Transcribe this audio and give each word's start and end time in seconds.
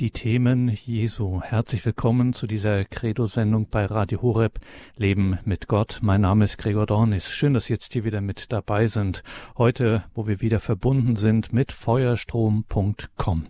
Die 0.00 0.12
Themen 0.12 0.68
Jesu. 0.68 1.40
Herzlich 1.42 1.84
willkommen 1.84 2.32
zu 2.32 2.46
dieser 2.46 2.84
Credo-Sendung 2.84 3.66
bei 3.68 3.84
Radio 3.84 4.22
Horeb. 4.22 4.60
Leben 4.96 5.40
mit 5.44 5.66
Gott. 5.66 5.98
Mein 6.02 6.20
Name 6.20 6.44
ist 6.44 6.56
Gregor 6.56 6.86
Dornis. 6.86 7.32
Schön, 7.32 7.52
dass 7.52 7.64
Sie 7.64 7.72
jetzt 7.72 7.92
hier 7.92 8.04
wieder 8.04 8.20
mit 8.20 8.52
dabei 8.52 8.86
sind. 8.86 9.24
Heute, 9.56 10.04
wo 10.14 10.28
wir 10.28 10.40
wieder 10.40 10.60
verbunden 10.60 11.16
sind 11.16 11.52
mit 11.52 11.72
Feuerstrom.com. 11.72 13.46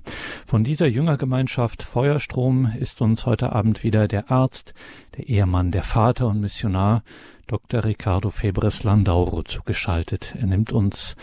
Von 0.47 0.65
dieser 0.65 0.87
Jüngergemeinschaft 0.87 1.83
Feuerstrom 1.83 2.73
ist 2.81 3.03
uns 3.03 3.27
heute 3.27 3.53
Abend 3.53 3.83
wieder 3.83 4.09
der 4.09 4.31
Arzt, 4.31 4.73
der 5.19 5.29
Ehemann, 5.29 5.71
der 5.71 5.83
Vater 5.83 6.29
und 6.29 6.41
Missionar 6.41 7.03
Dr. 7.47 7.85
Ricardo 7.85 8.31
Febres 8.31 8.85
Landauro 8.85 9.43
zugeschaltet. 9.43 10.35
Er 10.39 10.47
nimmt 10.47 10.73
uns 10.73 11.15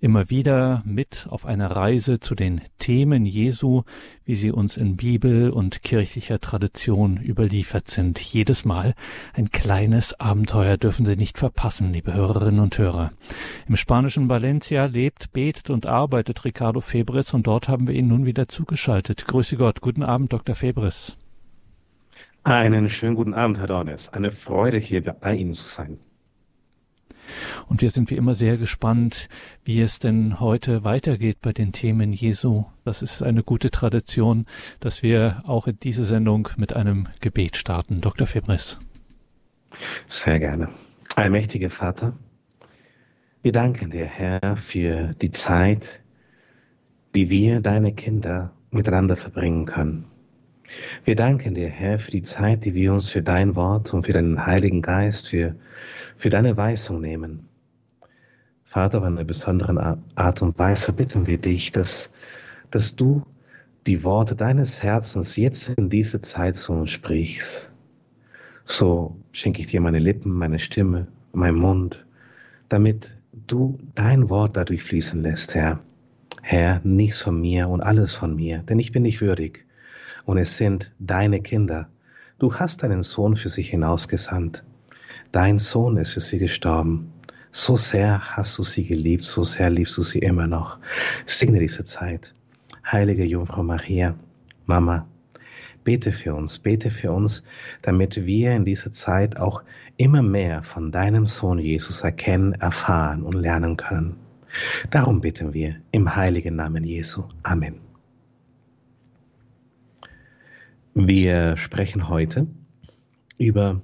immer 0.00 0.30
wieder 0.30 0.82
mit 0.86 1.26
auf 1.28 1.44
eine 1.44 1.76
Reise 1.76 2.20
zu 2.20 2.34
den 2.34 2.62
Themen 2.78 3.26
Jesu, 3.26 3.82
wie 4.24 4.34
sie 4.34 4.50
uns 4.50 4.76
in 4.76 4.96
Bibel 4.96 5.50
und 5.50 5.82
kirchlicher 5.82 6.40
Tradition 6.40 7.18
überliefert 7.18 7.88
sind. 7.88 8.18
Jedes 8.18 8.64
Mal 8.64 8.94
ein 9.34 9.50
kleines 9.50 10.18
Abenteuer 10.18 10.78
dürfen 10.78 11.04
Sie 11.04 11.16
nicht 11.16 11.38
verpassen, 11.38 11.92
liebe 11.92 12.14
Hörerinnen 12.14 12.60
und 12.60 12.78
Hörer. 12.78 13.12
Im 13.68 13.76
spanischen 13.76 14.28
Valencia 14.28 14.86
lebt, 14.86 15.32
betet 15.32 15.70
und 15.70 15.86
arbeitet 15.86 16.44
Ricardo 16.44 16.80
Febres 16.80 17.34
und 17.34 17.46
dort 17.46 17.68
haben 17.68 17.86
wir 17.86 17.94
ihn 17.94 18.08
nun 18.08 18.24
wieder 18.24 18.48
zugeschaltet. 18.48 19.26
Grüße 19.26 19.56
Gott. 19.56 19.80
Guten 19.80 20.02
Abend, 20.02 20.32
Dr. 20.32 20.54
Febres. 20.54 21.16
Einen 22.42 22.88
schönen 22.88 23.16
guten 23.16 23.34
Abend, 23.34 23.58
Herr 23.58 23.66
Dornes. 23.66 24.08
Eine 24.14 24.30
Freude, 24.30 24.78
hier 24.78 25.02
bei 25.02 25.34
Ihnen 25.34 25.52
zu 25.52 25.64
sein. 25.64 25.98
Und 27.68 27.82
wir 27.82 27.90
sind 27.90 28.10
wie 28.10 28.16
immer 28.16 28.34
sehr 28.34 28.56
gespannt, 28.56 29.28
wie 29.64 29.80
es 29.80 29.98
denn 29.98 30.40
heute 30.40 30.84
weitergeht 30.84 31.38
bei 31.40 31.52
den 31.52 31.72
Themen 31.72 32.12
Jesu. 32.12 32.64
Das 32.84 33.02
ist 33.02 33.22
eine 33.22 33.42
gute 33.42 33.70
Tradition, 33.70 34.46
dass 34.80 35.02
wir 35.02 35.42
auch 35.46 35.66
in 35.66 35.78
diese 35.80 36.04
Sendung 36.04 36.48
mit 36.56 36.74
einem 36.74 37.08
Gebet 37.20 37.56
starten. 37.56 38.00
Dr. 38.00 38.26
Febres. 38.26 38.78
Sehr 40.08 40.38
gerne. 40.38 40.68
Allmächtiger 41.16 41.70
Vater, 41.70 42.14
wir 43.42 43.52
danken 43.52 43.90
dir, 43.90 44.04
Herr, 44.04 44.56
für 44.56 45.14
die 45.14 45.30
Zeit, 45.30 46.00
die 47.14 47.30
wir, 47.30 47.60
deine 47.60 47.94
Kinder, 47.94 48.52
miteinander 48.70 49.16
verbringen 49.16 49.64
können. 49.64 50.09
Wir 51.04 51.16
danken 51.16 51.54
dir, 51.54 51.68
Herr, 51.68 51.98
für 51.98 52.10
die 52.10 52.22
Zeit, 52.22 52.64
die 52.64 52.74
wir 52.74 52.92
uns 52.92 53.10
für 53.10 53.22
dein 53.22 53.56
Wort 53.56 53.92
und 53.92 54.06
für 54.06 54.12
deinen 54.12 54.46
Heiligen 54.46 54.82
Geist, 54.82 55.28
für, 55.28 55.56
für 56.16 56.30
deine 56.30 56.56
Weisung 56.56 57.00
nehmen. 57.00 57.48
Vater, 58.64 58.98
auf 58.98 59.04
eine 59.04 59.24
besondere 59.24 59.98
Art 60.14 60.42
und 60.42 60.58
Weise 60.58 60.92
bitten 60.92 61.26
wir 61.26 61.38
dich, 61.38 61.72
dass, 61.72 62.12
dass 62.70 62.94
du 62.94 63.26
die 63.86 64.04
Worte 64.04 64.36
deines 64.36 64.82
Herzens 64.82 65.36
jetzt 65.36 65.70
in 65.70 65.90
diese 65.90 66.20
Zeit 66.20 66.56
zu 66.56 66.72
uns 66.72 66.90
sprichst. 66.90 67.72
So 68.64 69.16
schenke 69.32 69.62
ich 69.62 69.66
dir 69.68 69.80
meine 69.80 69.98
Lippen, 69.98 70.30
meine 70.32 70.60
Stimme, 70.60 71.08
meinen 71.32 71.58
Mund, 71.58 72.06
damit 72.68 73.16
du 73.32 73.78
dein 73.96 74.28
Wort 74.28 74.56
dadurch 74.56 74.84
fließen 74.84 75.20
lässt, 75.20 75.54
Herr. 75.54 75.80
Herr, 76.42 76.80
nichts 76.84 77.22
von 77.22 77.40
mir 77.40 77.68
und 77.68 77.80
alles 77.80 78.14
von 78.14 78.36
mir, 78.36 78.58
denn 78.58 78.78
ich 78.78 78.92
bin 78.92 79.02
nicht 79.02 79.20
würdig 79.20 79.66
und 80.30 80.38
es 80.38 80.56
sind 80.56 80.92
deine 81.00 81.40
Kinder. 81.42 81.88
Du 82.38 82.54
hast 82.54 82.84
deinen 82.84 83.02
Sohn 83.02 83.34
für 83.34 83.48
sie 83.48 83.62
hinausgesandt. 83.62 84.62
Dein 85.32 85.58
Sohn 85.58 85.96
ist 85.96 86.12
für 86.12 86.20
sie 86.20 86.38
gestorben. 86.38 87.12
So 87.50 87.74
sehr 87.74 88.36
hast 88.36 88.56
du 88.56 88.62
sie 88.62 88.84
geliebt, 88.84 89.24
so 89.24 89.42
sehr 89.42 89.70
liebst 89.70 89.98
du 89.98 90.04
sie 90.04 90.20
immer 90.20 90.46
noch. 90.46 90.78
Segne 91.26 91.58
diese 91.58 91.82
Zeit. 91.82 92.32
Heilige 92.86 93.24
Jungfrau 93.24 93.64
Maria, 93.64 94.14
Mama, 94.66 95.08
bete 95.82 96.12
für 96.12 96.32
uns, 96.36 96.60
bete 96.60 96.92
für 96.92 97.10
uns, 97.10 97.42
damit 97.82 98.24
wir 98.24 98.52
in 98.52 98.64
dieser 98.64 98.92
Zeit 98.92 99.36
auch 99.36 99.64
immer 99.96 100.22
mehr 100.22 100.62
von 100.62 100.92
deinem 100.92 101.26
Sohn 101.26 101.58
Jesus 101.58 102.02
erkennen, 102.02 102.52
erfahren 102.52 103.24
und 103.24 103.32
lernen 103.32 103.76
können. 103.76 104.14
Darum 104.92 105.20
bitten 105.20 105.52
wir 105.54 105.80
im 105.90 106.14
heiligen 106.14 106.54
Namen 106.54 106.84
Jesu. 106.84 107.24
Amen. 107.42 107.89
Wir 110.94 111.56
sprechen 111.56 112.08
heute 112.08 112.48
über 113.38 113.80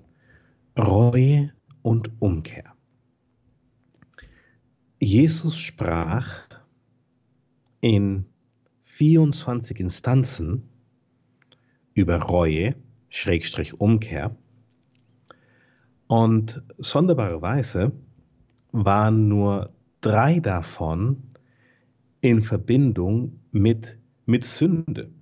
Reue 0.77 1.53
und 1.83 2.11
Umkehr. 2.21 2.75
Jesus 4.99 5.57
sprach 5.57 6.49
in 7.81 8.27
24 8.87 9.79
Instanzen 9.79 10.69
über 11.95 12.17
Reue, 12.17 12.75
Schrägstrich 13.09 13.81
Umkehr. 13.81 14.35
Und 16.09 16.61
sonderbarerweise 16.77 17.93
waren 18.73 19.29
nur 19.29 19.73
drei 20.01 20.41
davon 20.41 21.23
in 22.21 22.43
Verbindung 22.43 23.39
mit, 23.53 23.97
mit 24.25 24.45
Sünde. 24.45 25.13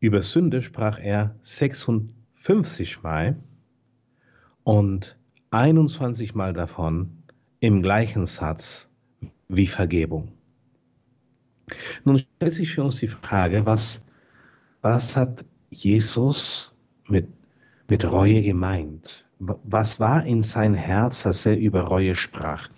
Über 0.00 0.22
Sünde 0.22 0.60
sprach 0.60 0.98
er 0.98 1.34
56 1.40 3.02
Mal 3.02 3.36
und 4.62 5.16
21 5.50 6.34
Mal 6.34 6.52
davon 6.52 7.22
im 7.60 7.82
gleichen 7.82 8.26
Satz 8.26 8.90
wie 9.48 9.66
Vergebung. 9.66 10.32
Nun 12.04 12.18
stellt 12.18 12.52
sich 12.52 12.72
für 12.72 12.84
uns 12.84 12.96
die 12.96 13.08
Frage, 13.08 13.64
was, 13.64 14.04
was 14.82 15.16
hat 15.16 15.44
Jesus 15.70 16.72
mit, 17.08 17.26
mit 17.88 18.04
Reue 18.04 18.42
gemeint? 18.42 19.24
Was 19.38 19.98
war 19.98 20.24
in 20.24 20.42
sein 20.42 20.74
Herz, 20.74 21.22
dass 21.22 21.46
er 21.46 21.58
über 21.58 21.82
Reue 21.82 22.14
sprach? 22.16 22.68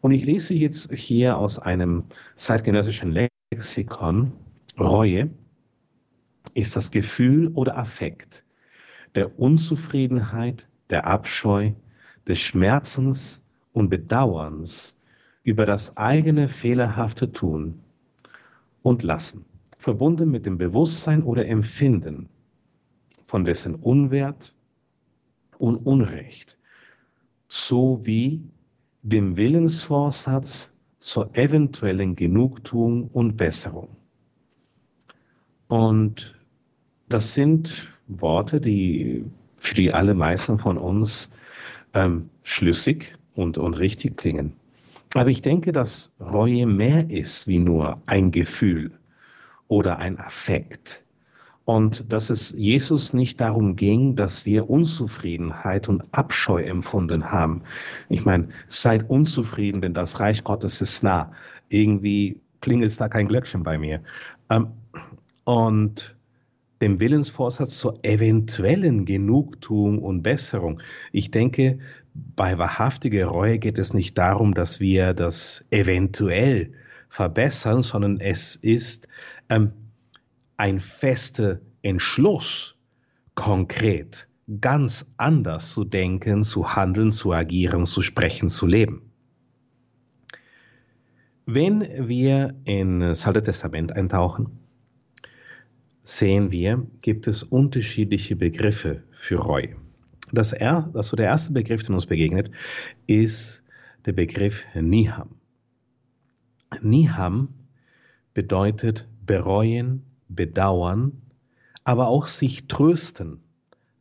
Und 0.00 0.12
ich 0.12 0.24
lese 0.24 0.54
jetzt 0.54 0.92
hier 0.92 1.36
aus 1.36 1.58
einem 1.58 2.04
zeitgenössischen 2.36 3.12
Lexikon 3.52 4.32
Reue 4.78 5.30
ist 6.54 6.76
das 6.76 6.90
Gefühl 6.90 7.48
oder 7.48 7.76
Affekt 7.76 8.44
der 9.16 9.38
Unzufriedenheit, 9.38 10.68
der 10.90 11.06
Abscheu, 11.06 11.72
des 12.28 12.38
Schmerzens 12.38 13.42
und 13.72 13.88
Bedauerns 13.88 14.94
über 15.42 15.64
das 15.64 15.96
eigene 15.96 16.48
fehlerhafte 16.48 17.32
Tun 17.32 17.80
und 18.82 19.02
Lassen, 19.02 19.44
verbunden 19.78 20.30
mit 20.30 20.44
dem 20.44 20.58
Bewusstsein 20.58 21.22
oder 21.22 21.46
Empfinden 21.46 22.28
von 23.24 23.44
dessen 23.44 23.74
Unwert 23.76 24.54
und 25.58 25.76
Unrecht, 25.76 26.58
sowie 27.48 28.42
dem 29.02 29.36
Willensvorsatz 29.36 30.72
zur 30.98 31.36
eventuellen 31.36 32.16
Genugtuung 32.16 33.08
und 33.08 33.36
Besserung. 33.36 33.96
Und 35.68 36.35
das 37.08 37.34
sind 37.34 37.88
Worte, 38.08 38.60
die 38.60 39.24
für 39.58 39.74
die 39.74 39.92
allermeisten 39.92 40.58
von 40.58 40.78
uns 40.78 41.30
ähm, 41.94 42.28
schlüssig 42.42 43.14
und, 43.34 43.58
und 43.58 43.74
richtig 43.74 44.16
klingen. 44.16 44.52
Aber 45.14 45.30
ich 45.30 45.42
denke, 45.42 45.72
dass 45.72 46.12
Reue 46.20 46.66
mehr 46.66 47.10
ist 47.10 47.46
wie 47.46 47.58
nur 47.58 48.00
ein 48.06 48.30
Gefühl 48.30 48.90
oder 49.68 49.98
ein 49.98 50.18
Affekt. 50.18 51.02
Und 51.64 52.12
dass 52.12 52.30
es 52.30 52.52
Jesus 52.52 53.12
nicht 53.12 53.40
darum 53.40 53.74
ging, 53.74 54.14
dass 54.14 54.46
wir 54.46 54.70
Unzufriedenheit 54.70 55.88
und 55.88 56.02
Abscheu 56.12 56.62
empfunden 56.62 57.32
haben. 57.32 57.62
Ich 58.08 58.24
meine, 58.24 58.48
seid 58.68 59.10
unzufrieden, 59.10 59.80
denn 59.80 59.92
das 59.92 60.20
Reich 60.20 60.44
Gottes 60.44 60.80
ist 60.80 61.02
nah. 61.02 61.32
Irgendwie 61.68 62.40
klingelt 62.60 63.00
da 63.00 63.08
kein 63.08 63.26
Glöckchen 63.26 63.64
bei 63.64 63.78
mir. 63.78 64.00
Ähm, 64.48 64.68
und 65.44 66.15
dem 66.80 67.00
Willensvorsatz 67.00 67.78
zur 67.78 68.00
eventuellen 68.02 69.04
Genugtuung 69.04 69.98
und 69.98 70.22
Besserung. 70.22 70.80
Ich 71.12 71.30
denke, 71.30 71.78
bei 72.14 72.58
wahrhaftiger 72.58 73.26
Reue 73.26 73.58
geht 73.58 73.78
es 73.78 73.94
nicht 73.94 74.16
darum, 74.18 74.54
dass 74.54 74.80
wir 74.80 75.14
das 75.14 75.66
eventuell 75.70 76.72
verbessern, 77.08 77.82
sondern 77.82 78.20
es 78.20 78.56
ist 78.56 79.08
ähm, 79.48 79.72
ein 80.56 80.80
fester 80.80 81.60
Entschluss, 81.82 82.76
konkret, 83.34 84.28
ganz 84.60 85.12
anders 85.16 85.72
zu 85.72 85.84
denken, 85.84 86.42
zu 86.42 86.74
handeln, 86.74 87.10
zu 87.10 87.32
agieren, 87.32 87.84
zu 87.84 88.02
sprechen, 88.02 88.48
zu 88.48 88.66
leben. 88.66 89.12
Wenn 91.44 92.08
wir 92.08 92.54
in 92.64 93.00
das 93.00 93.26
Alte 93.26 93.42
Testament 93.42 93.94
eintauchen, 93.94 94.65
sehen 96.06 96.52
wir, 96.52 96.86
gibt 97.00 97.26
es 97.26 97.42
unterschiedliche 97.42 98.36
Begriffe 98.36 99.02
für 99.10 99.38
Reue. 99.38 99.74
Das 100.32 100.52
er, 100.52 100.88
also 100.94 101.16
der 101.16 101.26
erste 101.26 101.52
Begriff, 101.52 101.82
der 101.82 101.96
uns 101.96 102.06
begegnet, 102.06 102.52
ist 103.08 103.64
der 104.04 104.12
Begriff 104.12 104.64
Niham. 104.74 105.34
Niham 106.80 107.48
bedeutet 108.34 109.08
bereuen, 109.26 110.04
bedauern, 110.28 111.22
aber 111.82 112.06
auch 112.06 112.26
sich 112.26 112.68
trösten, 112.68 113.40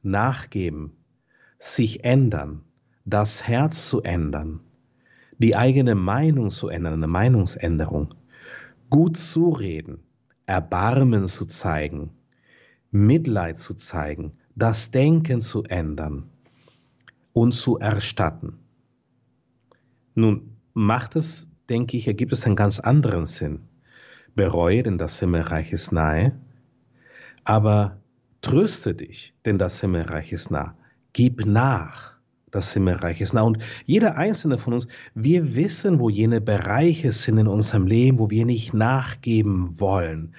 nachgeben, 0.04 0.92
sich 1.58 2.04
ändern, 2.04 2.62
das 3.06 3.48
Herz 3.48 3.90
zu 3.90 4.04
ändern, 4.04 4.60
die 5.40 5.56
eigene 5.56 5.96
Meinung 5.96 6.52
zu 6.52 6.68
ändern, 6.68 6.94
eine 6.94 7.08
Meinungsänderung, 7.08 8.14
gut 8.92 9.18
zureden, 9.18 10.05
Erbarmen 10.46 11.28
zu 11.28 11.46
zeigen, 11.46 12.12
Mitleid 12.92 13.58
zu 13.58 13.74
zeigen, 13.74 14.34
das 14.56 14.92
Denken 14.92 15.42
zu 15.42 15.64
ändern 15.64 16.30
und 17.34 17.54
zu 17.54 17.78
erstatten. 17.78 18.60
Nun 20.14 20.56
macht 20.74 21.16
es, 21.16 21.50
denke 21.70 21.98
ich, 21.98 22.08
ergibt 22.08 22.32
es 22.32 22.46
einen 22.46 22.56
ganz 22.56 22.80
anderen 22.80 23.28
Sinn. 23.28 23.68
Bereue, 24.36 24.84
denn 24.84 24.98
das 24.98 25.20
Himmelreich 25.20 25.72
ist 25.72 25.92
nahe, 25.92 26.38
aber 27.44 28.02
tröste 28.42 28.94
dich, 28.94 29.34
denn 29.46 29.58
das 29.58 29.82
Himmelreich 29.82 30.32
ist 30.32 30.52
nah. 30.52 30.78
Gib 31.14 31.46
nach, 31.46 32.15
das 32.56 32.74
Himmelreich 32.74 33.22
ist 33.22 33.34
nah. 33.34 33.44
Und 33.44 33.60
jeder 33.86 34.18
einzelne 34.18 34.58
von 34.58 34.74
uns, 34.74 34.88
wir 35.14 35.56
wissen, 35.56 36.00
wo 36.00 36.10
jene 36.10 36.42
Bereiche 36.42 37.12
sind 37.12 37.38
in 37.38 37.48
unserem 37.48 37.86
Leben, 37.86 38.18
wo 38.18 38.30
wir 38.30 38.46
nicht 38.46 38.74
nachgeben 38.74 39.80
wollen. 39.80 40.34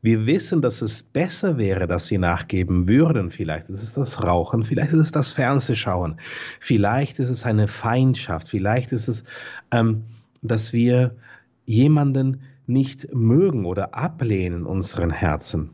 Wir 0.00 0.24
wissen, 0.24 0.62
dass 0.62 0.82
es 0.82 1.02
besser 1.02 1.58
wäre, 1.58 1.88
dass 1.88 2.10
wir 2.10 2.20
nachgeben 2.20 2.86
würden. 2.86 3.30
Vielleicht 3.30 3.68
ist 3.68 3.82
es 3.82 3.94
das 3.94 4.22
Rauchen, 4.22 4.62
vielleicht 4.62 4.92
ist 4.92 5.00
es 5.00 5.12
das 5.12 5.32
Fernsehschauen, 5.32 6.20
vielleicht 6.60 7.18
ist 7.18 7.30
es 7.30 7.44
eine 7.44 7.66
Feindschaft, 7.66 8.48
vielleicht 8.48 8.92
ist 8.92 9.08
es, 9.08 9.24
ähm, 9.72 10.04
dass 10.42 10.72
wir 10.72 11.16
jemanden 11.64 12.42
nicht 12.66 13.12
mögen 13.12 13.64
oder 13.64 13.94
ablehnen 13.94 14.60
in 14.60 14.66
unseren 14.66 15.10
Herzen. 15.10 15.70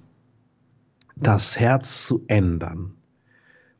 Das 1.16 1.60
Herz 1.60 2.06
zu 2.06 2.24
ändern, 2.28 2.94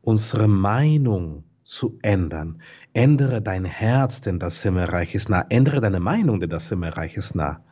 unsere 0.02 0.48
Meinung 0.48 1.44
zu 1.72 1.98
ändern. 2.02 2.60
Ändere 2.92 3.40
dein 3.40 3.64
Herz, 3.64 4.20
denn 4.20 4.38
das 4.38 4.62
Himmelreich 4.62 5.14
ist 5.14 5.30
nah. 5.30 5.46
Ändere 5.48 5.80
deine 5.80 6.00
Meinung, 6.00 6.38
denn 6.38 6.50
das 6.50 6.69
Himmelreich 6.69 7.16
ist 7.16 7.34
nah. 7.34 7.64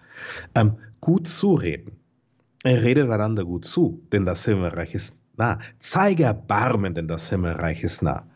Ähm, 0.55 0.79
gut 1.01 1.29
zureden. 1.29 1.93
Rede 2.65 3.13
einander 3.13 3.45
gut 3.45 3.67
zu, 3.67 4.03
denn 4.11 4.25
das 4.25 4.45
Himmelreich 4.47 4.95
ist 4.95 5.23
nah. 5.37 5.59
Zeige 5.79 6.25
Erbarmen, 6.25 6.95
denn 6.95 7.09
das 7.09 7.29
Himmelreich 7.29 7.83
ist 7.83 8.03
nah. 8.03 8.27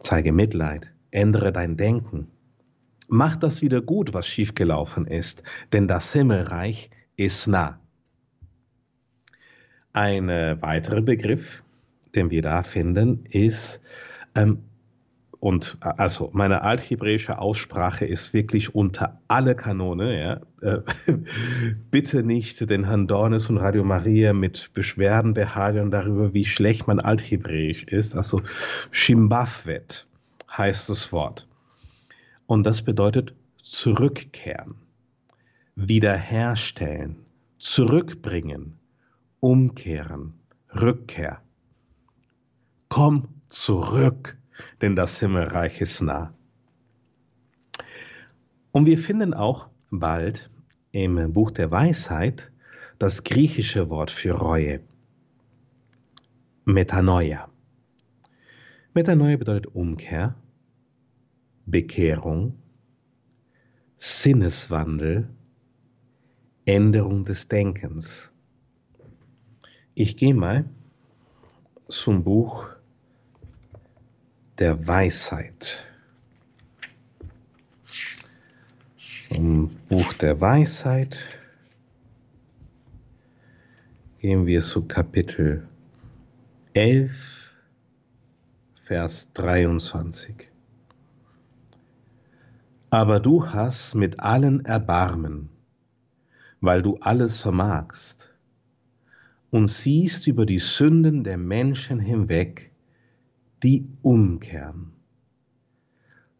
Zeige 0.00 0.32
Mitleid. 0.32 0.92
Ändere 1.12 1.52
dein 1.52 1.76
Denken. 1.76 2.26
Mach 3.08 3.36
das 3.36 3.62
wieder 3.62 3.82
gut, 3.82 4.12
was 4.12 4.26
schiefgelaufen 4.26 5.06
ist, 5.06 5.44
denn 5.72 5.86
das 5.86 6.12
Himmelreich 6.12 6.90
ist 7.16 7.46
nah. 7.46 7.78
Ein 9.92 10.28
äh, 10.28 10.60
weiterer 10.60 11.00
Begriff, 11.00 11.62
den 12.16 12.30
wir 12.30 12.42
da 12.42 12.64
finden, 12.64 13.24
ist 13.30 13.80
ähm, 14.34 14.64
und 15.46 15.78
also 15.80 16.30
meine 16.32 16.62
althebräische 16.62 17.38
Aussprache 17.38 18.04
ist 18.04 18.34
wirklich 18.34 18.74
unter 18.74 19.20
alle 19.28 19.54
Kanone. 19.54 20.20
Ja. 20.20 20.40
Äh, 20.60 20.82
bitte 21.92 22.24
nicht 22.24 22.68
den 22.68 22.82
Herrn 22.82 23.06
Dornes 23.06 23.48
und 23.48 23.58
Radio 23.58 23.84
Maria 23.84 24.32
mit 24.32 24.72
Beschwerden 24.74 25.34
behageln 25.34 25.92
darüber, 25.92 26.34
wie 26.34 26.46
schlecht 26.46 26.88
mein 26.88 26.98
Althebräisch 26.98 27.84
ist. 27.84 28.16
Also 28.16 28.42
Shimbafwet 28.90 30.08
heißt 30.50 30.90
das 30.90 31.12
Wort. 31.12 31.46
Und 32.46 32.66
das 32.66 32.82
bedeutet 32.82 33.32
zurückkehren, 33.62 34.74
wiederherstellen, 35.76 37.18
zurückbringen, 37.60 38.80
umkehren, 39.38 40.40
Rückkehr. 40.74 41.40
Komm 42.88 43.28
zurück 43.46 44.36
denn 44.80 44.96
das 44.96 45.20
Himmelreich 45.20 45.80
ist 45.80 46.00
nah. 46.00 46.34
Und 48.72 48.86
wir 48.86 48.98
finden 48.98 49.34
auch 49.34 49.68
bald 49.90 50.50
im 50.92 51.32
Buch 51.32 51.50
der 51.50 51.70
Weisheit 51.70 52.52
das 52.98 53.24
griechische 53.24 53.90
Wort 53.90 54.10
für 54.10 54.32
Reue. 54.32 54.80
Metanoia. 56.64 57.48
Metanoia 58.92 59.36
bedeutet 59.36 59.74
Umkehr, 59.74 60.34
Bekehrung, 61.66 62.58
Sinneswandel, 63.96 65.28
Änderung 66.64 67.24
des 67.24 67.48
Denkens. 67.48 68.32
Ich 69.94 70.16
gehe 70.16 70.34
mal 70.34 70.64
zum 71.88 72.24
Buch 72.24 72.66
der 74.58 74.86
Weisheit. 74.86 75.84
Im 79.28 79.68
Buch 79.88 80.14
der 80.14 80.40
Weisheit 80.40 81.18
gehen 84.18 84.46
wir 84.46 84.62
zu 84.62 84.86
Kapitel 84.86 85.68
11, 86.72 87.10
Vers 88.84 89.30
23. 89.34 90.48
Aber 92.88 93.20
du 93.20 93.46
hast 93.46 93.94
mit 93.94 94.20
allen 94.20 94.64
Erbarmen, 94.64 95.50
weil 96.62 96.80
du 96.80 96.96
alles 97.00 97.38
vermagst, 97.38 98.32
und 99.50 99.68
siehst 99.68 100.26
über 100.26 100.46
die 100.46 100.58
Sünden 100.58 101.24
der 101.24 101.36
Menschen 101.36 102.00
hinweg, 102.00 102.70
die 103.66 103.88
umkehren. 104.02 104.92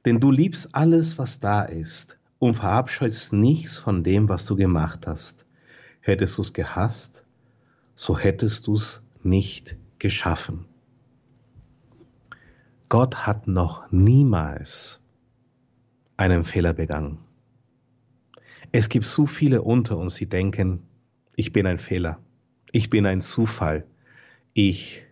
Denn 0.05 0.20
du 0.20 0.31
liebst 0.31 0.76
alles, 0.76 1.19
was 1.19 1.40
da 1.40 1.62
ist 1.62 2.19
und 2.38 2.55
verabscheust 2.55 3.32
nichts 3.32 3.78
von 3.78 4.05
dem, 4.05 4.28
was 4.28 4.46
du 4.46 4.55
gemacht 4.55 5.08
hast. 5.08 5.44
Hättest 6.00 6.38
du 6.38 6.43
es 6.43 6.52
gehasst, 6.52 7.25
so 7.96 8.17
hättest 8.17 8.69
du 8.69 8.75
es 8.75 9.02
nicht 9.25 9.76
geschaffen. 9.99 10.67
Gott 12.88 13.26
hat 13.26 13.49
noch 13.49 13.90
niemals 13.90 15.00
einen 16.17 16.44
Fehler 16.44 16.75
begangen. 16.75 17.19
Es 18.70 18.88
gibt 18.88 19.05
so 19.05 19.26
viele 19.26 19.62
unter 19.62 19.99
uns, 19.99 20.14
die 20.14 20.28
denken, 20.28 20.84
ich 21.34 21.52
bin 21.52 21.67
ein 21.67 21.78
Fehler, 21.78 22.20
ich 22.70 22.88
bin 22.88 23.05
ein 23.05 23.20
Zufall, 23.20 23.84
ich 24.54 25.05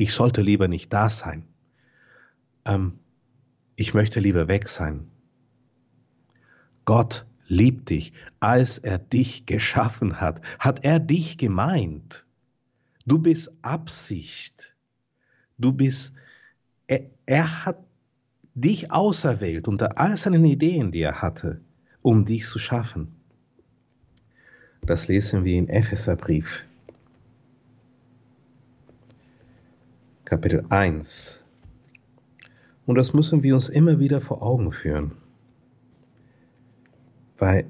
ich 0.00 0.14
sollte 0.14 0.40
lieber 0.40 0.66
nicht 0.66 0.92
da 0.92 1.10
sein. 1.10 1.44
Ähm, 2.64 2.98
ich 3.76 3.92
möchte 3.92 4.18
lieber 4.18 4.48
weg 4.48 4.68
sein. 4.68 5.10
Gott 6.86 7.26
liebt 7.46 7.90
dich, 7.90 8.14
als 8.40 8.78
er 8.78 8.98
dich 8.98 9.44
geschaffen 9.44 10.20
hat, 10.20 10.40
hat 10.58 10.84
er 10.84 11.00
dich 11.00 11.36
gemeint. 11.36 12.26
Du 13.04 13.18
bist 13.18 13.52
Absicht. 13.60 14.74
Du 15.58 15.72
bist, 15.72 16.14
er, 16.86 17.02
er 17.26 17.66
hat 17.66 17.78
dich 18.54 18.90
auserwählt 18.90 19.68
unter 19.68 19.98
all 19.98 20.16
seinen 20.16 20.46
Ideen, 20.46 20.92
die 20.92 21.02
er 21.02 21.20
hatte, 21.20 21.60
um 22.00 22.24
dich 22.24 22.46
zu 22.46 22.58
schaffen. 22.58 23.14
Das 24.80 25.08
lesen 25.08 25.44
wir 25.44 25.58
in 25.58 25.68
Epheserbrief 25.68 26.64
Kapitel 30.30 30.64
1. 30.68 31.44
Und 32.86 32.94
das 32.94 33.12
müssen 33.12 33.42
wir 33.42 33.52
uns 33.52 33.68
immer 33.68 33.98
wieder 33.98 34.20
vor 34.20 34.42
Augen 34.42 34.70
führen. 34.70 35.10
Weil 37.36 37.66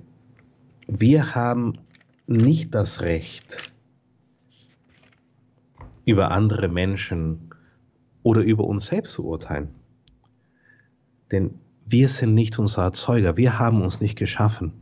wir 0.86 1.34
haben 1.34 1.78
nicht 2.26 2.74
das 2.74 3.00
Recht, 3.00 3.72
über 6.04 6.32
andere 6.32 6.68
Menschen 6.68 7.48
oder 8.22 8.42
über 8.42 8.64
uns 8.64 8.88
selbst 8.88 9.14
zu 9.14 9.24
urteilen. 9.24 9.70
Denn 11.32 11.54
wir 11.86 12.08
sind 12.08 12.34
nicht 12.34 12.58
unser 12.58 12.82
Erzeuger, 12.82 13.38
wir 13.38 13.58
haben 13.58 13.80
uns 13.80 14.02
nicht 14.02 14.18
geschaffen. 14.18 14.74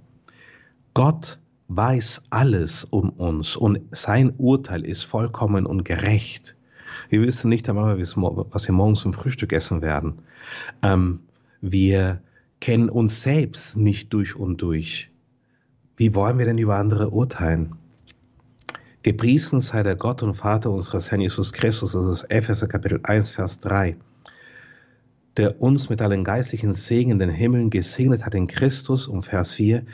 Gott 0.94 1.38
weiß 1.68 2.24
alles 2.30 2.82
um 2.82 3.10
uns 3.10 3.54
und 3.54 3.82
sein 3.92 4.34
Urteil 4.36 4.84
ist 4.84 5.04
vollkommen 5.04 5.64
und 5.64 5.84
gerecht. 5.84 6.57
Wir 7.08 7.22
wissen 7.22 7.48
nicht 7.48 7.68
einmal, 7.68 7.98
was 7.98 8.68
wir 8.68 8.74
morgen 8.74 8.94
zum 8.94 9.12
Frühstück 9.12 9.52
essen 9.52 9.82
werden. 9.82 10.20
Ähm, 10.82 11.20
wir 11.60 12.20
kennen 12.60 12.88
uns 12.88 13.22
selbst 13.22 13.76
nicht 13.76 14.12
durch 14.12 14.36
und 14.36 14.62
durch. 14.62 15.10
Wie 15.96 16.14
wollen 16.14 16.38
wir 16.38 16.46
denn 16.46 16.58
über 16.58 16.76
andere 16.76 17.10
urteilen? 17.10 17.74
Gepriesen 19.02 19.60
sei 19.60 19.82
der 19.82 19.96
Gott 19.96 20.22
und 20.22 20.34
Vater 20.34 20.70
unseres 20.70 21.10
Herrn 21.10 21.20
Jesus 21.20 21.52
Christus, 21.52 21.92
das 21.92 22.06
ist 22.06 22.30
Epheser 22.30 22.66
Kapitel 22.66 23.00
1, 23.02 23.30
Vers 23.30 23.60
3, 23.60 23.96
der 25.36 25.62
uns 25.62 25.88
mit 25.88 26.02
allen 26.02 26.24
geistlichen 26.24 26.72
Segen 26.72 27.12
in 27.12 27.18
den 27.18 27.30
Himmeln 27.30 27.70
gesegnet 27.70 28.26
hat 28.26 28.34
in 28.34 28.48
Christus, 28.48 29.06
um 29.06 29.22
Vers 29.22 29.54
4, 29.54 29.84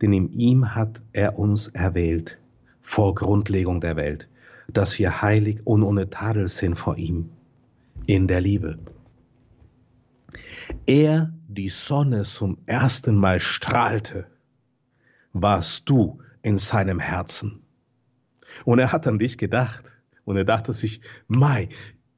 denn 0.00 0.12
in 0.12 0.32
ihm 0.32 0.74
hat 0.74 1.02
er 1.12 1.38
uns 1.38 1.68
erwählt, 1.68 2.40
vor 2.80 3.14
Grundlegung 3.14 3.80
der 3.80 3.96
Welt, 3.96 4.28
dass 4.68 4.98
wir 4.98 5.22
heilig 5.22 5.60
und 5.64 5.82
ohne 5.82 6.10
Tadel 6.10 6.48
sind 6.48 6.76
vor 6.76 6.96
ihm, 6.96 7.30
in 8.06 8.28
der 8.28 8.40
Liebe. 8.40 8.78
Er 10.86 11.32
die 11.48 11.68
Sonne 11.68 12.22
zum 12.22 12.58
ersten 12.66 13.16
Mal 13.16 13.40
strahlte, 13.40 14.26
warst 15.32 15.88
du 15.88 16.20
in 16.42 16.58
seinem 16.58 16.98
Herzen. 16.98 17.62
Und 18.64 18.78
er 18.78 18.92
hat 18.92 19.06
an 19.06 19.18
dich 19.18 19.38
gedacht. 19.38 20.00
Und 20.24 20.36
er 20.36 20.44
dachte 20.44 20.72
sich, 20.72 21.00
Mai, 21.28 21.68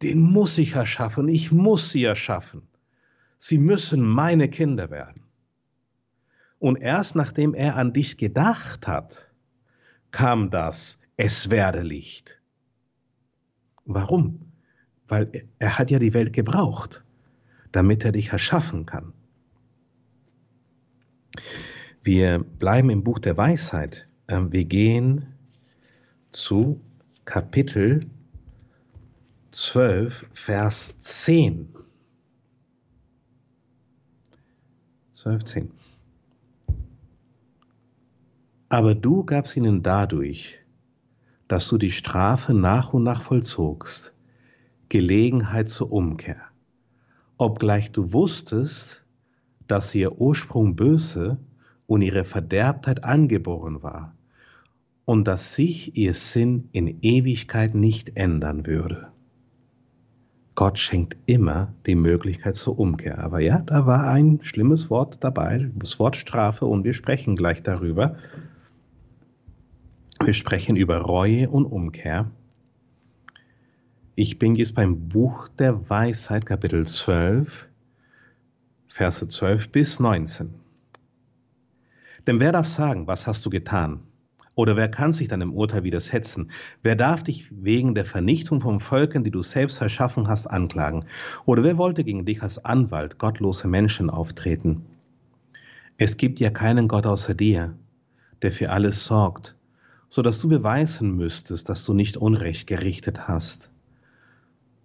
den 0.02 0.20
muss 0.20 0.58
ich 0.58 0.74
erschaffen, 0.74 1.28
ich 1.28 1.50
muss 1.50 1.90
sie 1.90 2.04
erschaffen. 2.04 2.62
Sie 3.38 3.58
müssen 3.58 4.02
meine 4.02 4.48
Kinder 4.48 4.90
werden. 4.90 5.22
Und 6.58 6.76
erst 6.76 7.16
nachdem 7.16 7.54
er 7.54 7.76
an 7.76 7.92
dich 7.92 8.16
gedacht 8.16 8.86
hat, 8.86 9.30
kam 10.10 10.50
das, 10.50 10.98
es 11.16 11.50
werde 11.50 11.82
Licht. 11.82 12.40
Warum? 13.84 14.52
Weil 15.08 15.48
er 15.58 15.78
hat 15.78 15.90
ja 15.90 15.98
die 15.98 16.14
Welt 16.14 16.32
gebraucht, 16.32 17.04
damit 17.72 18.04
er 18.04 18.12
dich 18.12 18.30
erschaffen 18.30 18.86
kann. 18.86 19.12
Wir 22.02 22.38
bleiben 22.38 22.90
im 22.90 23.04
Buch 23.04 23.18
der 23.18 23.36
Weisheit. 23.36 24.08
Ähm, 24.28 24.52
wir 24.52 24.64
gehen 24.64 25.26
zu 26.30 26.80
Kapitel 27.24 28.06
12, 29.52 30.26
Vers 30.32 31.00
10. 31.00 31.68
12, 35.14 35.44
10. 35.44 35.70
Aber 38.68 38.94
du 38.94 39.24
gabst 39.24 39.56
ihnen 39.56 39.82
dadurch, 39.82 40.58
dass 41.48 41.68
du 41.68 41.78
die 41.78 41.90
Strafe 41.90 42.54
nach 42.54 42.92
und 42.92 43.02
nach 43.02 43.22
vollzogst, 43.22 44.14
Gelegenheit 44.88 45.68
zur 45.68 45.92
Umkehr, 45.92 46.40
obgleich 47.38 47.92
du 47.92 48.12
wusstest, 48.12 49.04
dass 49.66 49.94
ihr 49.94 50.20
Ursprung 50.20 50.76
böse 50.76 51.38
und 51.86 52.02
ihre 52.02 52.24
Verderbtheit 52.24 53.04
angeboren 53.04 53.82
war 53.82 54.14
und 55.04 55.24
dass 55.26 55.54
sich 55.54 55.96
ihr 55.96 56.14
Sinn 56.14 56.68
in 56.72 56.98
Ewigkeit 57.02 57.74
nicht 57.74 58.16
ändern 58.16 58.66
würde. 58.66 59.08
Gott 60.56 60.78
schenkt 60.78 61.18
immer 61.26 61.74
die 61.84 61.94
Möglichkeit 61.94 62.56
zur 62.56 62.78
Umkehr. 62.78 63.18
Aber 63.18 63.40
ja, 63.40 63.60
da 63.60 63.86
war 63.86 64.08
ein 64.08 64.40
schlimmes 64.42 64.88
Wort 64.88 65.18
dabei, 65.20 65.70
das 65.74 65.98
Wort 65.98 66.16
Strafe, 66.16 66.64
und 66.64 66.82
wir 66.82 66.94
sprechen 66.94 67.36
gleich 67.36 67.62
darüber. 67.62 68.16
Wir 70.24 70.32
sprechen 70.32 70.76
über 70.76 70.98
Reue 70.98 71.48
und 71.50 71.66
Umkehr. 71.66 72.30
Ich 74.14 74.38
bin 74.38 74.54
jetzt 74.54 74.74
beim 74.74 75.08
Buch 75.08 75.48
der 75.48 75.90
Weisheit, 75.90 76.46
Kapitel 76.46 76.86
12, 76.86 77.68
Verse 78.88 79.28
12 79.28 79.68
bis 79.70 80.00
19. 80.00 80.54
Denn 82.26 82.40
wer 82.40 82.50
darf 82.52 82.66
sagen, 82.66 83.06
was 83.06 83.26
hast 83.26 83.44
du 83.44 83.50
getan? 83.50 84.00
Oder 84.54 84.74
wer 84.74 84.88
kann 84.88 85.12
sich 85.12 85.28
deinem 85.28 85.52
Urteil 85.52 85.84
widersetzen? 85.84 86.50
Wer 86.82 86.96
darf 86.96 87.22
dich 87.22 87.46
wegen 87.50 87.94
der 87.94 88.06
Vernichtung 88.06 88.62
von 88.62 88.80
Völkern, 88.80 89.22
die 89.22 89.30
du 89.30 89.42
selbst 89.42 89.82
erschaffen 89.82 90.28
hast, 90.28 90.46
anklagen? 90.46 91.04
Oder 91.44 91.62
wer 91.62 91.76
wollte 91.76 92.04
gegen 92.04 92.24
dich 92.24 92.42
als 92.42 92.64
Anwalt 92.64 93.18
gottlose 93.18 93.68
Menschen 93.68 94.08
auftreten? 94.08 94.86
Es 95.98 96.16
gibt 96.16 96.40
ja 96.40 96.48
keinen 96.48 96.88
Gott 96.88 97.04
außer 97.04 97.34
dir, 97.34 97.76
der 98.40 98.50
für 98.50 98.70
alles 98.70 99.04
sorgt, 99.04 99.56
so 100.08 100.22
dass 100.22 100.40
du 100.40 100.48
beweisen 100.48 101.16
müsstest, 101.16 101.68
dass 101.68 101.84
du 101.84 101.92
nicht 101.92 102.16
Unrecht 102.16 102.66
gerichtet 102.66 103.28
hast. 103.28 103.70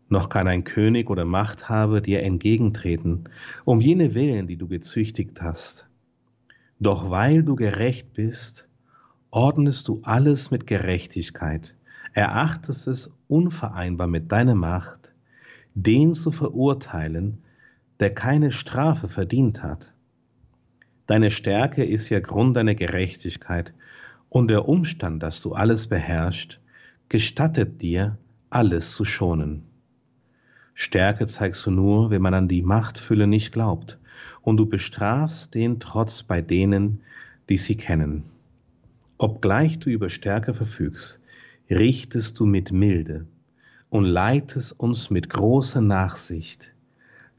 Noch 0.10 0.28
kann 0.30 0.48
ein 0.48 0.64
König 0.66 1.10
oder 1.10 1.24
Machthaber 1.24 2.02
dir 2.02 2.22
entgegentreten, 2.24 3.26
um 3.64 3.80
jene 3.80 4.14
Willen, 4.14 4.48
die 4.48 4.58
du 4.58 4.68
gezüchtigt 4.68 5.42
hast. 5.42 5.88
Doch 6.80 7.10
weil 7.10 7.44
du 7.44 7.56
gerecht 7.56 8.14
bist, 8.14 8.68
ordnest 9.30 9.88
du 9.88 10.02
alles 10.04 10.52
mit 10.52 10.68
Gerechtigkeit, 10.68 11.76
erachtest 12.14 12.88
es 12.88 13.12
unvereinbar 13.28 14.08
mit 14.08 14.32
deiner 14.32 14.56
Macht, 14.56 15.14
den 15.76 16.14
zu 16.14 16.32
verurteilen, 16.32 17.38
der 18.02 18.14
keine 18.14 18.52
Strafe 18.52 19.08
verdient 19.08 19.64
hat. 19.64 19.94
Deine 21.06 21.32
Stärke 21.32 21.86
ist 21.86 22.10
ja 22.10 22.20
Grund 22.20 22.58
deiner 22.58 22.76
Gerechtigkeit, 22.76 23.74
und 24.32 24.48
der 24.48 24.70
Umstand, 24.70 25.22
dass 25.22 25.42
du 25.42 25.52
alles 25.52 25.88
beherrschst, 25.88 26.62
gestattet 27.10 27.82
dir, 27.82 28.18
alles 28.50 28.94
zu 28.94 29.04
schonen. 29.04 29.64
Stärke 30.74 31.26
zeigst 31.26 31.66
du 31.66 31.72
nur, 31.72 32.12
wenn 32.12 32.22
man 32.22 32.34
an 32.34 32.48
die 32.48 32.62
Machtfülle 32.62 33.28
nicht 33.28 33.52
glaubt, 33.52 34.00
und 34.42 34.56
du 34.56 34.66
bestrafst 34.66 35.54
den 35.54 35.82
Trotz 35.82 36.24
bei 36.24 36.42
denen, 36.42 37.02
die 37.50 37.58
sie 37.58 37.76
kennen. 37.76 38.24
Obgleich 39.18 39.80
du 39.80 39.90
über 39.90 40.10
Stärke 40.10 40.54
verfügst, 40.54 41.20
richtest 41.70 42.40
du 42.40 42.46
mit 42.46 42.72
Milde 42.72 43.26
und 43.90 44.06
leitest 44.06 44.80
uns 44.80 45.10
mit 45.10 45.30
großer 45.30 45.82
Nachsicht, 45.82 46.74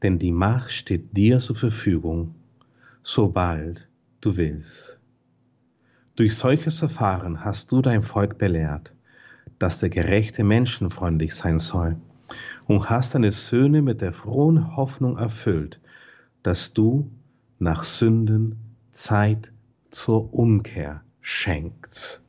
denn 0.03 0.19
die 0.19 0.31
Macht 0.31 0.71
steht 0.71 1.17
dir 1.17 1.39
zur 1.39 1.55
Verfügung, 1.55 2.35
sobald 3.01 3.87
du 4.21 4.37
willst. 4.37 4.99
Durch 6.15 6.35
solches 6.35 6.77
Verfahren 6.77 7.43
hast 7.43 7.71
du 7.71 7.81
dein 7.81 8.03
Volk 8.03 8.37
belehrt, 8.37 8.93
dass 9.57 9.79
der 9.79 9.89
gerechte 9.89 10.43
menschenfreundlich 10.43 11.33
sein 11.33 11.57
soll, 11.57 11.97
und 12.65 12.89
hast 12.89 13.15
deine 13.15 13.31
Söhne 13.31 13.81
mit 13.81 14.01
der 14.01 14.13
frohen 14.13 14.75
Hoffnung 14.75 15.17
erfüllt, 15.17 15.79
dass 16.43 16.73
du 16.73 17.11
nach 17.57 17.83
Sünden 17.83 18.57
Zeit 18.91 19.51
zur 19.89 20.33
Umkehr 20.33 21.01
schenkt. 21.19 22.21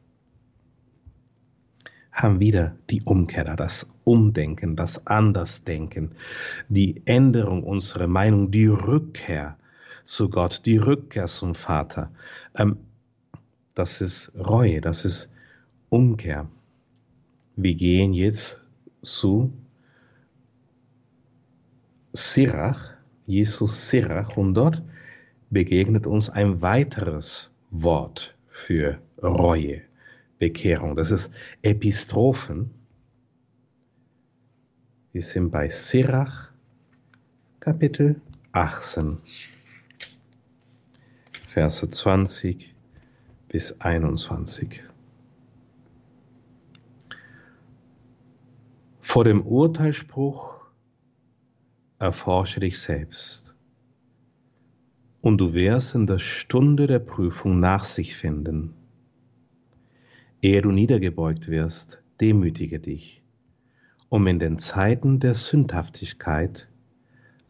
Haben 2.10 2.40
wieder 2.40 2.76
die 2.90 3.02
Umkehr 3.02 3.44
da, 3.44 3.54
das 3.54 3.90
Umdenken, 4.04 4.76
das 4.76 5.06
Andersdenken, 5.06 6.12
die 6.68 7.02
Änderung 7.04 7.64
unserer 7.64 8.06
Meinung, 8.06 8.50
die 8.50 8.66
Rückkehr 8.66 9.58
zu 10.04 10.30
Gott, 10.30 10.62
die 10.64 10.78
Rückkehr 10.78 11.26
zum 11.26 11.54
Vater. 11.54 12.10
Ähm, 12.56 12.78
das 13.74 14.00
ist 14.00 14.32
Reue, 14.36 14.80
das 14.80 15.04
ist 15.04 15.32
Umkehr. 15.88 16.48
Wir 17.56 17.74
gehen 17.74 18.12
jetzt 18.14 18.60
zu 19.02 19.52
Sirach, 22.12 22.92
Jesus 23.26 23.90
Sirach, 23.90 24.36
und 24.36 24.54
dort 24.54 24.82
begegnet 25.50 26.06
uns 26.06 26.30
ein 26.30 26.62
weiteres 26.62 27.52
Wort 27.70 28.36
für 28.48 29.00
Reue, 29.22 29.82
Bekehrung. 30.38 30.96
Das 30.96 31.10
ist 31.10 31.32
Epistrophen. 31.62 32.70
Wir 35.12 35.22
sind 35.22 35.50
bei 35.50 35.70
Sirach, 35.70 36.50
Kapitel 37.60 38.20
18, 38.52 39.18
Verse 41.48 41.88
20 41.88 42.73
bis 43.54 43.70
21. 43.80 44.82
Vor 48.98 49.22
dem 49.22 49.42
Urteilsspruch 49.46 50.56
erforsche 52.00 52.58
dich 52.58 52.80
selbst 52.80 53.54
und 55.20 55.38
du 55.38 55.54
wirst 55.54 55.94
in 55.94 56.08
der 56.08 56.18
Stunde 56.18 56.88
der 56.88 56.98
Prüfung 56.98 57.60
nach 57.60 57.84
sich 57.84 58.16
finden. 58.16 58.74
Ehe 60.42 60.60
du 60.60 60.72
niedergebeugt 60.72 61.46
wirst, 61.46 62.02
demütige 62.20 62.80
dich, 62.80 63.22
um 64.08 64.26
in 64.26 64.40
den 64.40 64.58
Zeiten 64.58 65.20
der 65.20 65.34
Sündhaftigkeit 65.34 66.66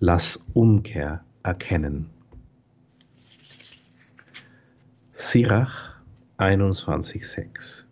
lass 0.00 0.44
Umkehr 0.52 1.24
erkennen. 1.42 2.10
Sirach 5.12 5.93
21,6 6.38 7.84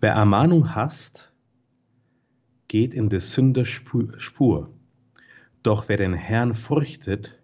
Wer 0.00 0.12
Ermahnung 0.12 0.74
hasst, 0.74 1.32
geht 2.68 2.92
in 2.92 3.08
des 3.08 3.32
Sünders 3.32 3.68
Spur 3.68 4.68
doch 5.64 5.88
wer 5.88 5.96
den 5.96 6.14
Herrn 6.14 6.54
fürchtet, 6.54 7.40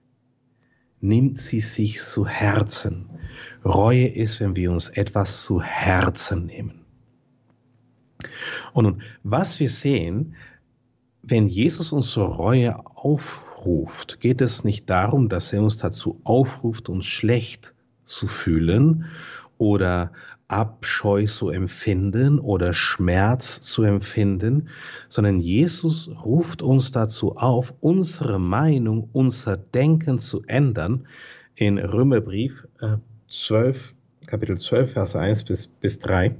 nimmt 1.00 1.38
sie 1.38 1.60
sich 1.60 2.00
zu 2.00 2.28
Herzen. 2.28 3.08
Reue 3.64 4.06
ist, 4.06 4.40
wenn 4.40 4.54
wir 4.54 4.70
uns 4.70 4.88
etwas 4.90 5.42
zu 5.42 5.60
Herzen 5.62 6.46
nehmen. 6.46 6.84
Und 8.74 9.02
was 9.22 9.58
wir 9.58 9.70
sehen, 9.70 10.36
wenn 11.22 11.48
Jesus 11.48 11.92
uns 11.92 12.10
zur 12.10 12.28
Reue 12.28 12.78
auf, 12.86 13.42
ruft, 13.64 14.20
geht 14.20 14.40
es 14.40 14.64
nicht 14.64 14.88
darum, 14.90 15.28
dass 15.28 15.52
er 15.52 15.62
uns 15.62 15.76
dazu 15.76 16.20
aufruft, 16.24 16.88
uns 16.88 17.06
schlecht 17.06 17.74
zu 18.06 18.26
fühlen 18.26 19.06
oder 19.58 20.12
Abscheu 20.48 21.26
zu 21.26 21.50
empfinden 21.50 22.40
oder 22.40 22.74
Schmerz 22.74 23.60
zu 23.60 23.84
empfinden, 23.84 24.68
sondern 25.08 25.38
Jesus 25.38 26.10
ruft 26.24 26.60
uns 26.60 26.90
dazu 26.90 27.36
auf, 27.36 27.72
unsere 27.80 28.40
Meinung, 28.40 29.08
unser 29.12 29.56
Denken 29.56 30.18
zu 30.18 30.42
ändern. 30.46 31.06
In 31.54 31.78
Römerbrief 31.78 32.66
äh, 32.80 32.96
12, 33.28 33.94
Kapitel 34.26 34.58
12, 34.58 34.92
Vers 34.92 35.14
1 35.14 35.44
bis, 35.44 35.68
bis 35.68 36.00
3 36.00 36.34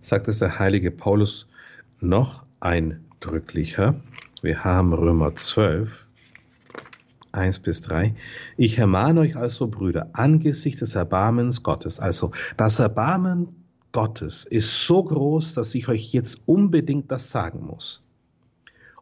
sagt 0.00 0.28
es 0.28 0.38
der 0.38 0.58
heilige 0.58 0.90
Paulus 0.90 1.48
noch 2.00 2.44
eindrücklicher. 2.60 4.00
Wir 4.44 4.62
haben 4.62 4.92
Römer 4.92 5.34
12, 5.34 5.90
1 7.32 7.60
bis 7.60 7.80
3. 7.80 8.14
Ich 8.58 8.76
ermahne 8.76 9.20
euch 9.20 9.36
also, 9.36 9.68
Brüder, 9.68 10.10
angesichts 10.12 10.80
des 10.80 10.96
Erbarmens 10.96 11.62
Gottes. 11.62 11.98
Also 11.98 12.30
das 12.58 12.78
Erbarmen 12.78 13.48
Gottes 13.92 14.44
ist 14.44 14.86
so 14.86 15.02
groß, 15.02 15.54
dass 15.54 15.74
ich 15.74 15.88
euch 15.88 16.12
jetzt 16.12 16.42
unbedingt 16.44 17.10
das 17.10 17.30
sagen 17.30 17.64
muss. 17.64 18.02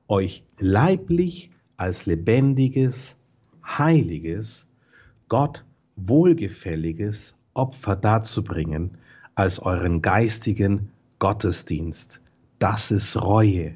Euch 0.06 0.44
leiblich 0.61 1.50
als 1.76 2.06
lebendiges, 2.06 3.18
heiliges, 3.66 4.68
Gott 5.28 5.64
wohlgefälliges 5.96 7.34
Opfer 7.54 7.96
darzubringen 7.96 8.96
als 9.34 9.58
euren 9.58 10.02
geistigen 10.02 10.90
Gottesdienst. 11.18 12.22
Das 12.61 12.92
ist 12.92 13.20
Reue, 13.20 13.75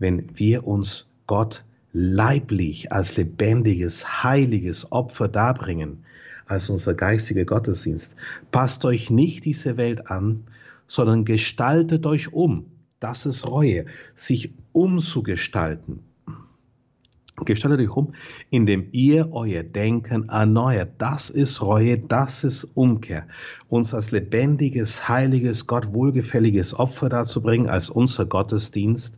wenn 0.00 0.36
wir 0.36 0.66
uns 0.66 1.06
Gott 1.28 1.64
leiblich 1.92 2.90
als 2.90 3.16
lebendiges, 3.16 4.24
heiliges 4.24 4.90
Opfer 4.90 5.28
darbringen, 5.28 6.04
als 6.46 6.68
unser 6.68 6.94
geistiger 6.94 7.44
Gottesdienst. 7.44 8.16
Passt 8.50 8.84
euch 8.84 9.10
nicht 9.10 9.44
diese 9.44 9.76
Welt 9.76 10.10
an, 10.10 10.44
sondern 10.88 11.24
gestaltet 11.24 12.06
euch 12.06 12.32
um. 12.32 12.66
Das 12.98 13.24
ist 13.24 13.46
Reue, 13.46 13.86
sich 14.16 14.52
umzugestalten. 14.72 16.00
Gestaltet 17.44 17.80
euch 17.80 17.96
um, 17.96 18.12
indem 18.50 18.88
ihr 18.90 19.32
euer 19.32 19.62
Denken 19.62 20.28
erneuert. 20.28 20.90
Das 20.98 21.30
ist 21.30 21.62
Reue, 21.62 21.96
das 21.96 22.44
ist 22.44 22.64
Umkehr. 22.64 23.26
Uns 23.68 23.94
als 23.94 24.10
lebendiges, 24.10 25.08
heiliges, 25.08 25.66
Gott 25.66 25.94
wohlgefälliges 25.94 26.78
Opfer 26.78 27.08
darzubringen, 27.08 27.70
als 27.70 27.88
unser 27.88 28.26
Gottesdienst, 28.26 29.16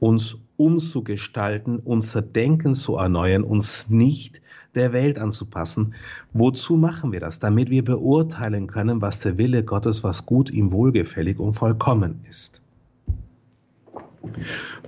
uns 0.00 0.38
umzugestalten, 0.56 1.78
unser 1.78 2.22
Denken 2.22 2.74
zu 2.74 2.96
erneuern, 2.96 3.44
uns 3.44 3.88
nicht 3.88 4.40
der 4.74 4.92
Welt 4.92 5.18
anzupassen. 5.18 5.94
Wozu 6.32 6.76
machen 6.76 7.12
wir 7.12 7.20
das? 7.20 7.38
Damit 7.38 7.70
wir 7.70 7.84
beurteilen 7.84 8.66
können, 8.66 9.00
was 9.00 9.20
der 9.20 9.38
Wille 9.38 9.64
Gottes, 9.64 10.04
was 10.04 10.26
gut, 10.26 10.50
ihm 10.50 10.72
wohlgefällig 10.72 11.38
und 11.38 11.54
vollkommen 11.54 12.24
ist. 12.28 12.62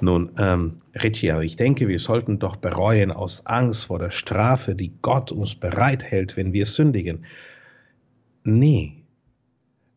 Nun, 0.01 0.31
ähm, 0.39 0.77
Richie, 0.95 1.43
ich 1.43 1.57
denke, 1.57 1.89
wir 1.89 1.99
sollten 1.99 2.39
doch 2.39 2.57
bereuen 2.57 3.11
aus 3.11 3.47
Angst 3.47 3.87
vor 3.87 3.99
der 3.99 4.11
Strafe, 4.11 4.75
die 4.75 4.93
Gott 5.03 5.33
uns 5.33 5.55
bereithält, 5.55 6.37
wenn 6.37 6.53
wir 6.53 6.67
sündigen. 6.67 7.25
Nee, 8.45 8.97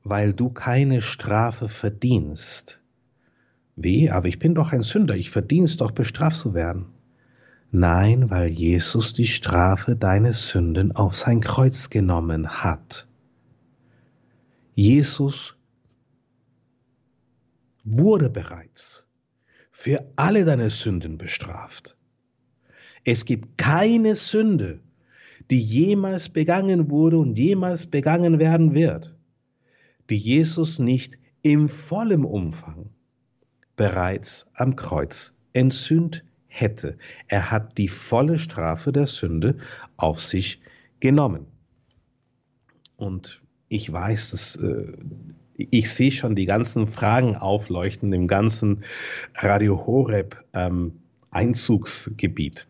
weil 0.03 0.33
du 0.33 0.49
keine 0.49 1.01
Strafe 1.01 1.69
verdienst. 1.69 2.79
Wie? 3.75 4.09
Aber 4.11 4.27
ich 4.27 4.39
bin 4.39 4.55
doch 4.55 4.71
ein 4.71 4.83
Sünder, 4.83 5.15
ich 5.15 5.29
verdiene 5.29 5.65
es 5.65 5.77
doch 5.77 5.91
bestraft 5.91 6.37
zu 6.37 6.53
werden. 6.53 6.85
Nein, 7.71 8.29
weil 8.29 8.49
Jesus 8.49 9.13
die 9.13 9.25
Strafe 9.25 9.95
deines 9.95 10.49
Sünden 10.49 10.91
auf 10.91 11.15
sein 11.15 11.41
Kreuz 11.41 11.89
genommen 11.89 12.47
hat. 12.47 13.07
Jesus 14.75 15.55
wurde 17.83 18.29
bereits 18.29 19.07
für 19.71 20.05
alle 20.15 20.45
deine 20.45 20.69
Sünden 20.69 21.17
bestraft. 21.17 21.97
Es 23.03 23.25
gibt 23.25 23.57
keine 23.57 24.15
Sünde, 24.15 24.79
die 25.49 25.59
jemals 25.59 26.29
begangen 26.29 26.89
wurde 26.89 27.17
und 27.17 27.37
jemals 27.37 27.87
begangen 27.87 28.39
werden 28.39 28.73
wird, 28.73 29.15
die 30.09 30.17
Jesus 30.17 30.79
nicht 30.79 31.17
im 31.41 31.67
vollen 31.67 32.23
Umfang 32.23 32.91
bereits 33.75 34.47
am 34.53 34.75
Kreuz 34.75 35.35
entsühnt 35.53 36.23
hätte. 36.47 36.97
Er 37.27 37.51
hat 37.51 37.77
die 37.77 37.89
volle 37.89 38.39
Strafe 38.39 38.91
der 38.91 39.07
Sünde 39.07 39.57
auf 39.97 40.21
sich 40.21 40.61
genommen. 40.99 41.47
Und 42.95 43.41
ich 43.67 43.91
weiß, 43.91 44.31
dass 44.31 44.55
äh, 44.55 44.93
ich 45.55 45.91
sehe 45.91 46.11
schon 46.11 46.35
die 46.35 46.45
ganzen 46.45 46.87
Fragen 46.87 47.35
aufleuchten 47.35 48.13
im 48.13 48.27
ganzen 48.27 48.83
Radio 49.35 49.85
Horeb 49.85 50.43
ähm, 50.53 51.01
Einzugsgebiet. 51.31 52.67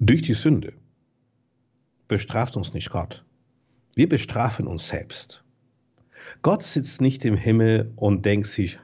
Durch 0.00 0.22
die 0.22 0.34
Sünde 0.34 0.74
bestraft 2.06 2.56
uns 2.56 2.72
nicht 2.72 2.90
Gott. 2.90 3.24
Wir 3.94 4.08
bestrafen 4.08 4.66
uns 4.66 4.88
selbst. 4.88 5.42
Gott 6.42 6.62
sitzt 6.62 7.00
nicht 7.00 7.24
im 7.24 7.36
Himmel 7.36 7.92
und 7.96 8.24
denkt 8.24 8.46
sich, 8.46 8.78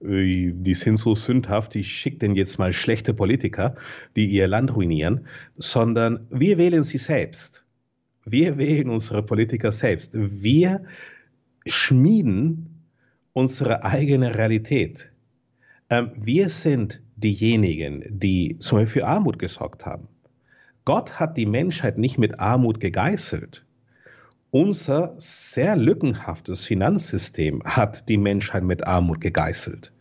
die 0.00 0.74
sind 0.74 0.96
so 0.96 1.14
sündhaft, 1.14 1.76
ich 1.76 1.90
schicke 1.90 2.18
denn 2.18 2.34
jetzt 2.34 2.58
mal 2.58 2.72
schlechte 2.72 3.14
Politiker, 3.14 3.76
die 4.16 4.26
ihr 4.26 4.46
Land 4.46 4.74
ruinieren, 4.76 5.26
sondern 5.56 6.26
wir 6.30 6.58
wählen 6.58 6.84
sie 6.84 6.98
selbst. 6.98 7.64
Wir 8.24 8.58
wählen 8.58 8.90
unsere 8.90 9.22
Politiker 9.22 9.70
selbst. 9.70 10.12
Wir 10.14 10.84
schmieden 11.66 12.84
unsere 13.32 13.84
eigene 13.84 14.34
Realität. 14.34 15.12
Ähm, 15.90 16.12
wir 16.16 16.48
sind 16.48 17.02
diejenigen, 17.16 18.04
die 18.08 18.58
zum 18.58 18.78
Beispiel 18.78 19.02
für 19.02 19.08
Armut 19.08 19.38
gesorgt 19.38 19.84
haben. 19.86 20.08
Gott 20.84 21.18
hat 21.18 21.36
die 21.36 21.46
Menschheit 21.46 21.98
nicht 21.98 22.18
mit 22.18 22.40
Armut 22.40 22.80
gegeißelt. 22.80 23.64
Unser 24.54 25.14
sehr 25.16 25.74
lückenhaftes 25.74 26.64
Finanzsystem 26.64 27.64
hat 27.64 28.08
die 28.08 28.16
Menschheit 28.16 28.62
mit 28.62 28.86
Armut 28.86 29.20
gegeißelt. 29.20 29.92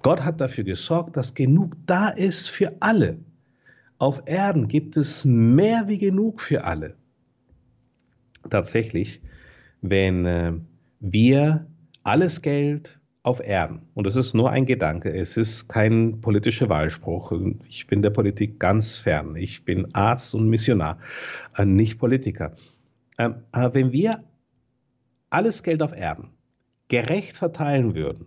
Gott 0.00 0.22
hat 0.22 0.40
dafür 0.40 0.62
gesorgt, 0.62 1.16
dass 1.16 1.34
genug 1.34 1.74
da 1.84 2.08
ist 2.08 2.48
für 2.48 2.76
alle. 2.78 3.18
Auf 3.98 4.22
Erden 4.26 4.68
gibt 4.68 4.96
es 4.96 5.24
mehr 5.24 5.88
wie 5.88 5.98
genug 5.98 6.40
für 6.40 6.62
alle. 6.62 6.94
Tatsächlich, 8.48 9.20
wenn 9.82 10.24
äh, 10.24 10.52
wir 11.00 11.66
alles 12.04 12.42
Geld 12.42 13.00
auf 13.24 13.44
Erden, 13.44 13.88
und 13.94 14.06
das 14.06 14.14
ist 14.14 14.34
nur 14.34 14.50
ein 14.50 14.66
Gedanke, 14.66 15.12
es 15.12 15.36
ist 15.36 15.66
kein 15.66 16.20
politischer 16.20 16.68
Wahlspruch, 16.68 17.32
ich 17.68 17.88
bin 17.88 18.02
der 18.02 18.10
Politik 18.10 18.60
ganz 18.60 18.98
fern, 18.98 19.34
ich 19.34 19.64
bin 19.64 19.92
Arzt 19.96 20.32
und 20.32 20.48
Missionar, 20.48 21.00
äh, 21.56 21.64
nicht 21.64 21.98
Politiker. 21.98 22.54
Ähm, 23.18 23.44
aber 23.52 23.74
wenn 23.74 23.92
wir 23.92 24.24
alles 25.30 25.62
Geld 25.62 25.82
auf 25.82 25.92
Erden 25.92 26.30
gerecht 26.88 27.36
verteilen 27.36 27.94
würden, 27.94 28.26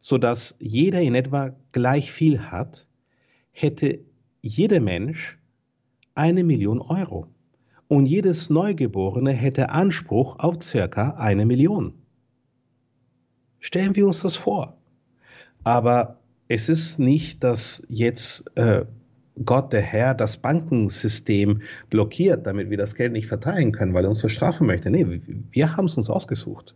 sodass 0.00 0.56
jeder 0.58 1.00
in 1.00 1.14
etwa 1.14 1.56
gleich 1.72 2.12
viel 2.12 2.40
hat, 2.50 2.86
hätte 3.50 4.00
jeder 4.42 4.80
Mensch 4.80 5.38
eine 6.14 6.44
Million 6.44 6.80
Euro. 6.80 7.28
Und 7.88 8.06
jedes 8.06 8.50
Neugeborene 8.50 9.32
hätte 9.32 9.70
Anspruch 9.70 10.38
auf 10.38 10.62
circa 10.62 11.10
eine 11.10 11.46
Million. 11.46 11.94
Stellen 13.60 13.96
wir 13.96 14.06
uns 14.06 14.20
das 14.20 14.36
vor. 14.36 14.76
Aber 15.62 16.20
es 16.48 16.68
ist 16.68 16.98
nicht, 16.98 17.42
dass 17.42 17.86
jetzt 17.88 18.56
äh, 18.56 18.84
Gott, 19.44 19.72
der 19.72 19.80
Herr, 19.80 20.14
das 20.14 20.36
Bankensystem 20.36 21.62
blockiert, 21.90 22.46
damit 22.46 22.70
wir 22.70 22.76
das 22.76 22.94
Geld 22.94 23.12
nicht 23.12 23.26
verteilen 23.26 23.72
können, 23.72 23.92
weil 23.92 24.04
er 24.04 24.10
uns 24.10 24.20
verstrafen 24.20 24.66
möchte. 24.66 24.90
Nee, 24.90 25.20
wir 25.50 25.76
haben 25.76 25.86
es 25.86 25.96
uns 25.96 26.08
ausgesucht. 26.08 26.74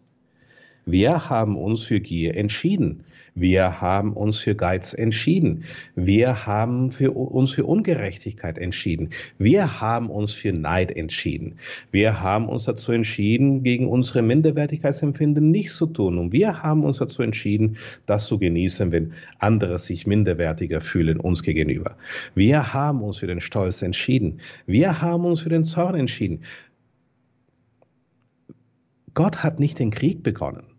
Wir 0.85 1.31
haben 1.31 1.57
uns 1.57 1.83
für 1.83 2.01
Gier 2.01 2.37
entschieden. 2.37 3.05
Wir 3.35 3.81
haben 3.81 4.13
uns 4.13 4.39
für 4.39 4.55
Geiz 4.55 4.95
entschieden. 4.95 5.65
Wir 5.95 6.47
haben 6.47 6.93
für, 6.93 7.13
uns 7.13 7.51
für 7.51 7.65
Ungerechtigkeit 7.65 8.59
entschieden. 8.59 9.11
Wir 9.39 9.81
haben 9.81 10.11
uns 10.11 10.33
für 10.33 10.53
Neid 10.53 10.91
entschieden. 10.97 11.59
Wir 11.91 12.21
haben 12.21 12.49
uns 12.49 12.65
dazu 12.65 12.93
entschieden, 12.93 13.63
gegen 13.63 13.89
unsere 13.89 14.23
Minderwertigkeitsempfinden 14.23 15.51
nichts 15.51 15.77
zu 15.77 15.87
tun. 15.87 16.19
Und 16.19 16.33
wir 16.33 16.63
haben 16.63 16.85
uns 16.85 16.99
dazu 16.99 17.23
entschieden, 17.23 17.77
das 18.07 18.27
zu 18.27 18.39
genießen, 18.39 18.93
wenn 18.93 19.13
andere 19.39 19.79
sich 19.79 20.07
minderwertiger 20.07 20.81
fühlen 20.81 21.21
uns 21.21 21.43
gegenüber. 21.43 21.97
Wir 22.35 22.73
haben 22.73 23.03
uns 23.03 23.19
für 23.19 23.27
den 23.27 23.41
Stolz 23.41 23.83
entschieden. 23.83 24.41
Wir 24.67 25.01
haben 25.01 25.25
uns 25.25 25.41
für 25.41 25.49
den 25.49 25.65
Zorn 25.65 25.95
entschieden. 25.95 26.43
Gott 29.15 29.43
hat 29.43 29.59
nicht 29.59 29.79
den 29.79 29.91
Krieg 29.91 30.23
begonnen. 30.23 30.78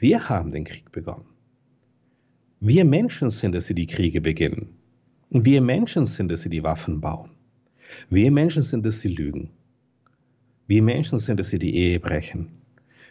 Wir 0.00 0.30
haben 0.30 0.50
den 0.50 0.64
Krieg 0.64 0.90
begonnen. 0.92 1.26
Wir 2.58 2.86
Menschen 2.86 3.28
sind 3.28 3.54
es, 3.54 3.66
die 3.66 3.74
die 3.74 3.86
Kriege 3.86 4.22
beginnen. 4.22 4.70
Wir 5.28 5.60
Menschen 5.60 6.06
sind 6.06 6.32
es, 6.32 6.40
die 6.40 6.48
die 6.48 6.62
Waffen 6.62 7.02
bauen. 7.02 7.28
Wir 8.08 8.30
Menschen 8.30 8.62
sind 8.62 8.86
es, 8.86 9.00
die 9.02 9.08
lügen. 9.08 9.50
Wir 10.66 10.82
Menschen 10.82 11.18
sind 11.18 11.38
es, 11.38 11.50
die 11.50 11.58
die 11.58 11.76
Ehe 11.76 12.00
brechen. 12.00 12.48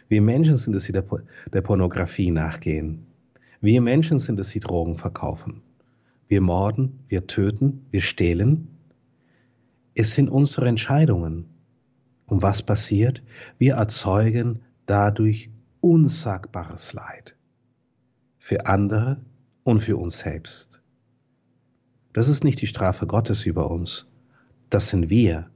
Wir 0.08 0.20
Menschen 0.20 0.56
sind 0.56 0.74
es, 0.74 0.86
die 0.86 0.92
der, 0.92 1.04
der 1.52 1.60
Pornografie 1.60 2.32
nachgehen. 2.32 3.06
Wir 3.60 3.80
Menschen 3.80 4.18
sind 4.18 4.40
es, 4.40 4.50
die 4.50 4.58
Drogen 4.58 4.96
verkaufen. 4.96 5.62
Wir 6.26 6.40
morden, 6.40 6.98
wir 7.06 7.28
töten, 7.28 7.86
wir 7.92 8.00
stehlen. 8.00 8.66
Es 9.94 10.16
sind 10.16 10.28
unsere 10.28 10.66
Entscheidungen. 10.66 11.44
Und 12.26 12.42
was 12.42 12.62
passiert? 12.62 13.22
Wir 13.58 13.74
erzeugen 13.74 14.62
dadurch 14.86 15.50
unsagbares 15.80 16.92
Leid. 16.92 17.36
Für 18.38 18.66
andere 18.66 19.20
und 19.64 19.80
für 19.80 19.96
uns 19.96 20.18
selbst. 20.18 20.82
Das 22.12 22.28
ist 22.28 22.42
nicht 22.42 22.60
die 22.60 22.66
Strafe 22.66 23.06
Gottes 23.06 23.46
über 23.46 23.70
uns. 23.70 24.06
Das 24.68 24.88
sind 24.88 25.10
wir, 25.10 25.50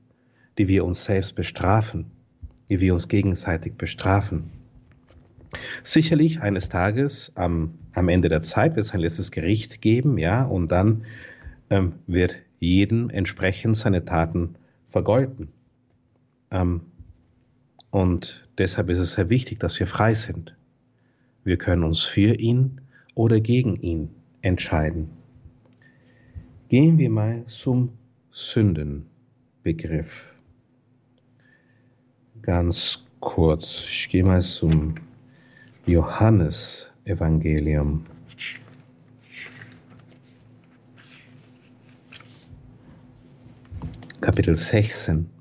die 0.59 0.69
wir 0.69 0.85
uns 0.85 1.05
selbst 1.05 1.35
bestrafen, 1.35 2.11
die 2.69 2.81
wir 2.81 2.95
uns 2.95 3.09
gegenseitig 3.09 3.75
bestrafen. 3.75 4.51
Sicherlich 5.83 6.41
eines 6.41 6.69
Tages 6.69 7.33
am, 7.35 7.79
am 7.93 8.09
Ende 8.09 8.29
der 8.29 8.43
Zeit 8.43 8.77
wird 8.77 8.87
es 8.87 8.93
ein 8.93 9.01
letztes 9.01 9.31
Gericht 9.31 9.81
geben, 9.81 10.19
ja, 10.19 10.45
und 10.45 10.71
dann 10.73 11.05
ähm, 11.71 11.95
wird 12.07 12.39
jedem 12.59 13.11
entsprechend 13.11 13.77
seine 13.77 14.05
Taten 14.05 14.57
vergolten. 14.89 15.49
Ähm, 16.51 16.83
und 17.95 18.47
deshalb 18.59 18.91
ist 18.91 18.99
es 18.99 19.13
sehr 19.13 19.31
wichtig, 19.31 19.61
dass 19.61 19.79
wir 19.79 19.87
frei 19.87 20.15
sind. 20.15 20.57
Wir 21.45 21.57
können 21.57 21.85
uns 21.85 22.03
für 22.03 22.35
ihn 22.35 22.81
oder 23.15 23.39
gegen 23.39 23.77
ihn 23.77 24.09
entscheiden. 24.43 25.11
Gehen 26.69 26.99
wir 26.99 27.09
mal 27.09 27.47
zum 27.47 27.91
Sündenbegriff. 28.33 30.35
Ganz 32.43 33.05
kurz, 33.21 33.87
ich 33.89 34.09
gehe 34.09 34.25
mal 34.25 34.43
zum 34.43 34.97
Johannesevangelium. 35.87 38.07
Kapitel 44.21 44.57
16. 44.57 45.34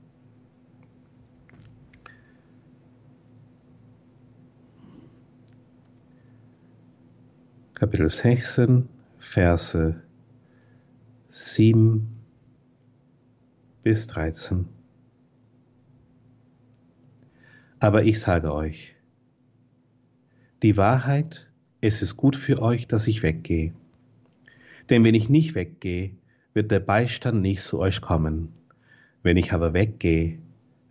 Kapitel 7.83 8.09
16, 8.09 8.87
Verse 9.19 10.01
7 11.31 12.07
bis 13.83 14.07
13. 14.07 14.69
Aber 17.81 18.05
ich 18.05 18.21
sage 18.21 18.53
euch, 18.53 18.95
die 20.61 20.77
Wahrheit, 20.77 21.51
es 21.81 22.01
ist 22.01 22.15
gut 22.15 22.37
für 22.37 22.61
euch, 22.61 22.87
dass 22.87 23.05
ich 23.05 23.21
weggehe. 23.21 23.73
Denn 24.89 25.03
wenn 25.03 25.13
ich 25.13 25.27
nicht 25.27 25.53
weggehe, 25.53 26.11
wird 26.53 26.71
der 26.71 26.79
Beistand 26.79 27.41
nicht 27.41 27.63
zu 27.63 27.79
euch 27.79 27.99
kommen. 27.99 28.53
Wenn 29.23 29.35
ich 29.35 29.51
aber 29.51 29.73
weggehe, 29.73 30.39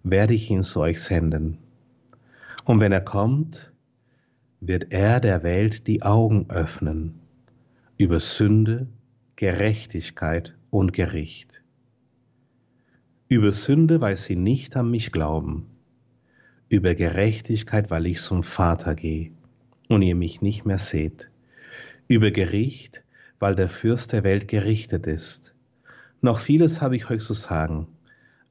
werde 0.02 0.34
ich 0.34 0.50
ihn 0.50 0.62
zu 0.62 0.80
euch 0.80 1.00
senden. 1.00 1.56
Und 2.66 2.80
wenn 2.80 2.92
er 2.92 3.00
kommt, 3.00 3.71
wird 4.64 4.92
er 4.92 5.18
der 5.18 5.42
Welt 5.42 5.88
die 5.88 6.02
Augen 6.02 6.48
öffnen 6.48 7.18
über 7.98 8.20
Sünde, 8.20 8.86
Gerechtigkeit 9.34 10.54
und 10.70 10.92
Gericht. 10.92 11.62
Über 13.26 13.50
Sünde, 13.50 14.00
weil 14.00 14.16
sie 14.16 14.36
nicht 14.36 14.76
an 14.76 14.88
mich 14.88 15.10
glauben, 15.10 15.66
über 16.68 16.94
Gerechtigkeit, 16.94 17.90
weil 17.90 18.06
ich 18.06 18.20
zum 18.20 18.44
Vater 18.44 18.94
gehe 18.94 19.32
und 19.88 20.02
ihr 20.02 20.14
mich 20.14 20.42
nicht 20.42 20.64
mehr 20.64 20.78
seht. 20.78 21.28
Über 22.06 22.30
Gericht, 22.30 23.02
weil 23.40 23.56
der 23.56 23.68
Fürst 23.68 24.12
der 24.12 24.22
Welt 24.22 24.46
gerichtet 24.46 25.08
ist. 25.08 25.56
Noch 26.20 26.38
vieles 26.38 26.80
habe 26.80 26.94
ich 26.94 27.10
euch 27.10 27.24
zu 27.24 27.34
sagen, 27.34 27.88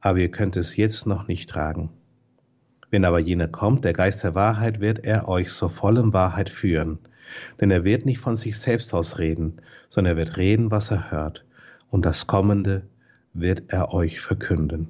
aber 0.01 0.19
ihr 0.19 0.29
könnt 0.29 0.57
es 0.57 0.75
jetzt 0.75 1.05
noch 1.05 1.29
nicht 1.29 1.49
tragen. 1.49 1.89
Wenn 2.91 3.05
aber 3.05 3.19
jener 3.19 3.47
kommt, 3.47 3.85
der 3.85 3.93
Geist 3.93 4.23
der 4.23 4.35
Wahrheit, 4.35 4.81
wird 4.81 5.05
er 5.05 5.27
euch 5.27 5.49
zur 5.49 5.69
vollen 5.69 6.11
Wahrheit 6.11 6.49
führen. 6.49 6.99
Denn 7.59 7.71
er 7.71 7.85
wird 7.85 8.05
nicht 8.05 8.19
von 8.19 8.35
sich 8.35 8.59
selbst 8.59 8.93
aus 8.93 9.17
reden, 9.17 9.61
sondern 9.89 10.13
er 10.13 10.17
wird 10.17 10.35
reden, 10.37 10.69
was 10.69 10.91
er 10.91 11.09
hört. 11.09 11.45
Und 11.89 12.05
das 12.05 12.27
Kommende 12.27 12.83
wird 13.33 13.63
er 13.69 13.93
euch 13.93 14.19
verkünden. 14.19 14.87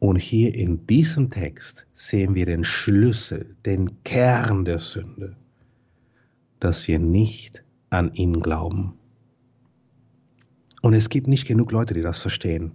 Und 0.00 0.16
hier 0.16 0.54
in 0.54 0.86
diesem 0.88 1.30
Text 1.30 1.86
sehen 1.94 2.34
wir 2.34 2.44
den 2.44 2.64
Schlüssel, 2.64 3.54
den 3.64 4.02
Kern 4.02 4.64
der 4.64 4.80
Sünde, 4.80 5.36
dass 6.58 6.88
wir 6.88 6.98
nicht 6.98 7.62
an 7.90 8.12
ihn 8.14 8.40
glauben. 8.40 8.94
Und 10.82 10.92
es 10.92 11.08
gibt 11.08 11.28
nicht 11.28 11.46
genug 11.46 11.70
Leute, 11.70 11.94
die 11.94 12.02
das 12.02 12.20
verstehen. 12.20 12.72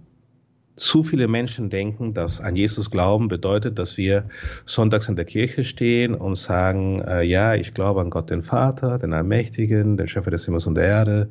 Zu 0.80 1.04
viele 1.04 1.28
Menschen 1.28 1.70
denken, 1.70 2.13
dass 2.13 2.42
an 2.42 2.56
Jesus 2.56 2.89
glauben 2.89 3.28
bedeutet, 3.28 3.78
dass 3.78 3.98
wir 3.98 4.26
sonntags 4.65 5.08
in 5.10 5.15
der 5.15 5.26
Kirche 5.26 5.63
stehen 5.63 6.15
und 6.15 6.36
sagen, 6.36 7.02
äh, 7.02 7.22
ja, 7.22 7.54
ich 7.54 7.74
glaube 7.74 8.02
an 8.02 8.10
Gott 8.10 8.32
den 8.32 8.42
Vater, 8.42 8.98
den 8.98 9.13
Allmächtigen, 9.13 9.98
den 9.98 10.08
Schöpfer 10.08 10.32
des 10.32 10.46
Himmels 10.46 10.68
und 10.68 10.76
der 10.76 10.86
Erde 10.86 11.30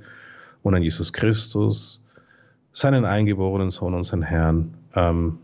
und 0.63 0.75
an 0.75 0.83
Jesus 0.83 1.13
Christus, 1.13 2.01
seinen 2.73 3.05
eingeborenen 3.05 3.71
Sohn, 3.71 3.95
unseren 3.95 4.23
Herrn. 4.23 4.75
Ähm, 4.95 5.39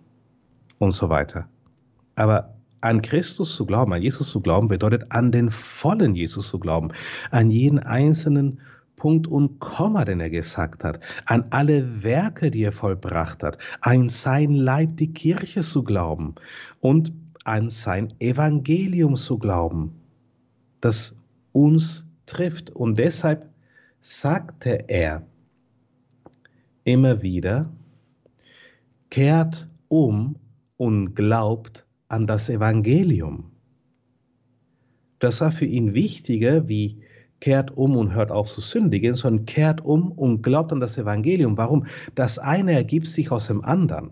und 0.78 0.92
so 0.92 1.08
weiter. 1.08 1.48
Aber 2.14 2.54
an 2.80 3.02
Christus 3.02 3.56
zu 3.56 3.66
glauben, 3.66 3.92
an 3.92 4.02
Jesus 4.02 4.30
zu 4.30 4.40
glauben, 4.40 4.68
bedeutet 4.68 5.10
an 5.10 5.32
den 5.32 5.50
vollen 5.50 6.14
Jesus 6.14 6.48
zu 6.48 6.58
glauben, 6.58 6.90
an 7.30 7.50
jeden 7.50 7.78
einzelnen 7.78 8.60
Punkt 8.96 9.26
und 9.26 9.58
Komma, 9.58 10.04
den 10.04 10.20
er 10.20 10.30
gesagt 10.30 10.84
hat, 10.84 11.00
an 11.26 11.46
alle 11.50 12.02
Werke, 12.02 12.50
die 12.50 12.62
er 12.62 12.72
vollbracht 12.72 13.42
hat, 13.42 13.58
an 13.80 14.08
sein 14.08 14.54
Leib, 14.54 14.96
die 14.96 15.12
Kirche 15.12 15.62
zu 15.62 15.82
glauben 15.82 16.34
und 16.80 17.12
an 17.44 17.68
sein 17.70 18.14
Evangelium 18.20 19.16
zu 19.16 19.38
glauben, 19.38 19.92
das 20.80 21.16
uns 21.52 22.06
trifft. 22.26 22.70
Und 22.70 22.98
deshalb 22.98 23.48
sagte 24.00 24.88
er 24.88 25.26
immer 26.84 27.22
wieder, 27.22 27.70
kehrt 29.10 29.68
um 29.88 30.36
und 30.76 31.14
glaubt 31.14 31.86
an 32.08 32.26
das 32.26 32.48
Evangelium. 32.48 33.50
Das 35.18 35.40
war 35.40 35.52
für 35.52 35.66
ihn 35.66 35.94
wichtiger 35.94 36.68
wie 36.68 37.00
kehrt 37.40 37.76
um 37.76 37.96
und 37.96 38.14
hört 38.14 38.30
auf 38.30 38.50
zu 38.50 38.60
sündigen, 38.60 39.14
sondern 39.14 39.46
kehrt 39.46 39.84
um 39.84 40.12
und 40.12 40.42
glaubt 40.42 40.72
an 40.72 40.80
das 40.80 40.96
Evangelium. 40.96 41.56
Warum? 41.56 41.86
Das 42.14 42.38
eine 42.38 42.72
ergibt 42.72 43.08
sich 43.08 43.30
aus 43.30 43.48
dem 43.48 43.64
anderen. 43.64 44.10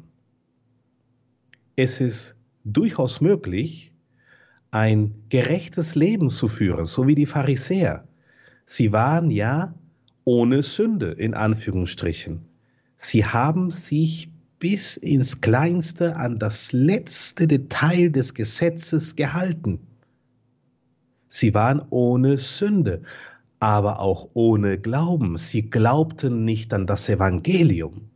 Es 1.77 2.01
ist 2.01 2.37
durchaus 2.65 3.21
möglich, 3.21 3.93
ein 4.71 5.15
gerechtes 5.29 5.95
Leben 5.95 6.31
zu 6.31 6.49
führen, 6.49 6.85
so 6.85 7.07
wie 7.07 7.15
die 7.15 7.27
Pharisäer. 7.27 8.07
Sie 8.65 8.93
waren 8.93 9.31
ja 9.31 9.75
ohne 10.25 10.63
Sünde 10.63 11.11
in 11.13 11.35
Anführungsstrichen. 11.35 12.43
Sie 12.97 13.27
haben 13.27 13.71
sich 13.71 14.31
bis 14.59 14.97
ins 14.97 15.41
Kleinste 15.41 16.17
an 16.17 16.39
das 16.39 16.73
letzte 16.73 17.49
Detail 17.49 18.11
des 18.11 18.33
Gesetzes 18.35 19.17
gehalten. 19.17 19.81
Sie 21.35 21.55
waren 21.55 21.81
ohne 21.89 22.37
Sünde, 22.37 23.05
aber 23.59 24.01
auch 24.01 24.29
ohne 24.35 24.77
Glauben. 24.77 25.39
Sie 25.39 25.63
glaubten 25.71 26.45
nicht 26.45 26.75
an 26.75 26.87
das 26.87 27.09
Evangelium. 27.09 28.11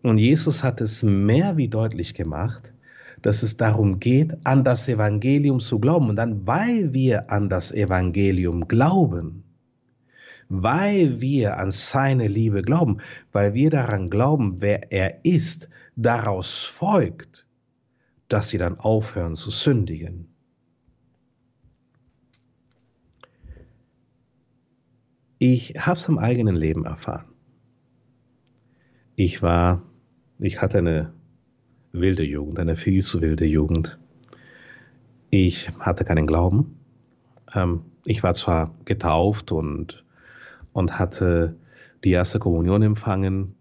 Und 0.00 0.18
Jesus 0.18 0.62
hat 0.62 0.80
es 0.80 1.02
mehr 1.02 1.56
wie 1.56 1.66
deutlich 1.66 2.14
gemacht, 2.14 2.72
dass 3.22 3.42
es 3.42 3.56
darum 3.56 3.98
geht, 3.98 4.36
an 4.44 4.62
das 4.62 4.88
Evangelium 4.88 5.58
zu 5.58 5.80
glauben. 5.80 6.10
Und 6.10 6.14
dann, 6.14 6.46
weil 6.46 6.94
wir 6.94 7.32
an 7.32 7.48
das 7.48 7.72
Evangelium 7.72 8.68
glauben, 8.68 9.42
weil 10.48 11.20
wir 11.20 11.58
an 11.58 11.72
seine 11.72 12.28
Liebe 12.28 12.62
glauben, 12.62 12.98
weil 13.32 13.54
wir 13.54 13.70
daran 13.70 14.08
glauben, 14.08 14.58
wer 14.60 14.92
er 14.92 15.24
ist, 15.24 15.68
daraus 15.96 16.62
folgt, 16.62 17.44
dass 18.28 18.50
sie 18.50 18.58
dann 18.58 18.78
aufhören 18.78 19.34
zu 19.34 19.50
sündigen. 19.50 20.29
Ich 25.42 25.72
habe 25.78 25.98
es 25.98 26.06
im 26.06 26.18
eigenen 26.18 26.54
Leben 26.54 26.84
erfahren. 26.84 27.24
Ich 29.16 29.40
war, 29.40 29.80
ich 30.38 30.60
hatte 30.60 30.76
eine 30.76 31.14
wilde 31.92 32.24
Jugend, 32.24 32.58
eine 32.58 32.76
viel 32.76 33.02
zu 33.02 33.22
wilde 33.22 33.46
Jugend. 33.46 33.98
Ich 35.30 35.70
hatte 35.78 36.04
keinen 36.04 36.26
Glauben. 36.26 36.76
Ähm, 37.54 37.84
ich 38.04 38.22
war 38.22 38.34
zwar 38.34 38.74
getauft 38.84 39.50
und, 39.50 40.04
und 40.74 40.98
hatte 40.98 41.56
die 42.04 42.10
erste 42.10 42.38
Kommunion 42.38 42.82
empfangen, 42.82 43.54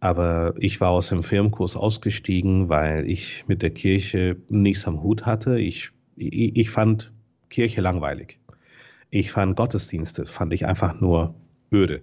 aber 0.00 0.54
ich 0.58 0.80
war 0.80 0.90
aus 0.90 1.10
dem 1.10 1.22
Firmenkurs 1.22 1.76
ausgestiegen, 1.76 2.68
weil 2.68 3.08
ich 3.08 3.44
mit 3.46 3.62
der 3.62 3.70
Kirche 3.70 4.36
nichts 4.48 4.84
am 4.84 5.00
Hut 5.00 5.26
hatte. 5.26 5.60
Ich, 5.60 5.92
ich, 6.16 6.56
ich 6.56 6.70
fand 6.70 7.12
Kirche 7.50 7.82
langweilig. 7.82 8.39
Ich 9.10 9.32
fand 9.32 9.56
Gottesdienste, 9.56 10.26
fand 10.26 10.52
ich 10.52 10.66
einfach 10.66 11.00
nur 11.00 11.34
öde. 11.72 12.02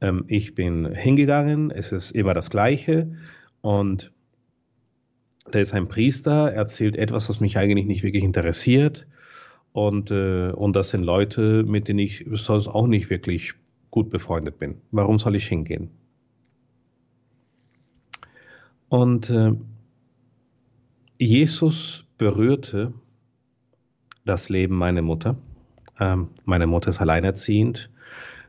Ähm, 0.00 0.24
ich 0.28 0.54
bin 0.54 0.92
hingegangen, 0.94 1.70
es 1.70 1.92
ist 1.92 2.10
immer 2.10 2.34
das 2.34 2.50
Gleiche 2.50 3.16
und 3.60 4.12
da 5.50 5.58
ist 5.58 5.74
ein 5.74 5.88
Priester, 5.88 6.52
erzählt 6.52 6.96
etwas, 6.96 7.28
was 7.28 7.40
mich 7.40 7.58
eigentlich 7.58 7.86
nicht 7.86 8.02
wirklich 8.02 8.24
interessiert. 8.24 9.06
Und, 9.72 10.10
äh, 10.10 10.50
und 10.50 10.76
das 10.76 10.90
sind 10.90 11.02
Leute, 11.02 11.64
mit 11.64 11.88
denen 11.88 11.98
ich 11.98 12.24
sonst 12.32 12.68
auch 12.68 12.86
nicht 12.86 13.10
wirklich 13.10 13.54
gut 13.90 14.10
befreundet 14.10 14.58
bin. 14.58 14.76
Warum 14.90 15.18
soll 15.18 15.36
ich 15.36 15.46
hingehen? 15.46 15.90
Und 18.88 19.30
äh, 19.30 19.52
Jesus 21.18 22.04
berührte 22.16 22.92
das 24.24 24.48
Leben 24.48 24.76
meiner 24.76 25.02
Mutter. 25.02 25.36
Ähm, 26.00 26.28
meine 26.44 26.66
Mutter 26.66 26.90
ist 26.90 27.00
alleinerziehend. 27.00 27.90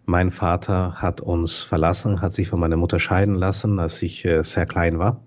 Mein 0.06 0.32
Vater 0.32 1.02
hat 1.02 1.22
uns 1.22 1.62
verlassen, 1.62 2.22
hat 2.22 2.32
sich 2.32 2.48
von 2.48 2.60
meiner 2.60 2.78
Mutter 2.78 3.00
scheiden 3.00 3.36
lassen, 3.36 3.80
als 3.80 4.02
ich 4.02 4.24
äh, 4.26 4.44
sehr 4.44 4.66
klein 4.66 5.00
war. 5.00 5.22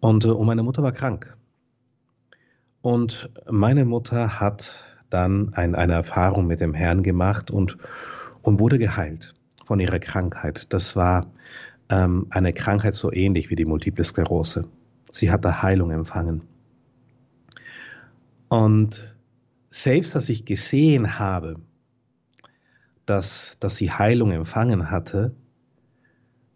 Und, 0.00 0.24
äh, 0.24 0.28
und 0.28 0.46
meine 0.46 0.62
Mutter 0.62 0.82
war 0.82 0.92
krank. 0.92 1.36
Und 2.82 3.30
meine 3.50 3.84
Mutter 3.84 4.40
hat 4.40 4.84
dann 5.10 5.54
ein, 5.54 5.74
eine 5.74 5.94
Erfahrung 5.94 6.46
mit 6.46 6.60
dem 6.60 6.74
Herrn 6.74 7.02
gemacht 7.02 7.50
und, 7.50 7.78
und 8.42 8.60
wurde 8.60 8.78
geheilt 8.78 9.34
von 9.64 9.80
ihrer 9.80 9.98
Krankheit. 9.98 10.72
Das 10.72 10.94
war 10.94 11.26
ähm, 11.88 12.26
eine 12.30 12.52
Krankheit 12.52 12.94
so 12.94 13.12
ähnlich 13.12 13.50
wie 13.50 13.56
die 13.56 13.64
Multiple 13.64 14.04
Sklerose. 14.04 14.68
Sie 15.10 15.30
hat 15.30 15.44
da 15.44 15.62
Heilung 15.62 15.90
empfangen. 15.90 16.42
Und 18.48 19.17
selbst 19.70 20.14
als 20.14 20.28
ich 20.28 20.44
gesehen 20.44 21.18
habe, 21.18 21.56
dass, 23.06 23.56
dass 23.60 23.76
sie 23.76 23.90
Heilung 23.90 24.30
empfangen 24.32 24.90
hatte, 24.90 25.34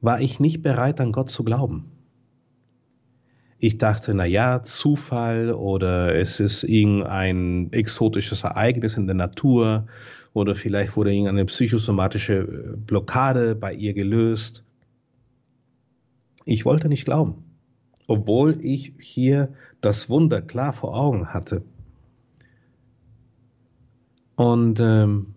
war 0.01 0.21
ich 0.21 0.41
nicht 0.41 0.63
bereit, 0.63 1.01
an 1.01 1.13
Gott 1.13 1.31
zu 1.31 1.45
glauben. 1.45 1.91
Ich 3.59 3.79
dachte, 3.79 4.13
na 4.13 4.25
ja, 4.25 4.63
Zufall 4.65 5.53
oder 5.53 6.17
es 6.17 6.41
ist 6.41 6.65
irgendein 6.65 7.73
exotisches 7.73 8.43
Ereignis 8.43 8.97
in 8.97 9.07
der 9.07 9.15
Natur 9.15 9.87
oder 10.33 10.55
vielleicht 10.55 10.97
wurde 10.97 11.13
irgendeine 11.13 11.45
psychosomatische 11.45 12.39
äh, 12.39 12.77
Blockade 12.77 13.55
bei 13.55 13.73
ihr 13.73 13.95
gelöst. 13.95 14.65
Ich 16.45 16.65
wollte 16.65 16.89
nicht 16.89 17.05
glauben, 17.05 17.45
obwohl 18.09 18.59
ich 18.65 18.95
hier 18.99 19.55
das 19.81 20.11
Wunder 20.11 20.43
klar 20.43 20.73
vor 20.73 20.97
Augen 20.97 21.33
hatte. 21.33 21.63
Und 24.37 24.81
ähm, 24.81 25.35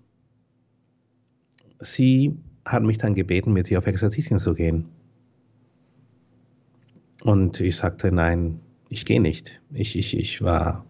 sie 1.79 2.35
hat 2.65 2.83
mich 2.83 2.97
dann 2.97 3.13
gebeten, 3.13 3.53
mit 3.53 3.69
ihr 3.69 3.77
auf 3.77 3.87
Exerzitien 3.87 4.39
zu 4.39 4.53
gehen. 4.53 4.85
Und 7.23 7.59
ich 7.59 7.75
sagte, 7.77 8.11
nein, 8.11 8.59
ich 8.89 9.05
gehe 9.05 9.21
nicht. 9.21 9.59
Ich, 9.73 9.97
ich, 9.97 10.17
ich 10.17 10.41
war 10.41 10.85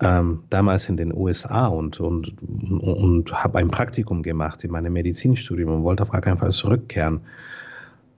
ähm, 0.00 0.44
damals 0.50 0.88
in 0.88 0.96
den 0.96 1.14
USA 1.14 1.66
und, 1.66 2.00
und, 2.00 2.34
und, 2.42 3.32
habe 3.32 3.58
ein 3.58 3.68
Praktikum 3.68 4.22
gemacht 4.22 4.64
in 4.64 4.70
meinem 4.70 4.92
Medizinstudium 4.92 5.70
und 5.72 5.82
wollte 5.82 6.02
auf 6.02 6.10
gar 6.10 6.22
keinen 6.22 6.38
Fall 6.38 6.50
zurückkehren, 6.50 7.20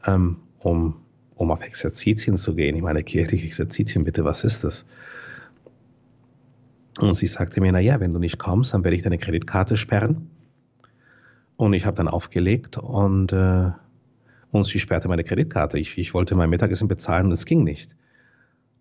ähm, 0.07 0.37
um, 0.61 0.97
um 1.35 1.51
auf 1.51 1.63
Exerzitien 1.63 2.37
zu 2.37 2.55
gehen. 2.55 2.77
Ich 2.77 2.83
meine, 2.83 3.03
kirchliche 3.03 3.47
Exerzitien, 3.47 4.05
bitte, 4.05 4.25
was 4.25 4.45
ist 4.45 4.65
das? 4.65 4.87
Und 7.01 7.15
sie 7.15 7.27
sagte 7.27 7.61
mir, 7.61 7.73
na 7.73 7.81
ja, 7.81 8.01
wenn 8.01 8.13
du 8.13 8.19
nicht 8.19 8.39
kommst, 8.39 8.75
dann 8.75 8.85
werde 8.85 8.97
ich 8.97 9.03
deine 9.03 9.19
Kreditkarte 9.19 9.77
sperren. 9.77 10.31
Und 11.57 11.73
ich 11.73 11.87
habe 11.87 11.97
dann 11.97 12.09
aufgelegt 12.09 12.79
und 12.79 13.33
äh, 13.33 13.71
und 14.53 14.65
sie 14.65 14.79
sperrte 14.79 15.09
meine 15.09 15.25
Kreditkarte. 15.25 15.79
Ich, 15.79 15.99
ich 15.99 16.15
wollte 16.15 16.35
mein 16.37 16.51
Mittagessen 16.51 16.87
bezahlen 16.87 17.27
und 17.27 17.33
es 17.33 17.47
ging 17.47 17.65
nicht. 17.65 17.97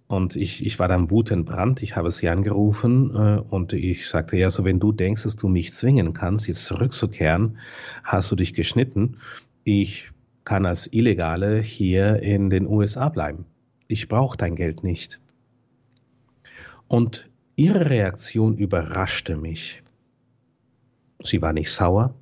Und 0.07 0.35
ich, 0.35 0.65
ich 0.65 0.77
war 0.79 0.89
dann 0.89 1.09
wutentbrannt. 1.09 1.81
Ich 1.81 1.95
habe 1.95 2.11
sie 2.11 2.27
angerufen 2.27 3.15
äh, 3.15 3.39
und 3.39 3.71
ich 3.71 4.09
sagte, 4.09 4.37
ja, 4.37 4.49
so 4.49 4.65
wenn 4.65 4.81
du 4.81 4.91
denkst, 4.91 5.23
dass 5.23 5.37
du 5.37 5.47
mich 5.47 5.71
zwingen 5.73 6.11
kannst, 6.11 6.49
jetzt 6.49 6.65
zurückzukehren, 6.65 7.57
hast 8.03 8.29
du 8.29 8.35
dich 8.35 8.53
geschnitten. 8.53 9.19
Ich 9.63 10.11
kann 10.43 10.65
als 10.65 10.91
Illegale 10.91 11.61
hier 11.61 12.21
in 12.21 12.49
den 12.49 12.67
USA 12.67 13.07
bleiben. 13.07 13.45
Ich 13.87 14.09
brauche 14.09 14.35
dein 14.35 14.57
Geld 14.57 14.83
nicht. 14.83 15.21
Und 16.89 17.30
ihre 17.55 17.89
Reaktion 17.89 18.57
überraschte 18.57 19.37
mich. 19.37 19.83
Sie 21.23 21.41
war 21.41 21.53
nicht 21.53 21.71
sauer, 21.71 22.15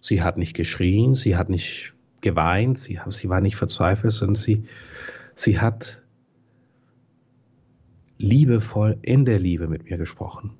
sie 0.00 0.22
hat 0.22 0.38
nicht 0.38 0.54
geschrien, 0.54 1.14
sie 1.14 1.36
hat 1.36 1.48
nicht 1.48 1.94
geweint, 2.20 2.78
sie, 2.78 3.00
sie 3.08 3.28
war 3.28 3.40
nicht 3.40 3.56
verzweifelt, 3.56 4.12
sondern 4.12 4.36
sie, 4.36 4.64
sie 5.34 5.60
hat 5.60 6.02
liebevoll 8.18 8.98
in 9.02 9.24
der 9.24 9.38
Liebe 9.38 9.66
mit 9.66 9.84
mir 9.84 9.98
gesprochen. 9.98 10.52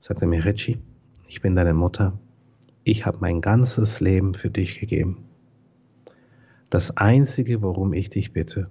Sagte 0.00 0.26
mir, 0.26 0.44
Richie, 0.44 0.78
ich 1.26 1.40
bin 1.40 1.56
deine 1.56 1.74
Mutter, 1.74 2.18
ich 2.84 3.06
habe 3.06 3.18
mein 3.20 3.40
ganzes 3.40 4.00
Leben 4.00 4.34
für 4.34 4.50
dich 4.50 4.78
gegeben. 4.80 5.24
Das 6.70 6.96
Einzige, 6.96 7.62
worum 7.62 7.94
ich 7.94 8.10
dich 8.10 8.32
bitte, 8.32 8.70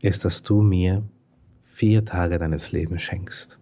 ist, 0.00 0.24
dass 0.24 0.42
du 0.44 0.62
mir 0.62 1.02
vier 1.74 2.04
Tage 2.04 2.38
deines 2.38 2.70
Lebens 2.70 3.02
schenkst. 3.02 3.58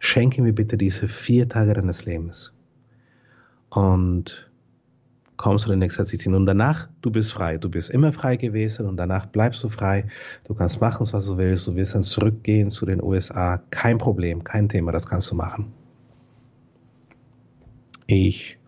Schenke 0.00 0.42
mir 0.42 0.52
bitte 0.52 0.76
diese 0.76 1.06
vier 1.06 1.48
Tage 1.48 1.72
deines 1.72 2.04
Lebens. 2.04 2.52
Und 3.70 4.50
kommst 5.36 5.66
du 5.66 5.70
den 5.70 5.82
Exerzitien. 5.82 6.34
Und 6.34 6.46
danach, 6.46 6.88
du 7.02 7.12
bist 7.12 7.32
frei. 7.32 7.58
Du 7.58 7.68
bist 7.70 7.90
immer 7.90 8.12
frei 8.12 8.36
gewesen 8.36 8.86
und 8.86 8.96
danach 8.96 9.26
bleibst 9.26 9.62
du 9.62 9.68
frei. 9.68 10.08
Du 10.44 10.54
kannst 10.54 10.80
machen, 10.80 11.06
was 11.12 11.26
du 11.26 11.38
willst. 11.38 11.68
Du 11.68 11.76
willst 11.76 11.94
dann 11.94 12.02
zurückgehen 12.02 12.70
zu 12.70 12.86
den 12.86 13.00
USA. 13.00 13.62
Kein 13.70 13.98
Problem, 13.98 14.42
kein 14.42 14.68
Thema, 14.68 14.90
das 14.90 15.06
kannst 15.06 15.30
du 15.30 15.36
machen. 15.36 15.72
Ich, 18.08 18.58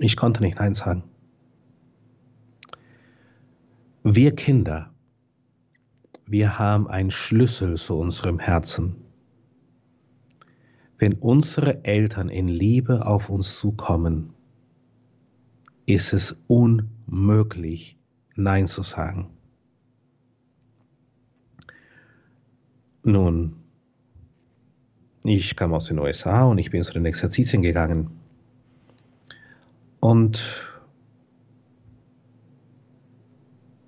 ich 0.00 0.16
konnte 0.16 0.42
nicht 0.42 0.58
Nein 0.58 0.74
sagen. 0.74 1.04
Wir 4.02 4.34
Kinder, 4.34 4.90
wir 6.30 6.58
haben 6.58 6.86
einen 6.88 7.10
Schlüssel 7.10 7.76
zu 7.76 7.98
unserem 7.98 8.38
Herzen. 8.38 8.96
Wenn 10.98 11.14
unsere 11.14 11.84
Eltern 11.84 12.28
in 12.28 12.46
Liebe 12.46 13.06
auf 13.06 13.30
uns 13.30 13.56
zukommen, 13.56 14.34
ist 15.86 16.12
es 16.12 16.36
unmöglich, 16.46 17.96
Nein 18.34 18.66
zu 18.66 18.82
sagen. 18.82 19.30
Nun, 23.04 23.56
ich 25.22 25.56
kam 25.56 25.72
aus 25.72 25.86
den 25.86 25.98
USA 25.98 26.44
und 26.44 26.58
ich 26.58 26.70
bin 26.70 26.84
zu 26.84 26.92
den 26.92 27.06
Exerzitien 27.06 27.62
gegangen. 27.62 28.10
Und, 30.00 30.44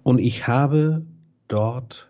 und 0.03 0.19
ich 0.19 0.47
habe 0.47 1.05
dort 1.49 2.10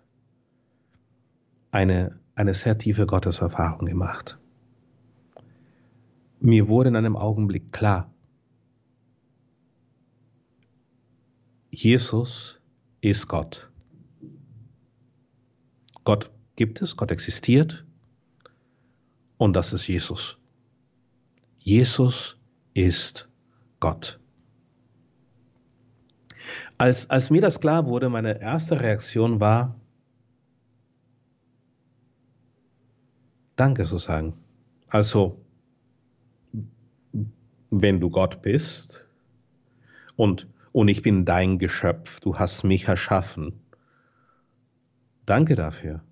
eine, 1.70 2.18
eine 2.34 2.54
sehr 2.54 2.78
tiefe 2.78 3.06
Gotteserfahrung 3.06 3.86
gemacht. 3.86 4.38
Mir 6.40 6.68
wurde 6.68 6.88
in 6.88 6.96
einem 6.96 7.16
Augenblick 7.16 7.72
klar, 7.72 8.10
Jesus 11.70 12.60
ist 13.00 13.28
Gott. 13.28 13.70
Gott 16.04 16.30
gibt 16.56 16.82
es, 16.82 16.96
Gott 16.96 17.10
existiert 17.10 17.86
und 19.38 19.54
das 19.54 19.72
ist 19.72 19.86
Jesus. 19.86 20.36
Jesus 21.58 22.36
ist 22.74 23.28
Gott. 23.78 24.18
Als, 26.76 27.08
als 27.08 27.30
mir 27.30 27.40
das 27.40 27.60
klar 27.60 27.86
wurde, 27.86 28.08
meine 28.08 28.40
erste 28.40 28.80
Reaktion 28.80 29.40
war, 29.40 29.79
Danke 33.60 33.84
zu 33.84 33.98
sagen. 33.98 34.34
Also, 34.88 35.40
wenn 37.70 38.00
du 38.00 38.10
Gott 38.10 38.42
bist 38.42 39.08
und 40.16 40.48
und 40.72 40.88
ich 40.88 41.02
bin 41.02 41.24
dein 41.24 41.58
Geschöpf, 41.58 42.20
du 42.20 42.38
hast 42.38 42.64
mich 42.64 42.86
erschaffen. 42.86 43.60
Danke 45.26 45.56
dafür. 45.56 46.02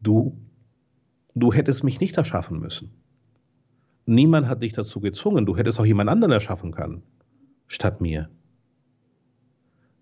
Du, 0.00 0.38
Du 1.34 1.52
hättest 1.52 1.84
mich 1.84 2.00
nicht 2.00 2.16
erschaffen 2.16 2.58
müssen. 2.58 2.90
Niemand 4.06 4.48
hat 4.48 4.62
dich 4.62 4.72
dazu 4.72 5.00
gezwungen. 5.00 5.46
Du 5.46 5.56
hättest 5.56 5.78
auch 5.78 5.86
jemand 5.86 6.10
anderen 6.10 6.32
erschaffen 6.32 6.72
können, 6.72 7.02
statt 7.68 8.00
mir. 8.00 8.28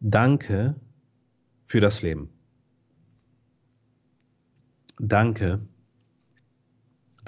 Danke 0.00 0.76
für 1.66 1.80
das 1.80 2.02
Leben. 2.02 2.30
Danke, 4.98 5.60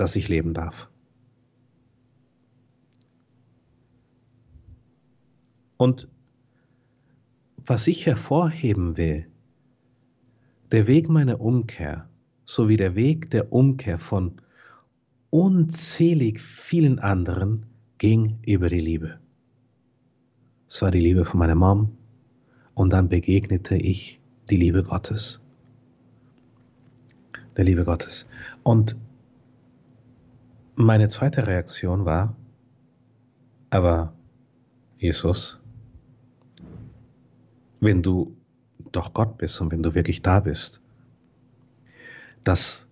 dass 0.01 0.17
ich 0.17 0.29
leben 0.29 0.55
darf. 0.55 0.89
Und 5.77 6.09
was 7.67 7.87
ich 7.87 8.07
hervorheben 8.07 8.97
will, 8.97 9.27
der 10.73 10.87
Weg 10.87 11.11
meiner 11.11 11.43
Umkehr 11.43 12.09
sowie 12.47 12.79
der 12.79 12.95
Weg 12.95 13.31
der 13.31 13.53
Umkehr 13.53 13.99
von 13.99 14.41
unzählig 15.29 16.41
vielen 16.41 16.99
anderen 16.99 17.67
ging 17.99 18.39
über 18.47 18.71
die 18.71 18.79
Liebe. 18.79 19.21
Es 20.67 20.81
war 20.81 20.91
die 20.91 21.01
Liebe 21.01 21.27
von 21.27 21.39
meiner 21.39 21.57
Mom 21.57 21.99
und 22.73 22.95
dann 22.95 23.11
begegnete 23.11 23.77
ich 23.77 24.19
die 24.49 24.57
Liebe 24.57 24.83
Gottes. 24.83 25.43
Der 27.59 27.65
Liebe 27.65 27.85
Gottes. 27.85 28.27
Und 28.63 28.97
meine 30.85 31.09
zweite 31.09 31.47
Reaktion 31.47 32.05
war, 32.05 32.37
aber 33.71 34.13
Jesus, 34.99 35.61
wenn 37.81 38.03
du 38.03 38.37
doch 38.93 39.15
Gott 39.15 39.39
bist 39.39 39.61
und 39.61 39.73
wenn 39.73 39.83
du 39.83 39.95
wirklich 39.95 40.23
da 40.23 40.41
bist, 40.41 40.83
dass 42.45 42.89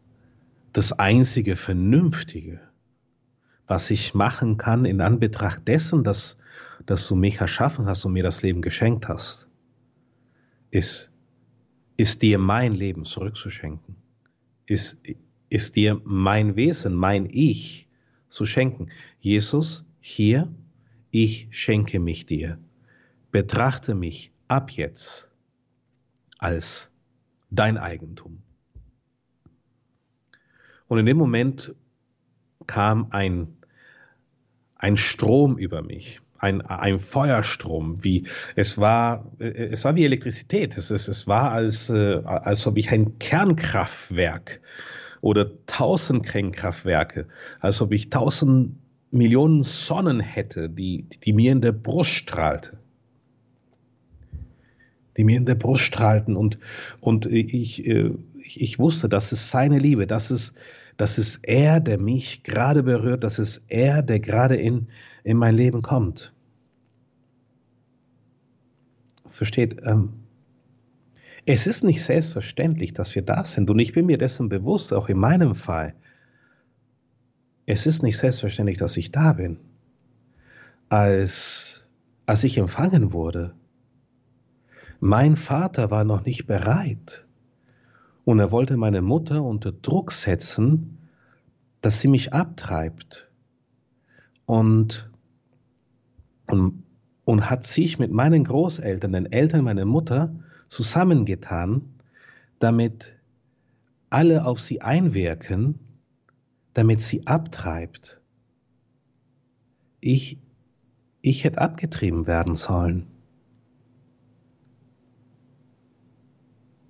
das 0.72 0.92
einzige 0.98 1.56
Vernünftige, 1.56 2.60
was 3.66 3.90
ich 3.90 4.14
machen 4.14 4.56
kann 4.56 4.84
in 4.84 5.00
Anbetracht 5.00 5.66
dessen, 5.66 6.04
dass, 6.04 6.38
dass 6.86 7.06
du 7.06 7.16
mich 7.16 7.40
erschaffen 7.40 7.86
hast 7.86 8.04
und 8.04 8.12
mir 8.12 8.22
das 8.22 8.42
Leben 8.42 8.62
geschenkt 8.62 9.08
hast, 9.08 9.48
ist, 10.70 11.12
ist 11.96 12.22
dir 12.22 12.38
mein 12.38 12.72
Leben 12.72 13.04
zurückzuschenken, 13.04 13.96
ist, 14.66 14.98
ist 15.48 15.76
dir 15.76 16.00
mein 16.04 16.56
Wesen, 16.56 16.94
mein 16.94 17.26
Ich 17.30 17.88
zu 18.28 18.46
schenken. 18.46 18.88
Jesus, 19.20 19.84
hier, 20.00 20.52
ich 21.10 21.48
schenke 21.50 21.98
mich 22.00 22.26
dir. 22.26 22.58
Betrachte 23.30 23.94
mich 23.94 24.32
ab 24.46 24.70
jetzt 24.70 25.30
als 26.38 26.90
dein 27.50 27.78
Eigentum. 27.78 28.42
Und 30.86 30.98
in 30.98 31.06
dem 31.06 31.16
Moment 31.16 31.74
kam 32.66 33.08
ein, 33.10 33.56
ein 34.76 34.96
Strom 34.96 35.58
über 35.58 35.82
mich, 35.82 36.20
ein, 36.38 36.62
ein 36.62 36.98
Feuerstrom, 36.98 38.04
wie 38.04 38.26
es 38.54 38.78
war, 38.78 39.30
es 39.38 39.84
war 39.84 39.96
wie 39.96 40.04
Elektrizität. 40.04 40.76
Es, 40.76 40.90
es, 40.90 41.08
es 41.08 41.26
war, 41.26 41.50
als, 41.50 41.90
äh, 41.90 42.22
als 42.24 42.66
ob 42.66 42.76
ich 42.78 42.90
ein 42.90 43.18
Kernkraftwerk 43.18 44.60
oder 45.20 45.50
tausend 45.66 46.24
Kernkraftwerke, 46.26 47.26
als 47.60 47.80
ob 47.80 47.92
ich 47.92 48.10
tausend 48.10 48.76
Millionen 49.10 49.62
Sonnen 49.62 50.20
hätte, 50.20 50.68
die, 50.68 51.06
die 51.24 51.32
mir 51.32 51.52
in 51.52 51.60
der 51.60 51.72
Brust 51.72 52.10
strahlte. 52.10 52.78
Die 55.16 55.24
mir 55.24 55.38
in 55.38 55.46
der 55.46 55.54
Brust 55.54 55.84
strahlten 55.84 56.36
und, 56.36 56.58
und 57.00 57.26
ich, 57.26 57.86
äh, 57.86 58.12
ich, 58.42 58.60
ich 58.60 58.78
wusste, 58.78 59.08
das 59.08 59.32
ist 59.32 59.50
seine 59.50 59.78
Liebe, 59.78 60.06
das 60.06 60.30
ist, 60.30 60.54
das 60.96 61.18
ist 61.18 61.40
er, 61.44 61.80
der 61.80 61.98
mich 61.98 62.42
gerade 62.42 62.82
berührt, 62.82 63.24
das 63.24 63.38
ist 63.38 63.62
er, 63.68 64.02
der 64.02 64.20
gerade 64.20 64.56
in, 64.56 64.88
in 65.24 65.36
mein 65.36 65.54
Leben 65.54 65.82
kommt. 65.82 66.32
Versteht, 69.28 69.80
ähm, 69.84 70.12
es 71.46 71.66
ist 71.66 71.84
nicht 71.84 72.02
selbstverständlich, 72.02 72.92
dass 72.92 73.14
wir 73.14 73.22
da 73.22 73.44
sind 73.44 73.70
und 73.70 73.78
ich 73.78 73.92
bin 73.92 74.06
mir 74.06 74.18
dessen 74.18 74.48
bewusst, 74.48 74.92
auch 74.92 75.08
in 75.08 75.18
meinem 75.18 75.54
Fall. 75.54 75.94
Es 77.66 77.86
ist 77.86 78.02
nicht 78.02 78.18
selbstverständlich, 78.18 78.78
dass 78.78 78.96
ich 78.96 79.12
da 79.12 79.34
bin. 79.34 79.58
Als, 80.88 81.86
als 82.26 82.44
ich 82.44 82.56
empfangen 82.58 83.12
wurde, 83.12 83.54
mein 85.00 85.36
Vater 85.36 85.90
war 85.90 86.04
noch 86.04 86.24
nicht 86.24 86.46
bereit 86.46 87.26
und 88.24 88.40
er 88.40 88.50
wollte 88.50 88.76
meine 88.76 89.02
Mutter 89.02 89.42
unter 89.42 89.72
Druck 89.72 90.12
setzen, 90.12 90.98
dass 91.80 92.00
sie 92.00 92.08
mich 92.08 92.32
abtreibt. 92.32 93.30
Und, 94.46 95.10
und, 96.46 96.82
und 97.24 97.50
hat 97.50 97.64
sich 97.64 97.98
mit 97.98 98.10
meinen 98.10 98.44
Großeltern, 98.44 99.12
den 99.12 99.32
Eltern 99.32 99.64
meiner 99.64 99.84
Mutter, 99.84 100.34
zusammengetan, 100.68 101.82
damit 102.58 103.16
alle 104.10 104.44
auf 104.44 104.60
sie 104.60 104.80
einwirken, 104.80 105.78
damit 106.74 107.02
sie 107.02 107.26
abtreibt. 107.26 108.20
Ich, 110.00 110.38
ich 111.22 111.44
hätte 111.44 111.60
abgetrieben 111.60 112.26
werden 112.26 112.56
sollen. 112.56 113.06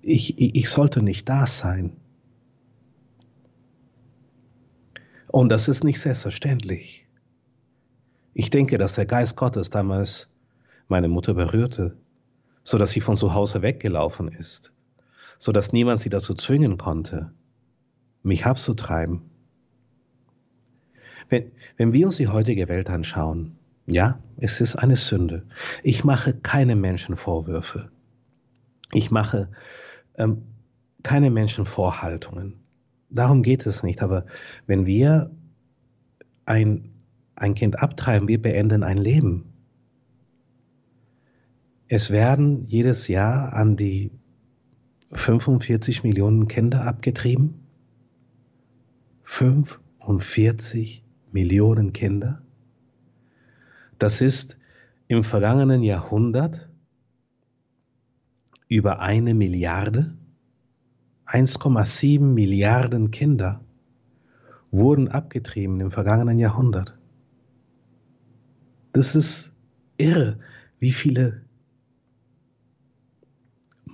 ich, 0.09 0.39
ich 0.39 0.69
sollte 0.69 1.01
nicht 1.01 1.29
da 1.29 1.45
sein. 1.45 1.95
Und 5.31 5.49
das 5.49 5.67
ist 5.67 5.83
nicht 5.83 5.99
selbstverständlich. 5.99 7.07
Ich 8.33 8.49
denke, 8.49 8.77
dass 8.77 8.95
der 8.95 9.05
Geist 9.05 9.35
Gottes 9.35 9.69
damals 9.69 10.33
meine 10.87 11.07
Mutter 11.07 11.35
berührte, 11.35 11.97
so 12.69 12.77
dass 12.77 12.91
sie 12.91 13.01
von 13.01 13.15
zu 13.15 13.33
Hause 13.33 13.63
weggelaufen 13.63 14.27
ist, 14.27 14.75
so 15.39 15.51
dass 15.51 15.73
niemand 15.73 15.99
sie 16.01 16.09
dazu 16.09 16.35
zwingen 16.35 16.77
konnte, 16.77 17.31
mich 18.21 18.45
abzutreiben. 18.45 19.21
Wenn, 21.29 21.51
wenn 21.77 21.93
wir 21.93 22.05
uns 22.05 22.17
die 22.17 22.27
heutige 22.27 22.67
Welt 22.67 22.91
anschauen, 22.91 23.57
ja, 23.87 24.19
es 24.37 24.61
ist 24.61 24.75
eine 24.75 24.97
Sünde. 24.97 25.47
Ich 25.81 26.03
mache 26.03 26.35
keine 26.35 26.75
Menschen 26.75 27.15
Vorwürfe. 27.15 27.89
Ich 28.93 29.09
mache 29.09 29.49
ähm, 30.19 30.43
keine 31.01 31.31
Menschenvorhaltungen. 31.31 32.59
Darum 33.09 33.41
geht 33.41 33.65
es 33.65 33.81
nicht. 33.81 34.03
Aber 34.03 34.27
wenn 34.67 34.85
wir 34.85 35.31
ein, 36.45 36.91
ein 37.33 37.55
Kind 37.55 37.79
abtreiben, 37.79 38.27
wir 38.27 38.39
beenden 38.39 38.83
ein 38.83 38.97
Leben. 38.97 39.48
Es 41.91 42.11
werden 42.11 42.67
jedes 42.67 43.07
Jahr 43.07 43.53
an 43.53 43.75
die 43.75 44.11
45 45.11 46.03
Millionen 46.03 46.47
Kinder 46.47 46.85
abgetrieben. 46.85 47.65
45 49.23 51.03
Millionen 51.31 51.91
Kinder. 51.91 52.43
Das 53.97 54.21
ist 54.21 54.59
im 55.07 55.23
vergangenen 55.23 55.81
Jahrhundert 55.81 56.69
über 58.67 58.99
eine 58.99 59.33
Milliarde, 59.33 60.15
1,7 61.25 62.19
Milliarden 62.19 63.09
Kinder 63.09 63.61
wurden 64.69 65.07
abgetrieben 65.07 65.81
im 65.81 65.89
vergangenen 65.89 66.37
Jahrhundert. 66.37 66.95
Das 68.91 69.15
ist 69.15 69.53
irre, 69.97 70.37
wie 70.79 70.91
viele 70.91 71.48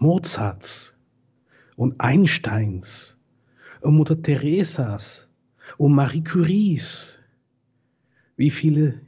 Mozarts 0.06 0.96
und 1.76 2.00
Einsteins 2.00 3.18
und 3.82 3.96
Mutter 3.96 4.22
Teresas 4.22 5.28
und 5.80 5.96
Marie 5.96 6.24
Curies, 6.24 7.20
wie 8.38 8.52
viele 8.52 9.02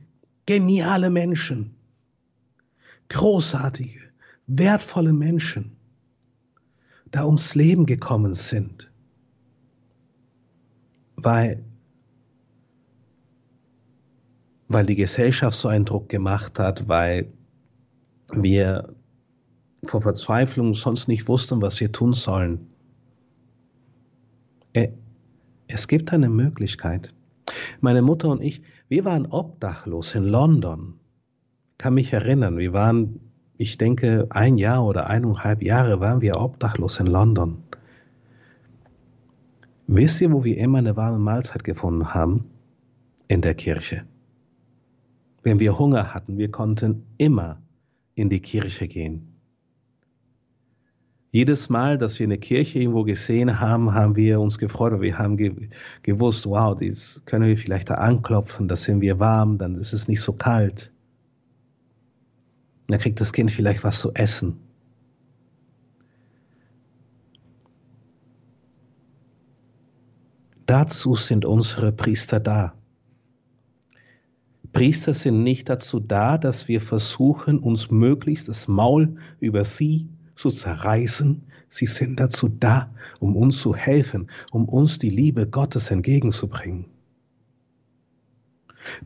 geniale 0.47 1.11
Menschen, 1.11 1.75
großartige, 3.09 3.99
wertvolle 4.47 5.13
Menschen 5.13 5.77
da 7.11 7.25
ums 7.25 7.53
Leben 7.53 7.85
gekommen 7.85 8.33
sind, 8.33 8.91
weil, 11.15 11.63
weil 14.67 14.87
die 14.87 14.95
Gesellschaft 14.95 15.59
so 15.59 15.67
einen 15.67 15.85
Druck 15.85 16.09
gemacht 16.09 16.57
hat, 16.57 16.87
weil 16.87 17.31
wir 18.33 18.96
vor 19.85 20.01
Verzweiflung 20.01 20.73
sonst 20.73 21.07
nicht 21.07 21.27
wussten, 21.27 21.61
was 21.61 21.79
wir 21.79 21.91
tun 21.91 22.13
sollen. 22.13 22.67
Es 25.67 25.87
gibt 25.87 26.13
eine 26.13 26.29
Möglichkeit. 26.29 27.13
Meine 27.81 28.01
Mutter 28.01 28.29
und 28.29 28.41
ich, 28.41 28.61
wir 28.89 29.05
waren 29.05 29.25
obdachlos 29.27 30.15
in 30.15 30.23
London. 30.23 30.99
Ich 31.71 31.77
kann 31.77 31.93
mich 31.93 32.13
erinnern, 32.13 32.57
wir 32.57 32.73
waren 32.73 33.19
ich 33.57 33.77
denke, 33.77 34.27
ein 34.29 34.57
Jahr 34.57 34.85
oder 34.85 35.09
eineinhalb 35.09 35.63
Jahre 35.63 35.99
waren 35.99 36.21
wir 36.21 36.39
obdachlos 36.39 36.99
in 36.99 37.07
London. 37.07 37.63
Wisst 39.87 40.21
ihr, 40.21 40.31
wo 40.31 40.43
wir 40.43 40.57
immer 40.57 40.77
eine 40.77 40.95
warme 40.95 41.17
Mahlzeit 41.17 41.63
gefunden 41.63 42.13
haben? 42.13 42.45
In 43.27 43.41
der 43.41 43.55
Kirche. 43.55 44.03
Wenn 45.41 45.59
wir 45.59 45.79
Hunger 45.79 46.13
hatten, 46.13 46.37
wir 46.37 46.51
konnten 46.51 47.03
immer 47.17 47.61
in 48.13 48.29
die 48.29 48.41
Kirche 48.41 48.87
gehen. 48.87 49.36
Jedes 51.37 51.69
Mal, 51.69 51.99
dass 51.99 52.17
wir 52.17 52.25
eine 52.25 52.39
Kirche 52.39 52.79
irgendwo 52.79 53.03
gesehen 53.03 53.59
haben, 53.59 53.93
haben 53.93 54.15
wir 54.15 54.39
uns 54.39 54.57
gefreut. 54.57 54.99
Wir 55.01 55.19
haben 55.19 55.37
ge 55.37 55.69
gewusst, 56.01 56.47
wow, 56.47 56.75
das 56.75 57.21
können 57.25 57.47
wir 57.47 57.55
vielleicht 57.59 57.91
da 57.91 57.93
anklopfen, 57.93 58.67
da 58.67 58.75
sind 58.75 59.01
wir 59.01 59.19
warm, 59.19 59.59
dann 59.59 59.75
ist 59.75 59.93
es 59.93 60.07
nicht 60.07 60.21
so 60.21 60.33
kalt. 60.33 60.91
Dann 62.87 62.99
kriegt 62.99 63.21
das 63.21 63.33
Kind 63.33 63.51
vielleicht 63.51 63.83
was 63.83 63.99
zu 63.99 64.15
essen. 64.15 64.57
Dazu 70.65 71.13
sind 71.13 71.45
unsere 71.45 71.91
Priester 71.91 72.39
da. 72.39 72.73
Priester 74.73 75.13
sind 75.13 75.43
nicht 75.43 75.69
dazu 75.69 75.99
da, 75.99 76.39
dass 76.39 76.67
wir 76.67 76.81
versuchen, 76.81 77.59
uns 77.59 77.91
möglichst 77.91 78.47
das 78.47 78.67
Maul 78.67 79.17
über 79.39 79.63
sie 79.63 80.09
zu 80.37 80.49
zerreißen. 80.49 81.43
Sie 81.67 81.85
sind 81.85 82.19
dazu 82.19 82.47
da, 82.47 82.89
um 83.19 83.35
uns 83.35 83.57
zu 83.57 83.75
helfen, 83.75 84.29
um 84.51 84.69
uns 84.69 84.99
die 84.99 85.09
Liebe 85.09 85.47
Gottes 85.47 85.91
entgegenzubringen. 85.91 86.85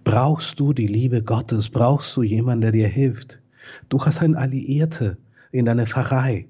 Brauchst 0.04 0.60
du 0.60 0.74
die 0.74 0.88
Liebe 0.88 1.24
Gottes? 1.24 1.70
Brauchst 1.70 2.16
du 2.16 2.22
jemanden, 2.22 2.62
der 2.62 2.72
dir 2.72 2.88
hilft? 2.88 3.42
Du 3.90 4.04
hast 4.04 4.20
einen 4.20 4.36
Alliierte 4.36 5.18
in 5.52 5.66
deiner 5.66 5.88
Pfarrei. 5.88 6.48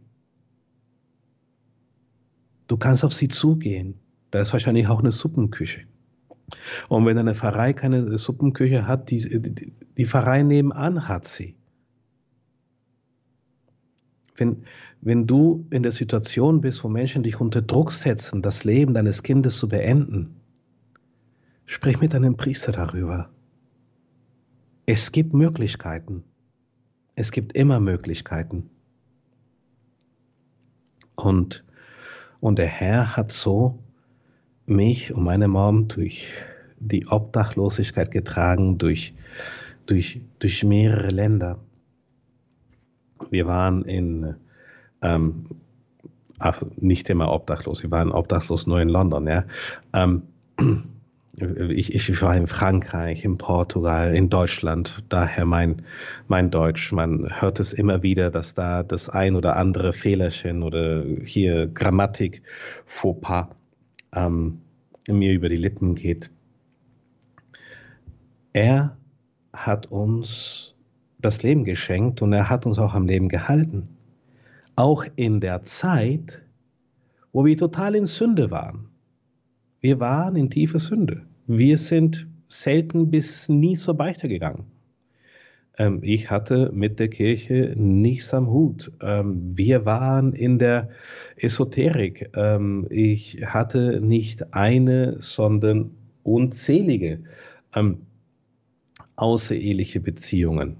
Du 2.68 2.78
kannst 2.78 3.06
auf 3.06 3.14
sie 3.14 3.30
zugehen. 3.30 3.96
Da 4.32 4.40
ist 4.40 4.54
wahrscheinlich 4.54 4.88
auch 4.88 5.00
eine 5.00 5.12
Suppenküche. 5.12 5.82
Und 6.90 7.06
wenn 7.06 7.18
eine 7.18 7.36
Pfarrei 7.36 7.74
keine 7.74 8.18
Suppenküche 8.18 8.88
hat, 8.88 9.10
die, 9.10 9.42
die, 9.42 9.74
die 9.98 10.06
Pfarrei 10.06 10.44
nebenan 10.44 11.08
hat 11.08 11.28
sie. 11.28 11.56
Wenn, 14.36 14.64
wenn 15.02 15.28
du 15.28 15.66
in 15.72 15.84
der 15.84 15.92
Situation 15.92 16.62
bist, 16.62 16.84
wo 16.84 16.90
Menschen 16.90 17.24
dich 17.24 17.40
unter 17.40 17.62
Druck 17.62 17.92
setzen, 17.92 18.42
das 18.42 18.64
Leben 18.64 18.94
deines 18.94 19.24
Kindes 19.24 19.58
zu 19.58 19.68
beenden, 19.68 20.36
sprich 21.66 22.00
mit 22.00 22.14
deinem 22.14 22.38
Priester 22.38 22.72
darüber. 22.72 23.30
Es 24.86 25.12
gibt 25.12 25.34
Möglichkeiten. 25.34 26.24
Es 27.16 27.32
gibt 27.32 27.54
immer 27.54 27.80
Möglichkeiten. 27.80 28.70
Und, 31.16 31.64
und 32.40 32.58
der 32.58 32.68
Herr 32.68 33.16
hat 33.16 33.32
so 33.32 33.80
mich 34.66 35.14
und 35.14 35.24
meine 35.24 35.48
Mom 35.48 35.88
durch 35.88 36.28
die 36.80 37.08
Obdachlosigkeit 37.08 38.12
getragen, 38.12 38.78
durch, 38.78 39.14
durch, 39.86 40.22
durch 40.40 40.64
mehrere 40.64 41.10
Länder. 41.10 41.60
Wir 43.30 43.46
waren 43.48 43.84
in, 43.84 44.36
ähm, 45.02 45.46
nicht 46.78 47.10
immer 47.10 47.32
obdachlos, 47.32 47.84
wir 47.84 47.92
waren 47.92 48.12
obdachlos 48.12 48.68
nur 48.68 48.82
in 48.82 48.90
London, 48.90 49.28
ja. 49.28 49.46
Ähm, 49.94 50.24
ich, 51.70 51.94
ich 51.96 52.22
war 52.22 52.36
in 52.36 52.48
Frankreich, 52.48 53.24
in 53.24 53.38
Portugal, 53.38 54.16
in 54.16 54.30
Deutschland, 54.30 55.04
daher 55.10 55.46
mein, 55.46 55.84
mein 56.28 56.52
Deutsch. 56.52 56.92
Man 56.92 57.28
hört 57.40 57.60
es 57.60 57.74
immer 57.74 58.04
wieder, 58.04 58.32
dass 58.32 58.54
da 58.54 58.84
das 58.84 59.10
ein 59.10 59.36
oder 59.36 59.56
andere 59.56 59.94
Fehlerchen 59.94 60.64
oder 60.64 61.04
hier 61.24 61.68
Grammatik, 61.68 62.42
Fauxpas 62.86 63.48
ähm, 64.14 64.60
mir 65.08 65.32
über 65.32 65.50
die 65.50 65.58
Lippen 65.58 65.96
geht. 65.96 66.30
Er 68.54 68.98
hat 69.54 69.88
uns 69.92 70.71
das 71.22 71.44
Leben 71.44 71.64
geschenkt 71.64 72.22
und 72.22 72.34
er 72.34 72.50
hat 72.50 72.66
uns 72.66 72.80
auch 72.80 72.94
am 72.94 73.08
Leben 73.08 73.30
gehalten. 73.30 73.90
Auch 74.76 75.06
in 75.16 75.40
der 75.42 75.64
Zeit, 75.64 76.44
wo 77.32 77.46
wir 77.46 77.58
total 77.58 77.96
in 77.96 78.06
Sünde 78.06 78.52
waren. 78.52 78.90
Wir 79.80 80.00
waren 80.00 80.36
in 80.36 80.50
tiefer 80.50 80.80
Sünde. 80.80 81.24
Wir 81.48 81.78
sind 81.78 82.28
selten 82.48 83.10
bis 83.10 83.50
nie 83.50 83.76
zur 83.76 83.96
Beichte 83.96 84.28
gegangen. 84.28 84.66
Ähm, 85.78 86.00
ich 86.04 86.30
hatte 86.30 86.72
mit 86.74 87.00
der 87.00 87.10
Kirche 87.10 87.74
nichts 87.76 88.34
am 88.34 88.48
Hut. 88.52 88.92
Ähm, 89.02 89.58
wir 89.58 89.86
waren 89.86 90.34
in 90.34 90.60
der 90.60 90.90
Esoterik. 91.38 92.30
Ähm, 92.36 92.88
ich 92.90 93.40
hatte 93.46 94.02
nicht 94.02 94.54
eine, 94.54 95.22
sondern 95.22 95.92
unzählige 96.24 97.24
außereheliche 99.16 100.00
Beziehungen. 100.02 100.78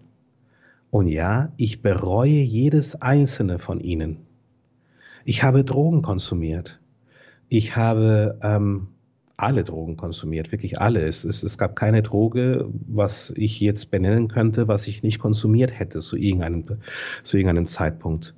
Und 0.92 1.08
ja, 1.08 1.54
ich 1.56 1.82
bereue 1.82 2.42
jedes 2.42 3.02
einzelne 3.02 3.60
von 3.60 3.80
ihnen. 3.80 4.18
Ich 5.24 5.42
habe 5.42 5.64
Drogen 5.64 6.02
konsumiert. 6.02 6.80
Ich 7.48 7.78
habe 7.78 8.38
ähm, 8.44 8.90
alle 9.38 9.64
Drogen 9.64 9.96
konsumiert, 9.98 10.52
wirklich 10.52 10.80
alle. 10.80 11.08
Es, 11.08 11.24
es, 11.24 11.44
es 11.44 11.58
gab 11.58 11.76
keine 11.76 12.04
Droge, 12.04 12.70
was 12.88 13.34
ich 13.36 13.60
jetzt 13.60 13.90
benennen 13.90 14.28
könnte, 14.28 14.68
was 14.68 14.88
ich 14.88 15.02
nicht 15.02 15.20
konsumiert 15.20 15.72
hätte 15.78 16.00
zu 16.00 16.18
irgendeinem, 16.18 16.66
zu 17.24 17.38
irgendeinem 17.38 17.68
Zeitpunkt. 17.68 18.36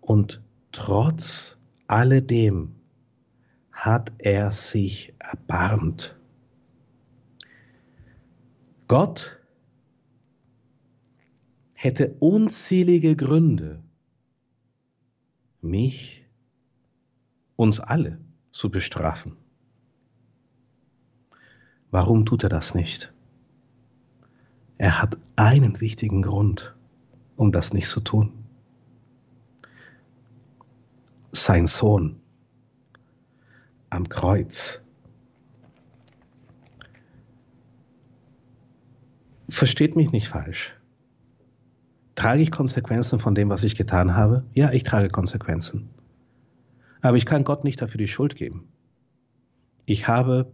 Und 0.00 0.42
trotz 0.70 1.58
alledem 1.86 2.72
hat 3.72 4.12
er 4.18 4.52
sich 4.52 5.14
erbarmt. 5.18 6.16
Gott 8.86 9.39
hätte 11.82 12.14
unzählige 12.20 13.16
Gründe, 13.16 13.82
mich, 15.62 16.26
uns 17.56 17.80
alle 17.80 18.20
zu 18.52 18.70
bestrafen. 18.70 19.38
Warum 21.90 22.26
tut 22.26 22.42
er 22.42 22.50
das 22.50 22.74
nicht? 22.74 23.14
Er 24.76 25.00
hat 25.00 25.16
einen 25.36 25.80
wichtigen 25.80 26.20
Grund, 26.20 26.76
um 27.36 27.50
das 27.50 27.72
nicht 27.72 27.88
zu 27.88 28.00
tun. 28.00 28.44
Sein 31.32 31.66
Sohn 31.66 32.20
am 33.88 34.06
Kreuz. 34.06 34.84
Versteht 39.48 39.96
mich 39.96 40.12
nicht 40.12 40.28
falsch. 40.28 40.74
Trage 42.20 42.42
ich 42.42 42.50
Konsequenzen 42.50 43.18
von 43.18 43.34
dem, 43.34 43.48
was 43.48 43.64
ich 43.64 43.76
getan 43.76 44.14
habe? 44.14 44.44
Ja, 44.52 44.72
ich 44.72 44.82
trage 44.82 45.08
Konsequenzen. 45.08 45.88
Aber 47.00 47.16
ich 47.16 47.24
kann 47.24 47.44
Gott 47.44 47.64
nicht 47.64 47.80
dafür 47.80 47.96
die 47.96 48.08
Schuld 48.08 48.36
geben. 48.36 48.68
Ich 49.86 50.06
habe 50.06 50.52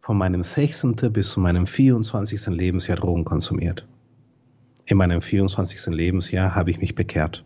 von 0.00 0.16
meinem 0.16 0.44
16. 0.44 0.94
bis 1.12 1.30
zu 1.30 1.40
meinem 1.40 1.66
24. 1.66 2.46
Lebensjahr 2.46 2.96
Drogen 2.96 3.24
konsumiert. 3.24 3.84
In 4.86 4.96
meinem 4.96 5.20
24. 5.20 5.86
Lebensjahr 5.86 6.54
habe 6.54 6.70
ich 6.70 6.78
mich 6.78 6.94
bekehrt. 6.94 7.44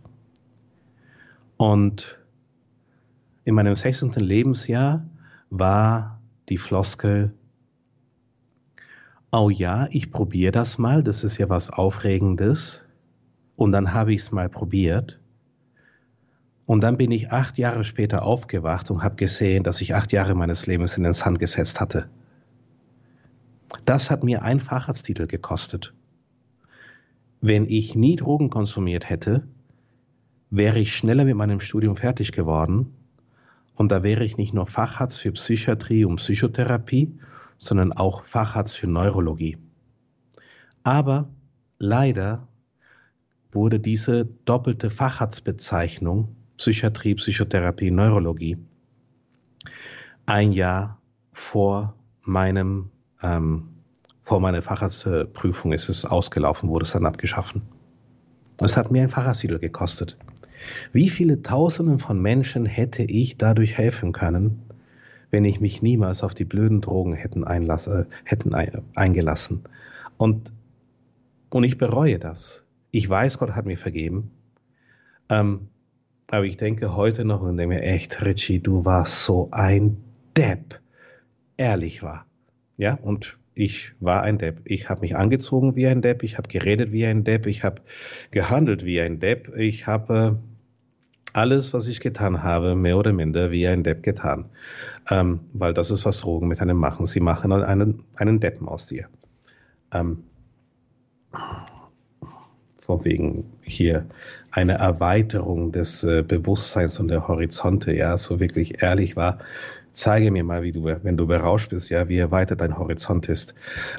Und 1.57 2.19
in 3.45 3.55
meinem 3.55 3.77
16. 3.77 4.11
Lebensjahr 4.13 5.07
war 5.49 6.21
die 6.51 6.59
Floskel, 6.59 7.33
oh 9.33 9.49
ja, 9.49 9.87
ich 9.91 10.11
probiere 10.11 10.53
das 10.53 10.77
mal, 10.77 11.03
das 11.03 11.25
ist 11.25 11.39
ja 11.39 11.49
was 11.49 11.71
Aufregendes. 11.71 12.85
Und 13.59 13.73
dann 13.73 13.93
habe 13.93 14.15
ich 14.15 14.21
es 14.21 14.31
mal 14.31 14.49
probiert. 14.49 15.19
Und 16.65 16.81
dann 16.81 16.97
bin 16.97 17.11
ich 17.11 17.33
acht 17.33 17.59
Jahre 17.59 17.83
später 17.83 18.23
aufgewacht 18.23 18.89
und 18.89 19.03
habe 19.03 19.17
gesehen, 19.17 19.65
dass 19.65 19.81
ich 19.81 19.97
acht 19.97 20.13
Jahre 20.13 20.37
meines 20.37 20.69
Lebens 20.69 20.97
in 20.97 21.03
den 21.03 21.13
Sand 21.13 21.41
gesetzt 21.41 21.81
hatte. 21.81 22.09
Das 23.85 24.13
hat 24.13 24.23
mir 24.23 24.43
einen 24.43 24.61
Facharzttitel 24.61 25.27
gekostet. 25.27 25.93
Wenn 27.41 27.65
ich 27.65 27.97
nie 27.97 28.15
Drogen 28.15 28.49
konsumiert 28.49 29.11
hätte, 29.11 29.43
wäre 30.51 30.79
ich 30.79 30.95
schneller 30.95 31.25
mit 31.25 31.35
meinem 31.35 31.59
Studium 31.59 31.97
fertig 31.97 32.31
geworden 32.31 32.95
und 33.75 33.91
da 33.91 34.05
wäre 34.05 34.23
ich 34.23 34.37
nicht 34.37 34.55
nur 34.55 34.69
Facharzt 34.69 35.19
für 35.19 35.33
Psychiatrie 35.33 36.05
und 36.05 36.17
Psychotherapie, 36.17 37.13
sondern 37.57 37.93
auch 37.93 38.23
Facharzt 38.23 38.77
für 38.77 38.87
Neurologie. 38.87 39.59
Aber 40.85 41.29
leider 41.81 42.47
wurde 43.59 43.81
diese 43.81 44.25
doppelte 44.45 44.89
Facharztbezeichnung 44.89 46.37
Psychiatrie, 46.57 47.17
Psychotherapie, 47.17 47.91
Neurologie 47.91 48.57
ein 50.27 50.53
Jahr 50.53 51.01
vor 51.33 51.95
meinem 52.23 52.91
ähm, 53.23 53.71
vor 54.23 54.41
meiner 54.41 54.61
Facharztprüfung 54.61 55.73
ist 55.73 55.89
es 55.89 56.05
ausgelaufen, 56.05 56.69
wurde 56.69 56.85
es 56.85 56.93
dann 56.93 57.07
abgeschaffen. 57.07 57.63
Es 58.61 58.77
hat 58.77 58.91
mir 58.91 59.03
ein 59.03 59.09
Facharztitel 59.09 59.59
gekostet. 59.59 60.19
Wie 60.93 61.09
viele 61.09 61.41
Tausenden 61.41 61.99
von 61.99 62.21
Menschen 62.21 62.67
hätte 62.67 63.03
ich 63.03 63.39
dadurch 63.39 63.79
helfen 63.79 64.13
können, 64.13 64.63
wenn 65.31 65.47
ich 65.47 65.61
mich 65.61 65.81
niemals 65.81 66.23
auf 66.23 66.35
die 66.35 66.45
blöden 66.45 66.83
Drogen 66.83 67.15
hätten, 67.15 67.43
einlasse, 67.43 68.07
hätten 68.25 68.55
eingelassen. 68.95 69.65
Und, 70.19 70.53
und 71.49 71.65
ich 71.65 71.79
bereue 71.79 72.19
das. 72.19 72.68
Ich 72.91 73.09
weiß, 73.09 73.39
Gott 73.39 73.53
hat 73.53 73.67
mir 73.67 73.79
vergeben. 73.79 74.31
Ähm, 75.29 75.69
aber 76.31 76.45
ich 76.45 76.57
denke 76.57 76.95
heute 76.95 77.25
noch 77.25 77.41
und 77.41 77.57
denke 77.57 77.77
mir, 77.77 77.83
echt, 77.83 78.25
Richie, 78.25 78.61
du 78.61 78.85
warst 78.85 79.25
so 79.25 79.49
ein 79.51 79.99
Depp. 80.37 80.81
Ehrlich 81.57 82.03
war. 82.03 82.27
Ja, 82.77 82.95
und 82.95 83.39
ich 83.55 83.93
war 83.99 84.23
ein 84.23 84.39
Depp. 84.39 84.61
Ich 84.65 84.89
habe 84.89 85.01
mich 85.01 85.17
angezogen 85.17 85.75
wie 85.75 85.87
ein 85.87 86.01
Depp, 86.01 86.23
ich 86.23 86.39
habe 86.39 86.49
geredet 86.49 86.93
wie 86.93 87.05
ein 87.05 87.25
Depp, 87.25 87.47
ich 87.47 87.65
habe 87.65 87.83
gehandelt 88.31 88.85
wie 88.85 89.01
ein 89.01 89.19
Depp, 89.19 89.53
ich 89.57 89.87
habe 89.87 90.39
alles, 91.33 91.73
was 91.73 91.89
ich 91.89 92.01
getan 92.01 92.43
habe, 92.43 92.75
mehr 92.75 92.97
oder 92.97 93.13
minder 93.13 93.51
wie 93.51 93.67
ein 93.67 93.83
Depp 93.83 94.03
getan. 94.03 94.47
Ähm, 95.11 95.41
weil 95.53 95.75
das 95.75 95.91
ist, 95.91 96.07
was 96.07 96.21
Drogen 96.21 96.49
mit 96.49 96.61
einem 96.61 96.77
machen. 96.77 97.07
Sie 97.07 97.21
machen 97.21 97.53
einen, 97.53 98.05
einen 98.15 98.41
Deppen 98.41 98.69
aus 98.69 98.87
dir. 98.87 99.09
Ähm, 99.93 100.25
von 102.89 103.05
wegen 103.05 103.45
hier 103.61 104.07
eine 104.51 104.73
Erweiterung 104.73 105.73
des 105.73 106.03
äh, 106.03 106.25
Bewusstseins 106.27 106.99
und 106.99 107.09
der 107.09 107.29
Horizonte, 107.29 107.95
ja, 107.95 108.17
so 108.17 108.41
wirklich 108.41 108.83
ehrlich 108.83 109.15
war 109.15 109.41
zeige 109.99 110.31
mir 110.31 110.45
mal, 110.45 110.63
wie 110.63 110.73
du, 110.73 110.85
wenn 110.85 111.17
du 111.17 111.27
berauscht 111.27 111.71
bist, 111.71 111.91
ja, 111.91 112.09
wie 112.09 112.19
erweitert 112.19 112.61
dein 112.61 112.79
Horizont 112.79 113.29
ist. 113.29 113.55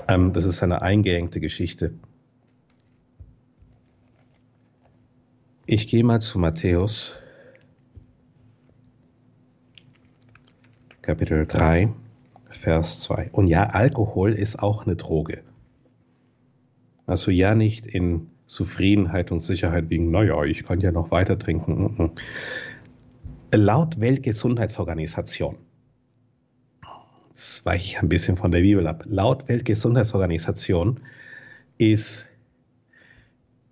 Ähm, 0.08 0.34
das 0.34 0.46
ist 0.46 0.64
eine 0.64 0.82
eingeengte 0.82 1.40
Geschichte. 1.40 1.94
Ich 5.66 5.88
gehe 5.88 6.04
mal 6.04 6.20
zu 6.20 6.40
Matthäus, 6.40 7.14
Kapitel 11.02 11.46
3, 11.46 11.90
Vers 12.50 13.02
2. 13.02 13.30
Und 13.32 13.48
ja, 13.48 13.64
Alkohol 13.64 14.34
ist 14.34 14.58
auch 14.60 14.86
eine 14.86 14.96
Droge. 14.96 15.44
Also 17.06 17.30
ja, 17.32 17.56
nicht 17.56 17.86
in 17.86 18.30
Zufriedenheit 18.50 19.32
und 19.32 19.40
Sicherheit 19.40 19.90
wegen, 19.90 20.12
naja, 20.12 20.44
ich 20.44 20.66
kann 20.66 20.82
ja 20.82 20.92
noch 20.92 21.12
weiter 21.12 21.40
trinken. 21.40 22.12
Laut 23.52 24.00
Weltgesundheitsorganisation 24.00 25.56
jetzt 27.40 27.66
weiche 27.66 27.86
ich 27.86 28.02
ein 28.02 28.10
bisschen 28.10 28.36
von 28.36 28.52
der 28.52 28.60
Bibel 28.60 28.86
ab. 28.86 29.04
Laut 29.06 29.48
Weltgesundheitsorganisation 29.48 31.00
ist 31.78 32.28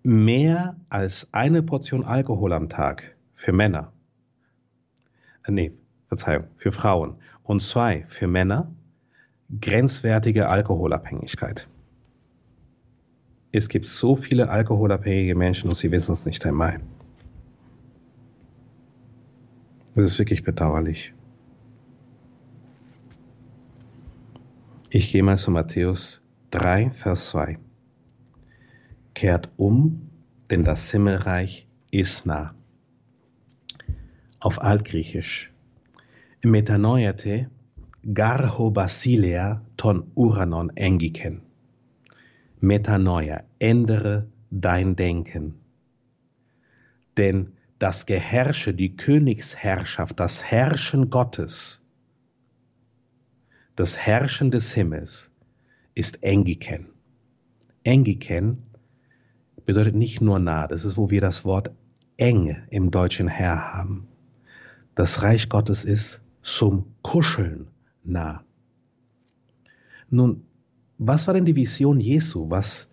mehr 0.03 0.77
als 0.87 1.27
eine 1.33 1.61
Portion 1.61 2.05
Alkohol 2.05 2.53
am 2.53 2.69
Tag 2.69 3.15
für 3.35 3.51
Männer, 3.51 3.91
äh, 5.45 5.51
nee, 5.51 5.73
Verzeihung, 6.07 6.45
für 6.55 6.71
Frauen 6.71 7.15
und 7.43 7.61
zwei 7.61 8.05
für 8.07 8.27
Männer 8.27 8.71
grenzwertige 9.59 10.47
Alkoholabhängigkeit. 10.47 11.67
Es 13.57 13.69
gibt 13.69 13.87
so 13.87 14.15
viele 14.15 14.49
alkoholabhängige 14.49 15.33
Menschen 15.33 15.67
und 15.67 15.75
sie 15.75 15.89
wissen 15.89 16.11
es 16.11 16.27
nicht 16.27 16.45
einmal. 16.45 16.79
Das 19.95 20.05
ist 20.05 20.19
wirklich 20.19 20.43
bedauerlich. 20.43 21.11
Ich 24.91 25.11
gehe 25.11 25.23
mal 25.23 25.37
zu 25.37 25.49
Matthäus 25.49 26.21
3, 26.51 26.91
Vers 26.91 27.29
2. 27.29 27.57
Kehrt 29.15 29.49
um, 29.57 30.07
denn 30.51 30.63
das 30.63 30.91
Himmelreich 30.91 31.67
ist 31.89 32.27
nah. 32.27 32.53
Auf 34.39 34.61
Altgriechisch. 34.61 35.51
Metanoiate 36.43 37.49
garho 38.03 38.69
basileia 38.69 39.65
ton 39.77 40.11
uranon 40.13 40.69
engiken. 40.75 41.41
Metanoia, 42.59 43.46
ändere 43.59 44.27
dein 44.49 44.95
Denken. 44.95 45.55
Denn 47.17 47.53
das 47.79 48.05
Geherrsche, 48.05 48.73
die 48.73 48.95
Königsherrschaft, 48.95 50.19
das 50.19 50.43
Herrschen 50.43 51.09
Gottes 51.09 51.83
das 53.77 53.95
Herrschen 53.95 54.49
des 54.49 54.73
Himmels 54.73 55.31
ist 55.93 56.23
Engiken. 56.23 56.87
Engiken 57.83 58.63
bedeutet 59.67 59.93
nicht 59.93 60.19
nur 60.19 60.39
nah, 60.39 60.67
das 60.67 60.83
ist, 60.83 60.97
wo 60.97 61.11
wir 61.11 61.21
das 61.21 61.45
Wort 61.45 61.69
eng 62.17 62.57
im 62.71 62.89
Deutschen 62.89 63.27
her 63.27 63.75
haben. 63.75 64.07
Das 64.95 65.21
Reich 65.21 65.47
Gottes 65.47 65.85
ist 65.85 66.23
zum 66.41 66.87
Kuscheln 67.03 67.67
nah. 68.03 68.43
Nun, 70.09 70.47
was 70.97 71.27
war 71.27 71.35
denn 71.35 71.45
die 71.45 71.55
Vision 71.55 71.99
Jesu? 71.99 72.49
Was, 72.49 72.91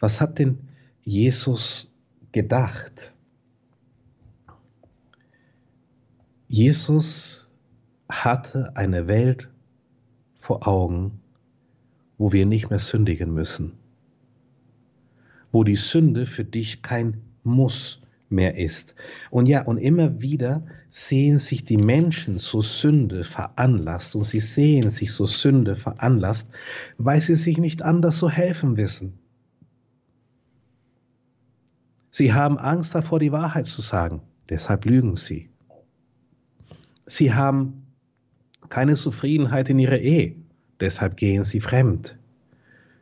was 0.00 0.20
hat 0.20 0.38
denn 0.38 0.58
Jesus 1.02 1.90
gedacht? 2.32 3.12
Jesus 6.48 7.48
hatte 8.08 8.76
eine 8.76 9.06
Welt 9.06 9.48
vor 10.40 10.66
Augen, 10.66 11.20
wo 12.16 12.32
wir 12.32 12.46
nicht 12.46 12.70
mehr 12.70 12.78
sündigen 12.78 13.32
müssen, 13.34 13.74
wo 15.52 15.62
die 15.62 15.76
Sünde 15.76 16.26
für 16.26 16.44
dich 16.44 16.82
kein 16.82 17.20
Muss 17.44 18.00
mehr 18.30 18.56
ist. 18.56 18.94
Und 19.30 19.46
ja, 19.46 19.62
und 19.62 19.78
immer 19.78 20.20
wieder 20.20 20.62
sehen 20.90 21.38
sich 21.38 21.64
die 21.64 21.76
Menschen 21.76 22.38
zur 22.38 22.62
Sünde 22.62 23.24
veranlasst 23.24 24.16
und 24.16 24.24
sie 24.24 24.40
sehen 24.40 24.90
sich 24.90 25.12
zur 25.12 25.28
Sünde 25.28 25.76
veranlasst, 25.76 26.50
weil 26.96 27.20
sie 27.20 27.36
sich 27.36 27.58
nicht 27.58 27.82
anders 27.82 28.18
so 28.18 28.30
helfen 28.30 28.76
wissen. 28.76 29.18
Sie 32.10 32.32
haben 32.32 32.58
Angst 32.58 32.94
davor, 32.94 33.18
die 33.18 33.32
Wahrheit 33.32 33.66
zu 33.66 33.80
sagen, 33.80 34.22
deshalb 34.48 34.84
lügen 34.84 35.16
sie. 35.16 35.48
Sie 37.06 37.32
haben 37.34 37.86
keine 38.68 38.94
Zufriedenheit 38.94 39.68
in 39.68 39.78
ihrer 39.78 39.98
Ehe. 39.98 40.36
Deshalb 40.80 41.16
gehen 41.16 41.44
sie 41.44 41.60
fremd. 41.60 42.16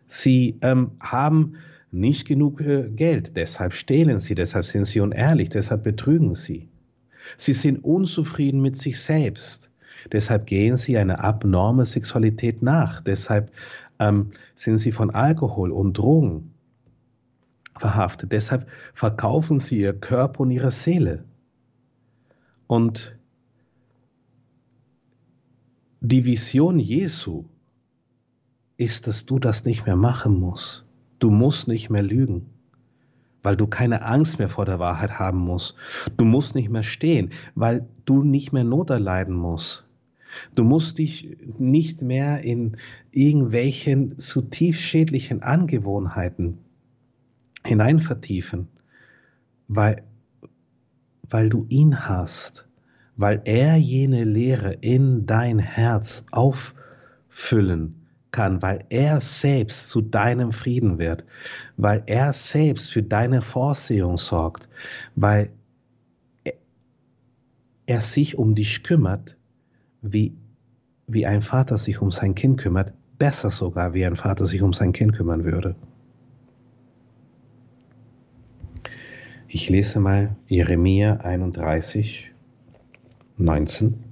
Sie 0.07 0.57
ähm, 0.63 0.93
haben 1.01 1.57
nicht 1.91 2.27
genug 2.27 2.61
äh, 2.61 2.89
Geld, 2.89 3.37
deshalb 3.37 3.75
stehlen 3.75 4.21
sie, 4.21 4.35
deshalb 4.35 4.65
sind 4.65 4.87
sie 4.87 5.01
unehrlich, 5.01 5.51
deshalb 5.51 5.83
betrügen 5.83 6.35
sie. 6.35 6.69
Sie 7.37 7.55
sind 7.55 7.83
unzufrieden 7.85 8.61
mit 8.61 8.77
sich 8.77 9.01
selbst, 9.01 9.71
deshalb 10.13 10.47
gehen 10.47 10.77
sie 10.77 10.97
eine 10.97 11.19
abnorme 11.21 11.85
Sexualität 11.85 12.63
nach, 12.63 13.01
deshalb 13.01 13.51
ähm, 13.99 14.31
sind 14.55 14.79
sie 14.79 14.93
von 14.93 15.11
Alkohol 15.11 15.73
und 15.73 15.95
Drogen 15.95 16.53
verhaftet, 17.81 18.33
deshalb 18.33 18.69
verkaufen 18.95 19.59
sie 19.59 19.79
ihr 19.79 19.93
Körper 19.93 20.41
und 20.41 20.51
ihre 20.51 20.71
Seele. 20.71 21.25
Und 22.67 23.17
die 26.01 26.25
Vision 26.25 26.79
Jesu 26.79 27.45
ist, 28.77 29.07
dass 29.07 29.27
du 29.27 29.39
das 29.39 29.65
nicht 29.65 29.87
mehr 29.87 29.97
machen 29.97 30.39
musst. 30.39 30.85
Du 31.19 31.31
musst 31.31 31.69
nicht 31.69 31.89
mehr 31.89 32.03
lügen, 32.03 32.47
weil 33.43 33.57
du 33.57 33.67
keine 33.67 34.05
Angst 34.05 34.39
mehr 34.39 34.49
vor 34.49 34.67
der 34.67 34.79
Wahrheit 34.79 35.19
haben 35.19 35.39
musst. 35.39 35.75
Du 36.17 36.25
musst 36.25 36.55
nicht 36.55 36.69
mehr 36.69 36.83
stehen, 36.83 37.33
weil 37.55 37.89
du 38.05 38.23
nicht 38.23 38.53
mehr 38.53 38.65
Not 38.65 38.91
erleiden 38.91 39.35
musst. 39.35 39.85
Du 40.55 40.65
musst 40.65 40.99
dich 40.99 41.39
nicht 41.59 42.03
mehr 42.03 42.43
in 42.43 42.77
irgendwelchen 43.11 44.19
zutiefst 44.19 44.83
schädlichen 44.83 45.43
Angewohnheiten 45.43 46.59
hineinvertiefen, 47.67 48.69
weil, 49.69 50.03
weil 51.29 51.49
du 51.49 51.67
ihn 51.69 52.09
hast 52.09 52.67
weil 53.17 53.41
er 53.45 53.77
jene 53.77 54.25
Lehre 54.25 54.73
in 54.73 55.27
dein 55.27 55.59
Herz 55.59 56.25
auffüllen 56.31 58.07
kann, 58.31 58.61
weil 58.61 58.85
er 58.91 59.21
selbst 59.21 59.89
zu 59.89 60.03
deinem 60.03 60.53
Frieden 60.53 60.99
wird, 60.99 61.25
weil 61.79 62.03
er 62.07 62.33
selbst 62.35 62.93
für 62.93 63.03
deine 63.03 63.41
Vorsehung 63.41 64.19
sorgt, 64.19 64.69
weil 65.15 65.51
er 67.87 68.01
sich 68.01 68.37
um 68.37 68.55
dich 68.55 68.83
kümmert, 68.83 69.37
wie, 70.03 70.37
wie 71.07 71.25
ein 71.25 71.41
Vater 71.41 71.79
sich 71.79 72.03
um 72.03 72.11
sein 72.11 72.35
Kind 72.35 72.59
kümmert, 72.59 72.93
besser 73.19 73.51
sogar, 73.51 73.95
wie 73.95 74.05
ein 74.05 74.17
Vater 74.17 74.45
sich 74.45 74.61
um 74.61 74.75
sein 74.75 74.93
Kind 74.93 75.15
kümmern 75.15 75.45
würde. 75.45 75.75
Ich 79.49 79.69
lese 79.69 80.01
mal 80.01 80.35
Jeremia 80.49 81.19
31, 81.19 82.33
19. 83.39 84.03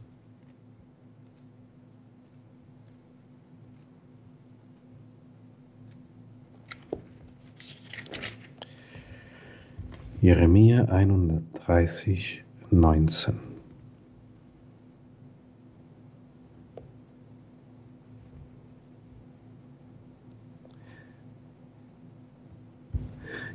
Jeremia 10.20 10.84
31, 10.84 12.44
19. 12.70 13.38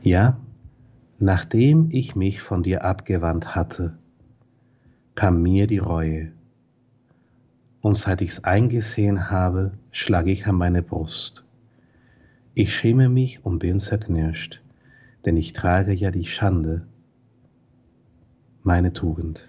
Ja, 0.04 0.38
nachdem 1.20 1.90
ich 1.92 2.16
mich 2.16 2.42
von 2.42 2.64
dir 2.64 2.86
abgewandt 2.86 3.54
hatte, 3.54 3.98
kam 5.16 5.42
mir 5.42 5.68
die 5.68 5.78
Reue. 5.78 6.32
Und 7.82 7.96
seit 7.96 8.22
ich's 8.22 8.44
eingesehen 8.44 9.30
habe, 9.30 9.74
schlage 9.92 10.32
ich 10.32 10.48
an 10.48 10.56
meine 10.56 10.82
Brust. 10.82 11.44
Ich 12.54 12.74
schäme 12.74 13.10
mich 13.10 13.46
und 13.46 13.60
bin 13.60 13.80
zerknirscht, 13.80 14.62
denn 15.26 15.38
ich 15.38 15.54
trage 15.54 15.94
ja 15.94 16.12
die 16.12 16.26
Schande, 16.26 16.88
meine 18.64 18.94
Tugend. 18.94 19.48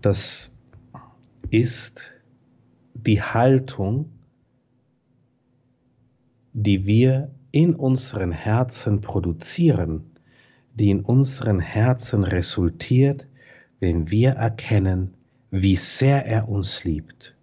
Das 0.00 0.54
ist 1.50 2.12
die 2.94 3.22
Haltung, 3.22 4.10
die 6.52 6.86
wir 6.86 7.30
in 7.56 7.74
unseren 7.74 8.32
Herzen 8.32 9.00
produzieren, 9.00 10.10
die 10.74 10.90
in 10.90 11.00
unseren 11.00 11.58
Herzen 11.58 12.22
resultiert, 12.22 13.26
wenn 13.80 14.10
wir 14.10 14.32
erkennen, 14.32 15.14
wie 15.50 15.76
sehr 15.76 16.26
er 16.26 16.50
uns 16.50 16.84
liebt 16.84 17.34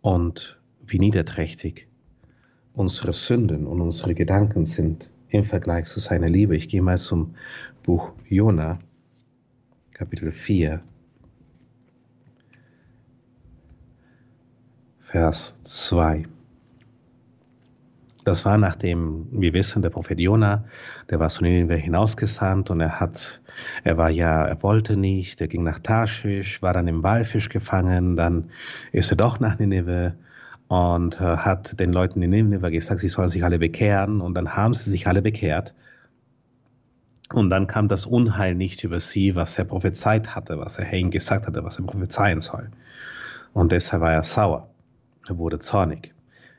und 0.00 0.60
wie 0.86 1.00
niederträchtig 1.00 1.88
unsere 2.72 3.14
Sünden 3.14 3.66
und 3.66 3.80
unsere 3.80 4.14
Gedanken 4.14 4.64
sind 4.64 5.10
im 5.28 5.42
Vergleich 5.42 5.86
zu 5.86 5.98
seiner 5.98 6.28
Liebe. 6.28 6.54
Ich 6.54 6.68
gehe 6.68 6.82
mal 6.82 6.98
zum 6.98 7.34
Buch 7.82 8.12
Jona, 8.28 8.78
Kapitel 9.92 10.30
4, 10.30 10.80
Vers 15.00 15.58
2. 15.64 16.35
Das 18.26 18.44
war 18.44 18.58
nachdem, 18.58 19.28
wir 19.30 19.52
wissen, 19.52 19.82
der 19.82 19.90
Prophet 19.90 20.18
Jona, 20.18 20.64
der 21.10 21.20
war 21.20 21.28
zu 21.28 21.44
Nineveh 21.44 21.78
hinausgesandt 21.78 22.70
und 22.70 22.80
er 22.80 22.98
hat, 22.98 23.40
er 23.84 23.98
war 23.98 24.10
ja, 24.10 24.44
er 24.44 24.60
wollte 24.64 24.96
nicht, 24.96 25.40
er 25.40 25.46
ging 25.46 25.62
nach 25.62 25.78
Tarschisch, 25.78 26.60
war 26.60 26.72
dann 26.72 26.88
im 26.88 27.04
Walfisch 27.04 27.48
gefangen, 27.48 28.16
dann 28.16 28.50
ist 28.90 29.12
er 29.12 29.16
doch 29.16 29.38
nach 29.38 29.60
Nineveh 29.60 30.14
und 30.66 31.20
äh, 31.20 31.36
hat 31.36 31.78
den 31.78 31.92
Leuten 31.92 32.20
in 32.20 32.30
Nineveh 32.30 32.72
gesagt, 32.72 33.00
sie 33.00 33.08
sollen 33.08 33.28
sich 33.28 33.44
alle 33.44 33.60
bekehren 33.60 34.20
und 34.20 34.34
dann 34.34 34.56
haben 34.56 34.74
sie 34.74 34.90
sich 34.90 35.06
alle 35.06 35.22
bekehrt. 35.22 35.72
Und 37.32 37.48
dann 37.48 37.68
kam 37.68 37.86
das 37.86 38.06
Unheil 38.06 38.56
nicht 38.56 38.82
über 38.82 38.98
sie, 38.98 39.36
was 39.36 39.56
er 39.56 39.66
prophezeit 39.66 40.34
hatte, 40.34 40.58
was 40.58 40.80
er 40.80 40.92
ihnen 40.92 41.12
gesagt 41.12 41.46
hatte, 41.46 41.62
was 41.62 41.78
er 41.78 41.86
prophezeien 41.86 42.40
soll. 42.40 42.72
Und 43.52 43.70
deshalb 43.70 44.02
war 44.02 44.12
er 44.12 44.24
sauer. 44.24 44.68
Er 45.28 45.38
wurde 45.38 45.60
zornig. 45.60 46.12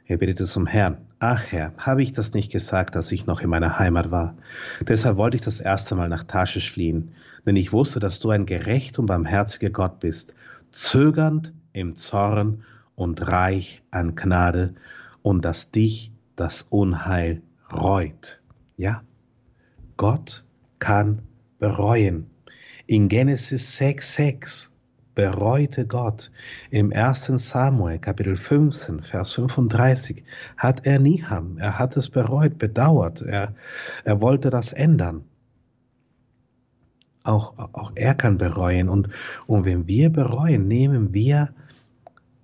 Er 0.06 0.16
betete 0.16 0.46
zum 0.46 0.66
Herrn. 0.66 1.07
Ach 1.20 1.44
Herr, 1.50 1.74
habe 1.78 2.04
ich 2.04 2.14
das 2.14 2.36
nicht 2.36 2.52
gesagt, 2.52 2.94
dass 2.94 3.12
ich 3.12 3.26
noch 3.26 3.42
in 3.42 3.50
meiner 3.50 3.80
Heimat 3.80 4.12
war? 4.12 4.38
Deshalb 4.82 5.18
wollte 5.18 5.36
ich 5.36 5.42
das 5.42 5.60
erste 5.60 5.96
Mal 5.96 6.10
nach 6.10 6.24
Tarschisch 6.24 6.72
fliehen, 6.72 7.16
denn 7.44 7.56
ich 7.56 7.74
wusste, 7.74 8.00
dass 8.00 8.20
du 8.20 8.30
ein 8.30 8.46
gerecht 8.46 9.00
und 9.00 9.08
barmherziger 9.08 9.72
Gott 9.72 10.00
bist, 10.00 10.36
zögernd 10.72 11.54
im 11.74 11.96
Zorn 11.96 12.64
und 12.94 13.28
reich 13.28 13.82
an 13.90 14.16
Gnade 14.16 14.76
und 15.24 15.44
dass 15.44 15.72
dich 15.72 16.12
das 16.36 16.62
Unheil 16.62 17.42
reut. 17.74 18.40
Ja, 18.76 19.02
Gott 19.96 20.46
kann 20.78 21.24
bereuen. 21.58 22.30
In 22.86 23.08
Genesis 23.08 23.76
6, 23.78 24.14
6 24.14 24.72
bereute 25.18 25.88
Gott. 25.88 26.30
Im 26.70 26.94
1. 26.94 27.26
Samuel 27.38 27.98
Kapitel 27.98 28.38
15, 28.38 29.02
Vers 29.02 29.32
35 29.32 30.24
hat 30.58 30.86
er 30.86 31.00
Niham, 31.00 31.58
er 31.58 31.80
hat 31.80 31.98
es 31.98 32.08
bereut, 32.08 32.60
bedauert, 32.60 33.24
er, 33.24 33.56
er 34.04 34.22
wollte 34.22 34.52
das 34.52 34.74
ändern. 34.74 35.24
Auch, 37.24 37.58
auch 37.58 37.94
er 37.96 38.14
kann 38.14 38.38
bereuen 38.38 38.90
und, 38.90 39.10
und 39.48 39.66
wenn 39.66 39.88
wir 39.88 40.12
bereuen, 40.12 40.68
nehmen 40.68 41.16
wir 41.16 41.50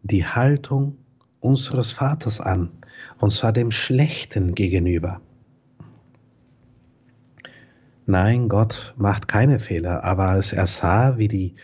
die 0.02 0.26
Haltung 0.26 0.98
unseres 1.42 1.92
Vaters 1.92 2.42
an, 2.42 2.72
und 3.20 3.32
zwar 3.32 3.54
dem 3.54 3.70
Schlechten 3.70 4.56
gegenüber. 4.56 5.22
Nein, 8.08 8.50
Gott 8.50 8.96
macht 8.98 9.28
keine 9.28 9.60
Fehler, 9.60 10.04
aber 10.04 10.30
als 10.30 10.54
er 10.54 10.66
sah, 10.66 11.20
wie 11.20 11.28
die 11.28 11.56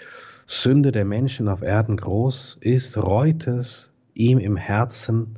Sünde 0.51 0.91
der 0.91 1.05
Menschen 1.05 1.47
auf 1.47 1.61
Erden 1.61 1.95
groß 1.95 2.57
ist, 2.61 2.97
reut 2.97 3.45
es 3.45 3.93
ihm 4.15 4.39
im 4.39 4.57
Herzen, 4.57 5.37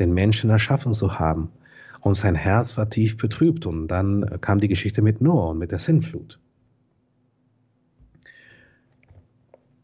den 0.00 0.12
Menschen 0.12 0.50
erschaffen 0.50 0.94
zu 0.94 1.20
haben. 1.20 1.52
Und 2.00 2.14
sein 2.14 2.34
Herz 2.34 2.76
war 2.76 2.90
tief 2.90 3.16
betrübt. 3.16 3.66
Und 3.66 3.86
dann 3.86 4.40
kam 4.40 4.58
die 4.58 4.66
Geschichte 4.66 5.00
mit 5.00 5.20
Noah 5.20 5.50
und 5.50 5.58
mit 5.58 5.70
der 5.70 5.78
Sinnflut. 5.78 6.40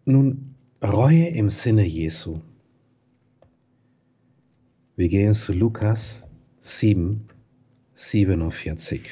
Nun, 0.07 0.57
Reue 0.83 1.29
im 1.29 1.51
Sinne 1.51 1.87
Jesu. 1.87 2.41
Wir 4.97 5.09
gehen 5.09 5.35
zu 5.35 5.53
Lukas 5.53 6.25
7, 6.63 7.29
47. 7.95 9.03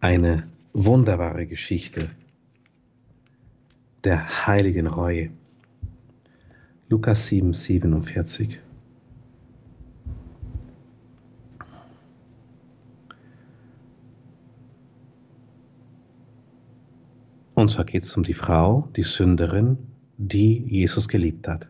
Eine 0.00 0.48
wunderbare 0.72 1.46
Geschichte 1.46 2.10
der 4.04 4.46
heiligen 4.46 4.86
Reue. 4.86 5.30
Lukas 6.88 7.26
7, 7.26 7.52
47. 7.52 8.60
Und 17.54 17.68
zwar 17.68 17.84
geht 17.84 18.04
es 18.04 18.16
um 18.16 18.22
die 18.22 18.34
Frau, 18.34 18.88
die 18.94 19.02
Sünderin, 19.02 19.78
die 20.16 20.58
Jesus 20.58 21.08
geliebt 21.08 21.48
hat. 21.48 21.66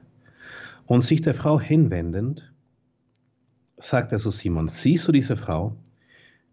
Und 0.86 1.00
sich 1.00 1.22
der 1.22 1.34
Frau 1.34 1.58
hinwendend, 1.58 2.52
sagt 3.78 4.12
er 4.12 4.18
zu 4.18 4.30
Simon, 4.30 4.68
siehst 4.68 5.08
du 5.08 5.12
diese 5.12 5.36
Frau? 5.36 5.76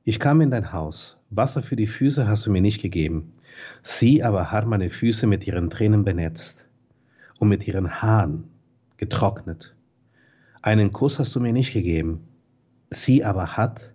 Ich 0.05 0.19
kam 0.19 0.39
in 0.39 0.51
dein 0.51 0.71
Haus, 0.71 1.17
Wasser 1.31 1.61
für 1.61 1.75
die 1.75 1.87
Füße 1.87 2.27
hast 2.27 2.45
du 2.45 2.51
mir 2.51 2.61
nicht 2.61 2.81
gegeben, 2.81 3.33
Sie 3.83 4.23
aber 4.23 4.51
hat 4.51 4.67
meine 4.67 4.89
Füße 4.89 5.27
mit 5.27 5.45
ihren 5.47 5.69
Tränen 5.69 6.03
benetzt 6.03 6.67
und 7.39 7.49
mit 7.49 7.67
ihren 7.67 8.01
Haaren 8.01 8.45
getrocknet. 8.97 9.75
Einen 10.61 10.91
Kuss 10.91 11.19
hast 11.19 11.35
du 11.35 11.39
mir 11.39 11.53
nicht 11.53 11.73
gegeben. 11.73 12.27
Sie 12.89 13.23
aber 13.23 13.57
hat, 13.57 13.93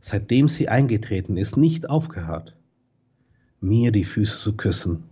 seitdem 0.00 0.48
sie 0.48 0.68
eingetreten 0.68 1.36
ist, 1.36 1.56
nicht 1.56 1.88
aufgehört, 1.88 2.56
mir 3.60 3.92
die 3.92 4.04
Füße 4.04 4.36
zu 4.36 4.56
küssen. 4.56 5.04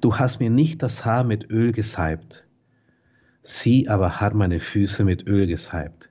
Du 0.00 0.16
hast 0.16 0.40
mir 0.40 0.50
nicht 0.50 0.82
das 0.82 1.04
Haar 1.04 1.24
mit 1.24 1.50
Öl 1.50 1.72
gesalbt. 1.72 2.46
Sie 3.42 3.88
aber 3.88 4.20
hat 4.20 4.34
meine 4.34 4.60
Füße 4.60 5.04
mit 5.04 5.26
Öl 5.26 5.46
gesalbt. 5.46 6.08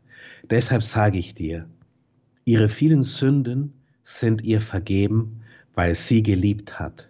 Deshalb 0.50 0.84
sage 0.84 1.18
ich 1.18 1.34
dir, 1.34 1.68
ihre 2.46 2.70
vielen 2.70 3.04
Sünden 3.04 3.74
sind 4.04 4.44
ihr 4.44 4.62
vergeben, 4.62 5.42
weil 5.78 5.94
sie 5.94 6.24
geliebt 6.24 6.80
hat. 6.80 7.08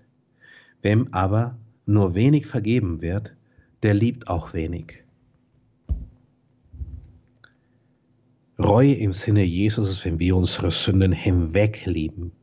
Wem 0.81 1.07
aber 1.13 1.57
nur 1.85 2.15
wenig 2.15 2.47
vergeben 2.47 3.01
wird, 3.01 3.33
der 3.81 3.93
liebt 3.93 4.27
auch 4.27 4.53
wenig. 4.53 5.05
Reue 8.59 8.93
im 8.95 9.13
Sinne 9.13 9.43
Jesus 9.43 9.89
ist, 9.89 10.03
wenn 10.03 10.19
wir 10.19 10.35
unsere 10.35 10.71
Sünden 10.71 11.13
hinweglieben, 11.13 12.33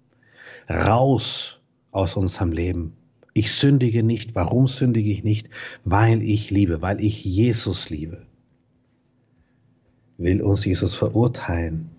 raus 0.67 1.61
aus 1.91 2.17
unserem 2.17 2.53
Leben. 2.53 2.95
Ich 3.35 3.53
sündige 3.53 4.03
nicht. 4.03 4.35
Warum 4.35 4.67
sündige 4.67 5.11
ich 5.11 5.25
nicht? 5.25 5.51
Weil 5.85 6.23
ich 6.23 6.51
liebe, 6.51 6.81
weil 6.81 7.05
ich 7.05 7.23
Jesus 7.23 7.91
liebe. 7.91 8.25
Will 10.17 10.41
uns 10.41 10.65
Jesus 10.65 10.95
verurteilen? 10.95 11.91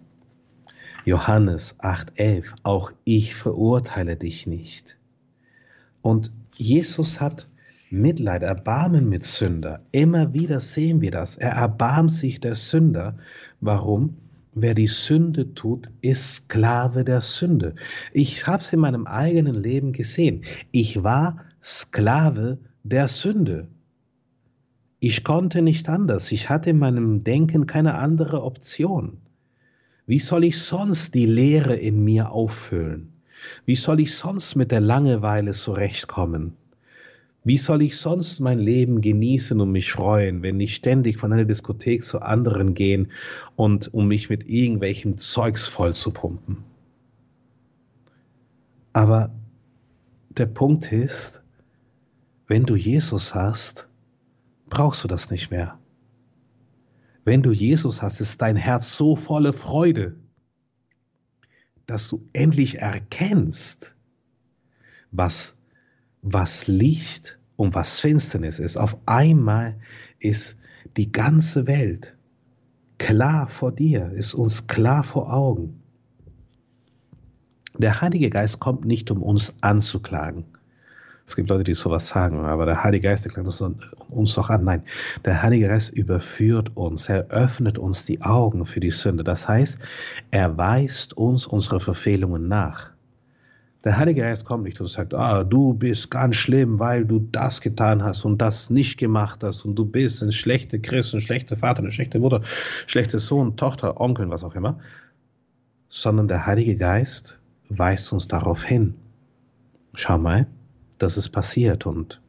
Johannes 1.06 1.80
8,11, 1.80 2.46
auch 2.64 2.92
ich 3.04 3.36
verurteile 3.36 4.16
dich 4.16 4.48
nicht. 4.48 4.98
Und 6.02 6.32
Jesus 6.58 7.22
hat 7.22 7.48
Mitleid, 7.92 8.42
Erbarmen 8.42 9.08
mit 9.08 9.24
Sünder. 9.24 9.82
Immer 9.92 10.34
wieder 10.34 10.60
sehen 10.60 11.02
wir 11.02 11.12
das. 11.12 11.38
Er 11.38 11.52
erbarmt 11.52 12.12
sich 12.12 12.40
der 12.40 12.56
Sünder. 12.56 13.18
Warum? 13.62 14.18
Wer 14.56 14.74
die 14.74 14.88
Sünde 14.88 15.54
tut, 15.54 15.92
ist 16.02 16.36
Sklave 16.36 17.04
der 17.04 17.22
Sünde. 17.22 17.76
Ich 18.12 18.48
habe 18.48 18.64
es 18.64 18.74
in 18.74 18.80
meinem 18.80 19.06
eigenen 19.06 19.56
Leben 19.56 19.92
gesehen. 19.92 20.44
Ich 20.72 21.04
war 21.04 21.46
Sklave 21.62 22.58
der 22.84 23.08
Sünde. 23.08 23.68
Ich 25.00 25.24
konnte 25.24 25.62
nicht 25.62 25.88
anders. 25.88 26.32
Ich 26.32 26.50
hatte 26.50 26.72
in 26.72 26.80
meinem 26.80 27.24
Denken 27.24 27.68
keine 27.68 27.96
andere 27.96 28.44
Option. 28.44 29.18
Wie 30.08 30.20
soll 30.20 30.44
ich 30.44 30.60
sonst 30.60 31.16
die 31.16 31.26
Leere 31.26 31.76
in 31.76 32.04
mir 32.04 32.32
auffüllen? 32.32 33.12
Wie 33.66 33.76
soll 33.76 34.00
ich 34.00 34.16
sonst 34.16 34.56
mit 34.56 34.72
der 34.72 34.82
Langeweile 34.82 35.52
zurechtkommen? 35.52 36.54
Wie 37.44 37.58
soll 37.58 37.84
ich 37.84 37.98
sonst 37.98 38.40
mein 38.40 38.58
Leben 38.58 39.02
genießen 39.02 39.60
und 39.62 39.72
mich 39.72 39.92
freuen, 39.92 40.42
wenn 40.42 40.60
ich 40.60 40.76
ständig 40.76 41.18
von 41.18 41.32
einer 41.32 41.46
Diskothek 41.46 42.04
zu 42.04 42.22
anderen 42.22 42.74
gehen 42.74 43.12
und 43.56 43.94
um 43.94 44.08
mich 44.08 44.30
mit 44.30 44.50
irgendwelchem 44.50 45.20
Zeugs 45.20 45.68
voll 45.68 45.94
zu 45.94 46.12
pumpen? 46.12 46.58
Aber 48.94 49.32
der 50.30 50.48
Punkt 50.48 50.92
ist, 50.92 51.44
wenn 52.48 52.64
du 52.64 52.76
Jesus 52.76 53.36
hast, 53.36 53.88
brauchst 54.70 55.04
du 55.04 55.08
das 55.08 55.30
nicht 55.30 55.52
mehr. 55.52 55.78
Wenn 57.26 57.42
du 57.42 57.52
Jesus 57.52 58.04
hast, 58.04 58.22
ist 58.22 58.42
dein 58.42 58.56
Herz 58.56 58.96
so 58.96 59.16
volle 59.16 59.52
Freude, 59.52 60.16
dass 61.88 62.08
du 62.08 62.30
endlich 62.34 62.78
erkennst, 62.78 63.96
was, 65.12 65.58
was 66.22 66.68
Licht 66.68 67.40
und 67.56 67.74
was 67.74 68.00
Finsternis 68.00 68.60
ist. 68.60 68.78
Auf 68.78 68.96
einmal 69.08 69.80
ist 70.20 70.60
die 70.98 71.12
ganze 71.12 71.66
Welt 71.66 72.16
klar 73.00 73.48
vor 73.48 73.72
dir, 73.72 74.12
ist 74.12 74.36
uns 74.36 74.68
klar 74.68 75.04
vor 75.04 75.34
Augen. 75.34 75.82
Der 77.78 78.02
Heilige 78.02 78.30
Geist 78.30 78.60
kommt 78.60 78.86
nicht, 78.86 79.10
um 79.10 79.22
uns 79.22 79.54
anzuklagen. 79.62 80.46
Es 81.28 81.36
gibt 81.36 81.50
Leute, 81.50 81.64
die 81.64 81.74
sowas 81.74 82.08
sagen, 82.08 82.46
aber 82.46 82.66
der 82.66 82.84
Heilige 82.84 83.10
Geist 83.10 83.28
klagt 83.28 83.48
uns 84.10 84.34
doch 84.36 84.50
an. 84.50 84.64
Nein, 84.64 84.84
der 85.24 85.42
Heilige 85.42 85.68
Geist 85.68 85.92
überführt 85.92 86.72
uns, 86.76 87.10
er 87.10 87.28
öffnet 87.30 87.80
uns 87.80 88.06
die 88.06 88.22
Augen 88.22 88.66
für 88.66 88.80
die 88.80 88.92
Sünde. 88.92 89.24
Das 89.24 89.48
heißt, 89.48 89.80
er 90.30 90.58
weist 90.58 91.18
uns 91.18 91.48
unsere 91.48 91.80
Verfehlungen 91.80 92.48
nach. 92.48 92.92
Der 93.84 93.98
Heilige 93.98 94.22
Geist 94.22 94.46
kommt 94.46 94.64
nicht 94.64 94.82
und 94.82 94.88
sagt, 94.88 95.14
ah, 95.14 95.44
du 95.44 95.74
bist 95.74 96.10
ganz 96.10 96.36
schlimm, 96.36 96.80
weil 96.80 97.06
du 97.06 97.20
das 97.20 97.62
getan 97.62 98.04
hast 98.04 98.26
und 98.26 98.40
das 98.40 98.72
nicht 98.72 98.98
gemacht 98.98 99.44
hast 99.44 99.64
und 99.64 99.76
du 99.76 99.86
bist 99.86 100.24
ein 100.24 100.32
schlechter 100.32 100.80
Christ, 100.80 101.14
ein 101.14 101.22
schlechter 101.22 101.56
Vater, 101.56 101.80
eine 101.80 101.92
schlechte 101.92 102.20
Mutter, 102.20 102.42
schlechter 102.88 103.20
Sohn, 103.20 103.58
Tochter, 103.58 104.02
Onkel, 104.02 104.30
was 104.32 104.44
auch 104.44 104.56
immer, 104.56 104.80
sondern 105.90 106.28
der 106.28 106.48
Heilige 106.48 106.76
Geist 106.78 107.40
weist 107.70 108.12
uns 108.12 108.28
darauf 108.28 108.64
hin. 108.64 108.96
Schau 109.94 110.18
mal, 110.18 110.48
das 110.98 111.18
ist 111.18 111.30
passiert 111.30 111.86
und, 111.86 112.22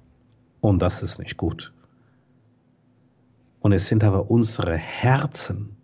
und 0.61 0.81
das 0.81 1.03
ist 1.03 1.19
nicht 1.19 1.37
gut. 1.37 1.73
Und 3.61 3.73
es 3.73 3.89
sind 3.89 4.05
aber 4.05 4.31
unsere 4.31 4.77
Herzen, 4.77 5.77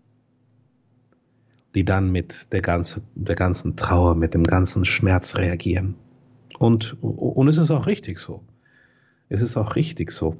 die 1.74 1.84
dann 1.84 2.10
mit 2.10 2.52
der, 2.52 2.60
ganze, 2.60 3.02
der 3.14 3.36
ganzen 3.36 3.76
Trauer, 3.76 4.14
mit 4.14 4.34
dem 4.34 4.44
ganzen 4.44 4.84
Schmerz 4.84 5.36
reagieren. 5.36 5.94
Und, 6.58 6.96
und 7.02 7.48
es 7.48 7.58
ist 7.58 7.70
auch 7.70 7.86
richtig 7.86 8.18
so. 8.18 8.42
Es 9.28 9.42
ist 9.42 9.56
auch 9.56 9.74
richtig 9.74 10.12
so. 10.12 10.36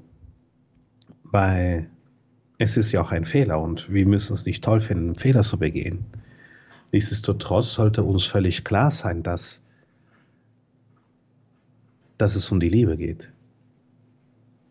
Weil 1.25 1.89
es 2.59 2.77
ist 2.77 2.93
ja 2.93 3.03
auch 3.03 3.11
ein 3.11 3.25
Fehler 3.25 3.61
und 3.61 3.93
wir 3.93 4.07
müssen 4.07 4.35
es 4.35 4.45
nicht 4.45 4.63
toll 4.63 4.81
finden, 4.81 5.07
einen 5.07 5.15
Fehler 5.17 5.43
zu 5.43 5.59
begehen. 5.59 6.05
Nichtsdestotrotz 6.93 7.73
sollte 7.75 8.03
uns 8.03 8.25
völlig 8.25 8.65
klar 8.65 8.91
sein, 8.91 9.23
dass, 9.23 9.62
dass 12.19 12.35
es 12.35 12.51
um 12.51 12.61
die 12.61 12.69
Liebe 12.69 12.97
geht. 12.97 13.33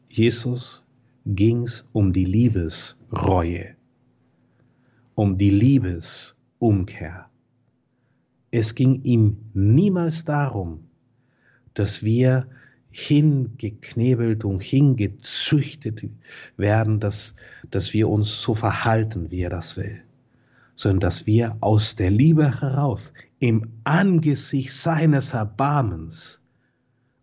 Jesus 0.10 0.84
ging 1.26 1.64
es 1.64 1.86
um 1.94 2.14
die 2.14 2.26
Liebesreue, 2.26 3.76
um 5.16 5.38
die 5.38 5.50
Liebesreue. 5.50 6.42
Umkehr. 6.62 7.26
Es 8.52 8.76
ging 8.76 9.02
ihm 9.02 9.38
niemals 9.56 10.26
darum, 10.26 10.84
dass 11.74 12.04
wir 12.04 12.48
hingeknebelt 12.92 14.46
und 14.46 14.62
hingezüchtet 14.62 16.04
werden, 16.56 17.00
dass, 17.00 17.36
dass 17.72 17.94
wir 17.94 18.10
uns 18.10 18.44
so 18.44 18.54
verhalten, 18.54 19.32
wie 19.32 19.42
er 19.42 19.50
das 19.50 19.76
will, 19.76 20.04
sondern 20.76 21.00
dass 21.00 21.26
wir 21.26 21.58
aus 21.62 21.96
der 21.96 22.12
Liebe 22.12 22.62
heraus, 22.62 23.12
im 23.40 23.72
Angesicht 23.86 24.72
seines 24.72 25.34
Erbarmens, 25.34 26.41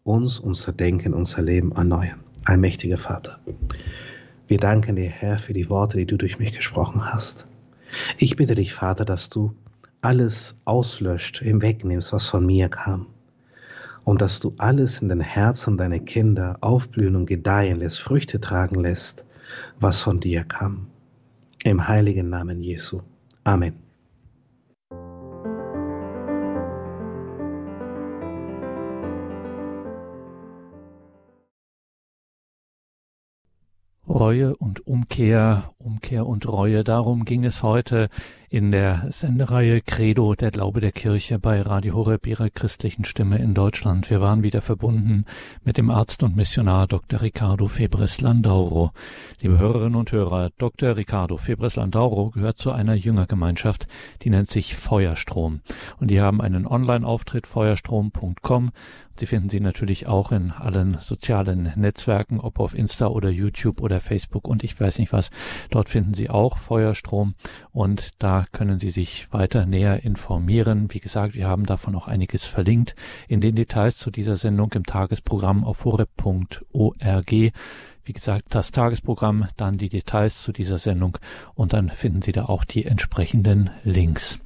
uns 0.09 0.39
unser 0.39 0.73
Denken, 0.73 1.15
unser 1.15 1.43
Leben 1.43 1.73
erneuern. 1.73 2.21
Allmächtiger 2.45 2.97
Vater, 2.97 3.39
wir 4.47 4.59
danken 4.59 4.97
dir, 4.97 5.11
Herr, 5.11 5.39
für 5.39 5.53
die 5.53 5.69
Worte, 5.69 5.99
die 5.99 6.07
du 6.07 6.17
durch 6.17 6.39
mich 6.39 6.53
gesprochen 6.53 7.05
hast. 7.05 7.47
Ich 8.17 8.37
bitte 8.37 8.55
dich, 8.55 8.73
Vater, 8.73 9.05
dass 9.05 9.29
du 9.29 9.55
alles 10.01 10.61
auslöscht, 10.65 11.41
hinwegnimmst, 11.41 12.13
was 12.13 12.27
von 12.27 12.47
mir 12.47 12.71
kam. 12.71 13.07
Und 14.05 14.23
dass 14.23 14.41
du 14.41 14.55
alles 14.57 15.03
in 15.03 15.11
den 15.11 15.21
Herzen 15.21 15.77
deiner 15.77 15.99
Kinder 15.99 16.57
aufblühen 16.63 17.15
und 17.15 17.27
gedeihen 17.27 17.79
lässt, 17.79 18.01
Früchte 18.01 18.41
tragen 18.41 18.81
lässt, 18.81 19.27
was 19.79 20.01
von 20.01 20.21
dir 20.21 20.45
kam. 20.45 20.87
Im 21.65 21.87
heiligen 21.87 22.31
Namen 22.31 22.63
Jesu. 22.63 23.03
Amen. 23.45 23.88
Reue 34.19 34.57
und 34.57 34.85
Umkehr, 34.85 35.75
Umkehr 35.79 36.27
und 36.27 36.49
Reue. 36.49 36.83
Darum 36.83 37.25
ging 37.25 37.45
es 37.45 37.63
heute 37.63 38.09
in 38.51 38.73
der 38.73 39.09
Sendereihe 39.11 39.83
Credo, 39.83 40.35
der 40.35 40.51
Glaube 40.51 40.81
der 40.81 40.93
Kirche 40.93 41.39
bei 41.39 41.61
Radio 41.61 41.95
Horeb, 41.95 42.27
ihrer 42.27 42.49
christlichen 42.49 43.05
Stimme 43.05 43.37
in 43.39 43.53
Deutschland. 43.53 44.09
Wir 44.09 44.23
waren 44.23 44.43
wieder 44.43 44.63
verbunden 44.63 45.27
mit 45.65 45.77
dem 45.77 45.91
Arzt 45.91 46.23
und 46.23 46.35
Missionar 46.35 46.87
Dr. 46.87 47.21
Ricardo 47.21 47.69
Febres 47.69 48.23
Landauro. 48.23 48.93
Liebe 49.43 49.59
Hörerinnen 49.59 49.97
und 49.97 50.13
Hörer, 50.13 50.49
Dr. 50.57 50.97
Ricardo 50.97 51.37
Febres 51.37 51.77
Landauro 51.77 52.31
gehört 52.31 52.57
zu 52.57 52.73
einer 52.73 52.95
Jüngergemeinschaft, 52.95 53.87
die 54.23 54.31
nennt 54.31 54.49
sich 54.49 54.77
Feuerstrom. 54.77 55.61
Und 56.01 56.11
die 56.11 56.23
haben 56.23 56.41
einen 56.41 56.67
Online-Auftritt 56.67 57.47
feuerstrom.com. 57.47 58.71
Sie 59.19 59.27
finden 59.27 59.51
sie 59.51 59.59
natürlich 59.59 60.07
auch 60.07 60.31
in 60.31 60.53
allen 60.53 60.99
sozialen 61.01 61.73
Netzwerken, 61.75 62.39
ob 62.39 62.61
auf 62.61 62.73
Insta 62.73 63.09
oder 63.09 63.31
YouTube 63.31 63.83
oder 63.83 64.01
Facebook 64.01 64.47
und 64.47 64.63
ich 64.63 64.79
weiß 64.79 65.01
nicht 65.01 65.13
was. 65.13 65.31
Dort 65.71 65.89
finden 65.89 66.15
Sie 66.15 66.31
auch 66.31 66.57
Feuerstrom 66.57 67.35
und 67.73 68.23
da 68.39 68.45
können 68.53 68.79
Sie 68.79 68.91
sich 68.91 69.33
weiter 69.33 69.67
näher 69.67 70.05
informieren. 70.05 70.87
Wie 70.93 71.01
gesagt, 71.01 71.35
wir 71.35 71.49
haben 71.49 71.67
davon 71.67 71.97
auch 71.97 72.07
einiges 72.07 72.47
verlinkt 72.47 72.95
in 73.27 73.41
den 73.41 73.57
Details 73.57 73.97
zu 73.97 74.13
dieser 74.13 74.37
Sendung 74.37 74.73
im 74.75 74.85
Tagesprogramm 74.85 75.65
auf 75.65 75.85
horeb.org 75.85 77.53
wie 78.09 78.15
gesagt, 78.15 78.47
das 78.49 78.71
Tagesprogramm, 78.71 79.49
dann 79.59 79.77
die 79.77 79.91
Details 79.91 80.43
zu 80.43 80.51
dieser 80.51 80.79
Sendung 80.79 81.19
und 81.55 81.75
dann 81.75 81.91
finden 81.91 82.23
Sie 82.23 82.33
da 82.33 82.47
auch 82.47 82.65
die 82.65 82.87
entsprechenden 82.87 83.69
Links. 83.85 84.41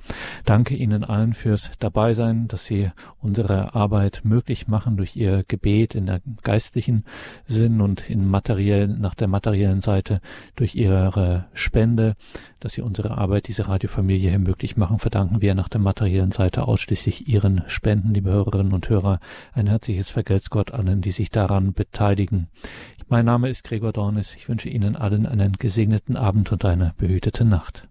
Danke 0.45 0.75
Ihnen 0.75 1.05
allen 1.05 1.33
fürs 1.33 1.71
Dabeisein, 1.79 2.49
dass 2.49 2.67
Sie 2.67 2.91
unsere 3.21 3.77
Arbeit 3.77 4.23
möglich 4.25 4.67
machen 4.67 4.97
durch 4.97 5.15
Ihr 5.15 5.45
Gebet 5.47 5.95
in 5.95 6.07
der 6.07 6.21
geistlichen 6.43 7.05
Sinn 7.47 7.81
und 7.81 8.11
in 8.11 8.27
materiellen, 8.27 9.01
nach 9.01 9.15
der 9.15 9.29
materiellen 9.29 9.81
Seite 9.81 10.21
durch 10.57 10.75
Ihre 10.75 11.47
Spende, 11.55 12.17
dass 12.59 12.73
Sie 12.73 12.83
unsere 12.83 13.17
Arbeit, 13.17 13.47
diese 13.47 13.69
Radiofamilie 13.69 14.31
hier 14.31 14.39
möglich 14.41 14.77
machen, 14.77 14.99
verdanken 14.99 15.41
wir 15.41 15.55
nach 15.55 15.69
der 15.69 15.81
materiellen 15.81 16.33
Seite 16.33 16.67
ausschließlich 16.67 17.29
Ihren 17.29 17.63
Spenden, 17.69 18.13
liebe 18.13 18.31
Hörerinnen 18.31 18.73
und 18.73 18.89
Hörer. 18.89 19.21
Ein 19.53 19.69
herzliches 19.69 20.11
Vergelt's 20.11 20.51
Gott 20.51 20.73
allen, 20.73 21.01
die 21.01 21.13
sich 21.13 21.31
daran 21.31 21.75
beteiligen. 21.75 22.49
Mein 23.13 23.27
Name 23.27 23.51
ist 23.51 23.65
Gregor 23.65 23.93
Dornis. 23.93 24.35
Ich 24.37 24.49
wünsche 24.49 24.71
Ihnen 24.71 24.97
allen 24.97 25.27
einen 25.27 25.53
gesegneten 25.59 26.17
Abend 26.17 26.51
und 26.51 26.65
eine 26.65 26.95
behütete 26.97 27.45
Nacht. 27.45 27.81